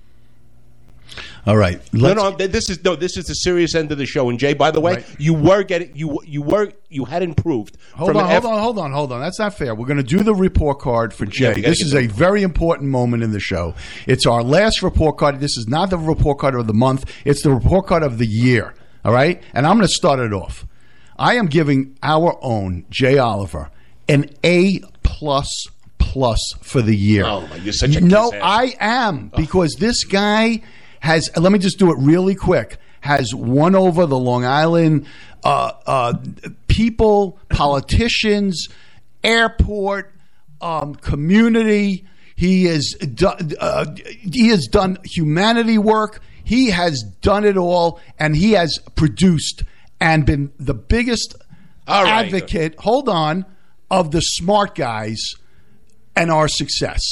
All 1.46 1.56
right. 1.58 1.78
No, 1.92 2.14
no, 2.14 2.34
th- 2.34 2.50
this 2.50 2.70
is 2.70 2.82
no, 2.84 2.96
this 2.96 3.16
is 3.18 3.26
the 3.26 3.34
serious 3.34 3.74
end 3.74 3.92
of 3.92 3.98
the 3.98 4.06
show. 4.06 4.30
And 4.30 4.38
Jay, 4.38 4.54
by 4.54 4.70
the 4.70 4.80
way, 4.80 4.94
Right. 4.94 5.06
you 5.18 5.34
were 5.34 5.62
getting 5.62 5.94
you 5.94 6.18
you 6.24 6.40
were 6.40 6.72
you 6.88 7.04
had 7.04 7.22
improved. 7.22 7.76
Hold 7.94 8.16
on, 8.16 8.28
hold 8.30 8.44
on, 8.46 8.58
hold 8.62 8.78
on, 8.78 8.92
hold 8.92 9.12
on. 9.12 9.20
That's 9.20 9.38
not 9.38 9.52
fair. 9.54 9.74
We're 9.74 9.86
going 9.86 9.98
to 9.98 10.02
do 10.02 10.22
the 10.22 10.34
report 10.34 10.78
card 10.78 11.12
for 11.12 11.26
Jay. 11.26 11.48
gotta 11.50 11.60
this 11.62 11.82
is 11.82 11.94
a 11.94 12.06
very 12.06 12.42
important 12.42 12.88
moment 12.90 13.22
in 13.22 13.32
the 13.32 13.40
show. 13.40 13.74
It's 14.06 14.26
our 14.26 14.42
last 14.42 14.82
report 14.82 15.18
card. 15.18 15.40
This 15.40 15.56
is 15.58 15.68
not 15.68 15.90
the 15.90 15.98
report 15.98 16.38
card 16.38 16.54
of 16.54 16.66
the 16.66 16.72
month. 16.74 17.04
It's 17.26 17.42
the 17.42 17.52
report 17.52 17.86
card 17.86 18.02
of 18.02 18.16
the 18.18 18.26
year. 18.26 18.74
All 19.04 19.12
right, 19.12 19.42
and 19.52 19.66
I'm 19.66 19.76
going 19.76 19.86
to 19.86 19.92
start 19.92 20.18
it 20.20 20.32
off. 20.32 20.66
I 21.18 21.34
am 21.34 21.46
giving 21.46 21.98
our 22.02 22.38
own 22.40 22.86
Jay 22.88 23.18
Oliver 23.18 23.70
an 24.08 24.30
A 24.42 24.80
plus 25.02 25.66
plus 25.98 26.40
for 26.62 26.80
the 26.80 26.96
year. 26.96 27.24
Oh, 27.26 27.46
my, 27.48 27.56
you're 27.56 27.72
such 27.74 27.96
a 27.96 28.00
no. 28.00 28.32
I 28.42 28.74
am 28.80 29.30
because 29.36 29.74
this 29.78 30.04
guy 30.04 30.62
has. 31.04 31.30
Let 31.36 31.52
me 31.52 31.58
just 31.58 31.78
do 31.78 31.90
it 31.92 31.98
really 31.98 32.34
quick. 32.34 32.78
Has 33.00 33.34
won 33.34 33.74
over 33.74 34.06
the 34.06 34.18
Long 34.18 34.44
Island 34.44 35.06
uh, 35.44 35.72
uh, 35.86 36.14
people, 36.68 37.38
politicians, 37.50 38.68
airport, 39.22 40.12
um, 40.62 40.94
community. 40.94 42.06
He 42.34 42.64
has 42.64 42.94
done. 43.14 43.52
Uh, 43.60 43.94
he 43.94 44.48
has 44.48 44.66
done 44.66 44.98
humanity 45.04 45.78
work. 45.78 46.20
He 46.42 46.70
has 46.70 47.02
done 47.02 47.44
it 47.44 47.56
all, 47.56 48.00
and 48.18 48.34
he 48.34 48.52
has 48.52 48.78
produced 48.96 49.62
and 50.00 50.24
been 50.26 50.52
the 50.58 50.74
biggest 50.74 51.36
right. 51.86 52.24
advocate. 52.24 52.76
Hold 52.80 53.08
on, 53.08 53.44
of 53.90 54.10
the 54.10 54.20
smart 54.20 54.74
guys 54.74 55.34
and 56.16 56.30
our 56.30 56.48
success 56.48 57.02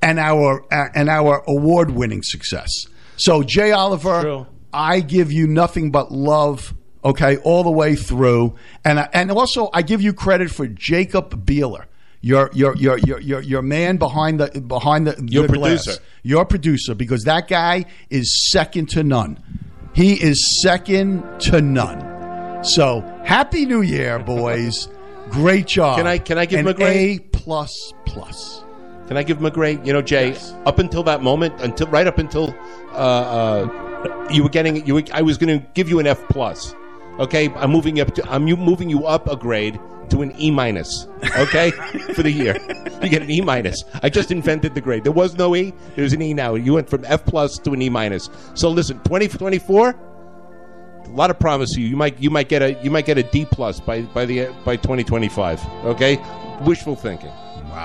and 0.00 0.18
our 0.18 0.64
uh, 0.72 0.88
and 0.94 1.08
our 1.08 1.44
award 1.46 1.90
winning 1.90 2.22
success. 2.22 2.70
So 3.18 3.42
Jay 3.42 3.72
Oliver, 3.72 4.22
True. 4.22 4.46
I 4.72 5.00
give 5.00 5.30
you 5.32 5.46
nothing 5.46 5.90
but 5.90 6.10
love. 6.12 6.74
Okay, 7.04 7.36
all 7.38 7.62
the 7.62 7.70
way 7.70 7.94
through, 7.94 8.56
and 8.84 8.98
I- 8.98 9.08
and 9.12 9.30
also 9.30 9.70
I 9.72 9.82
give 9.82 10.02
you 10.02 10.12
credit 10.12 10.50
for 10.50 10.66
Jacob 10.66 11.46
Beeler, 11.46 11.84
your 12.20 12.50
your 12.52 12.74
your 12.76 12.98
your 12.98 13.20
your, 13.20 13.40
your 13.40 13.62
man 13.62 13.98
behind 13.98 14.40
the 14.40 14.60
behind 14.60 15.06
the, 15.06 15.14
Your 15.28 15.46
the 15.46 15.52
glass. 15.54 15.84
producer. 15.84 16.02
your 16.24 16.44
producer, 16.44 16.94
because 16.96 17.22
that 17.24 17.46
guy 17.46 17.84
is 18.10 18.50
second 18.50 18.88
to 18.90 19.04
none. 19.04 19.38
He 19.94 20.14
is 20.14 20.60
second 20.60 21.22
to 21.42 21.60
none. 21.60 22.64
So 22.64 23.00
happy 23.24 23.64
New 23.64 23.82
Year, 23.82 24.18
boys! 24.18 24.88
Great 25.30 25.66
job. 25.68 25.98
Can 25.98 26.06
I- 26.08 26.18
can 26.18 26.36
I 26.36 26.46
give 26.46 26.58
an 26.60 26.66
him 26.66 26.70
a 26.72 26.74
grade? 26.74 27.20
A 27.20 27.22
plus 27.38 27.92
plus? 28.06 28.64
Can 29.08 29.16
I 29.16 29.22
give 29.22 29.38
him 29.38 29.46
a 29.46 29.50
grade? 29.50 29.86
You 29.86 29.94
know, 29.94 30.02
Jay, 30.02 30.36
up 30.66 30.78
until 30.78 31.02
that 31.04 31.22
moment, 31.22 31.58
until 31.62 31.86
right 31.86 32.06
up 32.06 32.18
until 32.18 32.54
uh, 32.92 32.94
uh, 32.94 34.28
you 34.30 34.42
were 34.42 34.50
getting 34.50 34.86
you, 34.86 34.94
were, 34.96 35.02
I 35.14 35.22
was 35.22 35.38
going 35.38 35.58
to 35.58 35.66
give 35.72 35.88
you 35.88 35.98
an 35.98 36.06
F 36.06 36.22
plus. 36.28 36.74
Okay, 37.18 37.48
I'm 37.54 37.70
moving 37.70 37.96
you 37.96 38.02
up. 38.02 38.14
To, 38.14 38.30
I'm 38.30 38.44
moving 38.44 38.90
you 38.90 39.06
up 39.06 39.26
a 39.26 39.34
grade 39.34 39.80
to 40.10 40.20
an 40.20 40.38
E 40.38 40.50
minus. 40.50 41.06
Okay, 41.38 41.70
for 42.14 42.22
the 42.22 42.30
year, 42.30 42.54
you 43.02 43.08
get 43.08 43.22
an 43.22 43.30
E 43.30 43.40
minus. 43.40 43.82
I 44.02 44.10
just 44.10 44.30
invented 44.30 44.74
the 44.74 44.82
grade. 44.82 45.04
There 45.04 45.12
was 45.12 45.34
no 45.36 45.56
E. 45.56 45.72
There's 45.96 46.12
an 46.12 46.20
E 46.20 46.34
now. 46.34 46.54
You 46.54 46.74
went 46.74 46.90
from 46.90 47.06
F 47.06 47.24
plus 47.24 47.56
to 47.60 47.72
an 47.72 47.80
E 47.80 47.88
minus. 47.88 48.28
So 48.52 48.68
listen, 48.68 48.98
2024. 49.04 49.88
A 49.88 51.08
lot 51.12 51.30
of 51.30 51.38
promise 51.38 51.72
to 51.72 51.80
you. 51.80 51.88
You 51.88 51.96
might 51.96 52.20
you 52.20 52.28
might 52.28 52.50
get 52.50 52.60
a 52.60 52.74
you 52.84 52.90
might 52.90 53.06
get 53.06 53.16
a 53.16 53.22
D 53.22 53.46
plus 53.46 53.80
by 53.80 54.02
by 54.02 54.26
the 54.26 54.54
by 54.66 54.76
2025. 54.76 55.66
Okay, 55.86 56.22
wishful 56.60 56.94
thinking. 56.94 57.32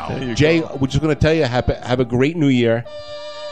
There 0.10 0.24
you 0.24 0.36
Jay, 0.36 0.62
go. 0.62 0.78
we're 0.80 0.88
just 0.88 1.02
going 1.02 1.14
to 1.14 1.20
tell 1.20 1.34
you 1.34 1.44
have 1.44 1.70
a, 1.70 1.76
have 1.86 2.00
a 2.00 2.06
great 2.06 2.38
new 2.38 2.48
year, 2.48 2.84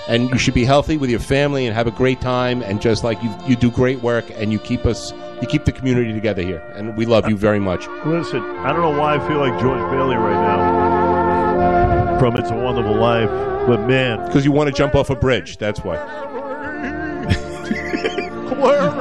and 0.07 0.29
you 0.29 0.37
should 0.37 0.53
be 0.53 0.65
healthy 0.65 0.97
with 0.97 1.09
your 1.09 1.19
family 1.19 1.65
and 1.65 1.75
have 1.75 1.87
a 1.87 1.91
great 1.91 2.21
time. 2.21 2.61
And 2.61 2.81
just 2.81 3.03
like 3.03 3.21
you, 3.21 3.33
you 3.47 3.55
do 3.55 3.71
great 3.71 4.01
work, 4.01 4.29
and 4.31 4.51
you 4.51 4.59
keep 4.59 4.85
us, 4.85 5.13
you 5.41 5.47
keep 5.47 5.65
the 5.65 5.71
community 5.71 6.13
together 6.13 6.41
here, 6.41 6.59
and 6.75 6.95
we 6.97 7.05
love 7.05 7.29
you 7.29 7.37
very 7.37 7.59
much. 7.59 7.87
Listen, 8.05 8.41
I 8.41 8.73
don't 8.73 8.81
know 8.81 8.99
why 8.99 9.15
I 9.15 9.27
feel 9.27 9.37
like 9.37 9.59
George 9.59 9.91
Bailey 9.91 10.15
right 10.15 10.33
now 10.33 12.19
from 12.19 12.35
It's 12.35 12.51
a 12.51 12.55
Wonderful 12.55 12.95
Life, 12.95 13.29
but 13.65 13.87
man, 13.87 14.23
Because 14.27 14.45
you 14.45 14.51
want 14.51 14.69
to 14.69 14.73
jump 14.73 14.95
off 14.95 15.09
a 15.09 15.15
bridge. 15.15 15.57
That's 15.57 15.79
why. 15.79 15.95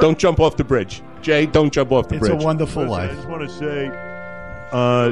don't 0.01 0.17
jump 0.17 0.39
off 0.39 0.57
the 0.57 0.63
bridge, 0.63 1.03
Jay. 1.21 1.45
Don't 1.45 1.71
jump 1.71 1.91
off 1.91 2.07
the 2.07 2.17
bridge. 2.17 2.33
It's 2.33 2.43
a 2.43 2.45
wonderful 2.45 2.83
Listen, 2.83 2.99
I 2.99 3.13
just 3.13 3.27
want 3.27 3.47
to 3.47 3.49
say, 3.49 3.87
uh, 4.71 5.11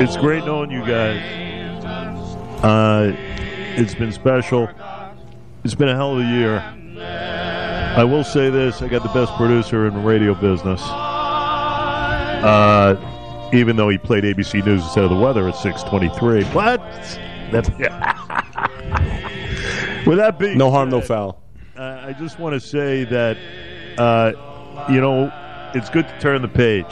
it's 0.00 0.16
great 0.16 0.44
knowing 0.44 0.70
you 0.70 0.80
guys. 0.80 1.20
Uh, 2.64 3.14
it's 3.76 3.94
been 3.94 4.12
special. 4.12 4.68
It's 5.64 5.74
been 5.74 5.88
a 5.88 5.94
hell 5.94 6.14
of 6.14 6.20
a 6.20 6.24
year. 6.30 6.58
I 7.96 8.04
will 8.04 8.24
say 8.24 8.50
this: 8.50 8.82
I 8.82 8.88
got 8.88 9.02
the 9.02 9.08
best 9.10 9.32
producer 9.34 9.86
in 9.86 9.94
the 9.94 10.00
radio 10.00 10.34
business. 10.34 10.80
Uh, 12.40 13.50
even 13.52 13.76
though 13.76 13.88
he 13.88 13.98
played 13.98 14.24
ABC 14.24 14.64
News 14.64 14.82
instead 14.84 15.04
of 15.04 15.10
the 15.10 15.16
weather 15.16 15.48
at 15.48 15.56
six 15.56 15.82
twenty-three, 15.82 16.44
but 16.54 16.80
that, 17.50 17.68
with 20.06 20.18
that 20.18 20.38
being 20.38 20.58
no 20.58 20.70
harm, 20.70 20.90
no 20.90 21.00
foul. 21.00 21.42
uh, 21.76 22.02
I 22.06 22.12
just 22.12 22.38
want 22.38 22.54
to 22.54 22.60
say 22.60 23.04
that, 23.04 23.36
uh, 23.98 24.32
you 24.90 25.00
know, 25.00 25.32
it's 25.74 25.90
good 25.90 26.06
to 26.08 26.20
turn 26.20 26.42
the 26.42 26.48
page, 26.48 26.84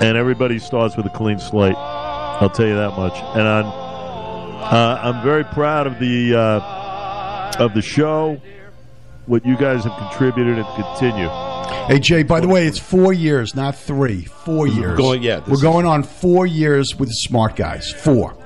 and 0.00 0.16
everybody 0.16 0.58
starts 0.58 0.96
with 0.96 1.06
a 1.06 1.10
clean 1.10 1.38
slate. 1.38 1.76
I'll 1.76 2.50
tell 2.50 2.66
you 2.66 2.74
that 2.74 2.96
much. 2.96 3.14
And 3.36 3.46
I'm, 3.46 3.66
uh, 3.66 5.00
I'm 5.02 5.22
very 5.22 5.44
proud 5.44 5.86
of 5.86 5.98
the 5.98 6.34
uh, 6.34 7.52
of 7.58 7.74
the 7.74 7.82
show, 7.82 8.40
what 9.26 9.44
you 9.44 9.56
guys 9.56 9.84
have 9.84 9.96
contributed 9.98 10.58
and 10.58 10.66
continue. 10.74 11.28
Hey 11.86 11.98
Jay, 11.98 12.22
by 12.22 12.40
the 12.40 12.48
way, 12.48 12.66
it's 12.66 12.78
four 12.78 13.12
years, 13.12 13.54
not 13.54 13.76
three. 13.76 14.24
Four 14.24 14.66
years. 14.66 14.96
going- 14.96 15.22
yeah, 15.22 15.42
we're 15.46 15.60
going 15.60 15.86
on 15.86 16.02
four 16.02 16.46
years 16.46 16.94
with 16.98 17.08
the 17.08 17.14
smart 17.14 17.56
guys. 17.56 17.90
Four. 17.92 18.36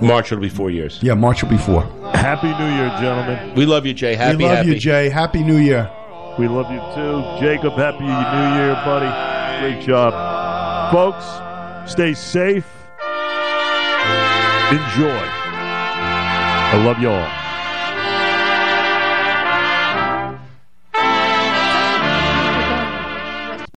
March 0.00 0.30
will 0.30 0.38
be 0.38 0.48
four 0.48 0.70
years. 0.70 1.00
Yeah, 1.02 1.14
March 1.14 1.42
will 1.42 1.50
be 1.50 1.58
four. 1.58 1.82
Happy 2.14 2.46
New 2.46 2.72
Year, 2.76 2.88
gentlemen. 3.00 3.54
We 3.56 3.66
love 3.66 3.84
you, 3.84 3.94
Jay. 3.94 4.14
Happy, 4.14 4.36
we 4.36 4.44
love 4.44 4.58
happy. 4.58 4.68
you, 4.70 4.78
Jay. 4.78 5.08
Happy 5.08 5.42
New 5.42 5.56
Year. 5.56 5.90
We 6.38 6.46
love 6.46 6.70
you 6.70 6.78
too, 6.94 7.40
Jacob. 7.44 7.72
Happy 7.72 8.04
New 8.04 8.62
Year, 8.62 8.74
buddy. 8.84 9.37
Great 9.60 9.80
job. 9.80 10.92
Folks, 10.92 11.26
stay 11.90 12.14
safe. 12.14 12.66
Enjoy. 14.70 15.18
I 16.70 16.82
love 16.84 16.98
you 17.00 17.10
all. 17.10 17.47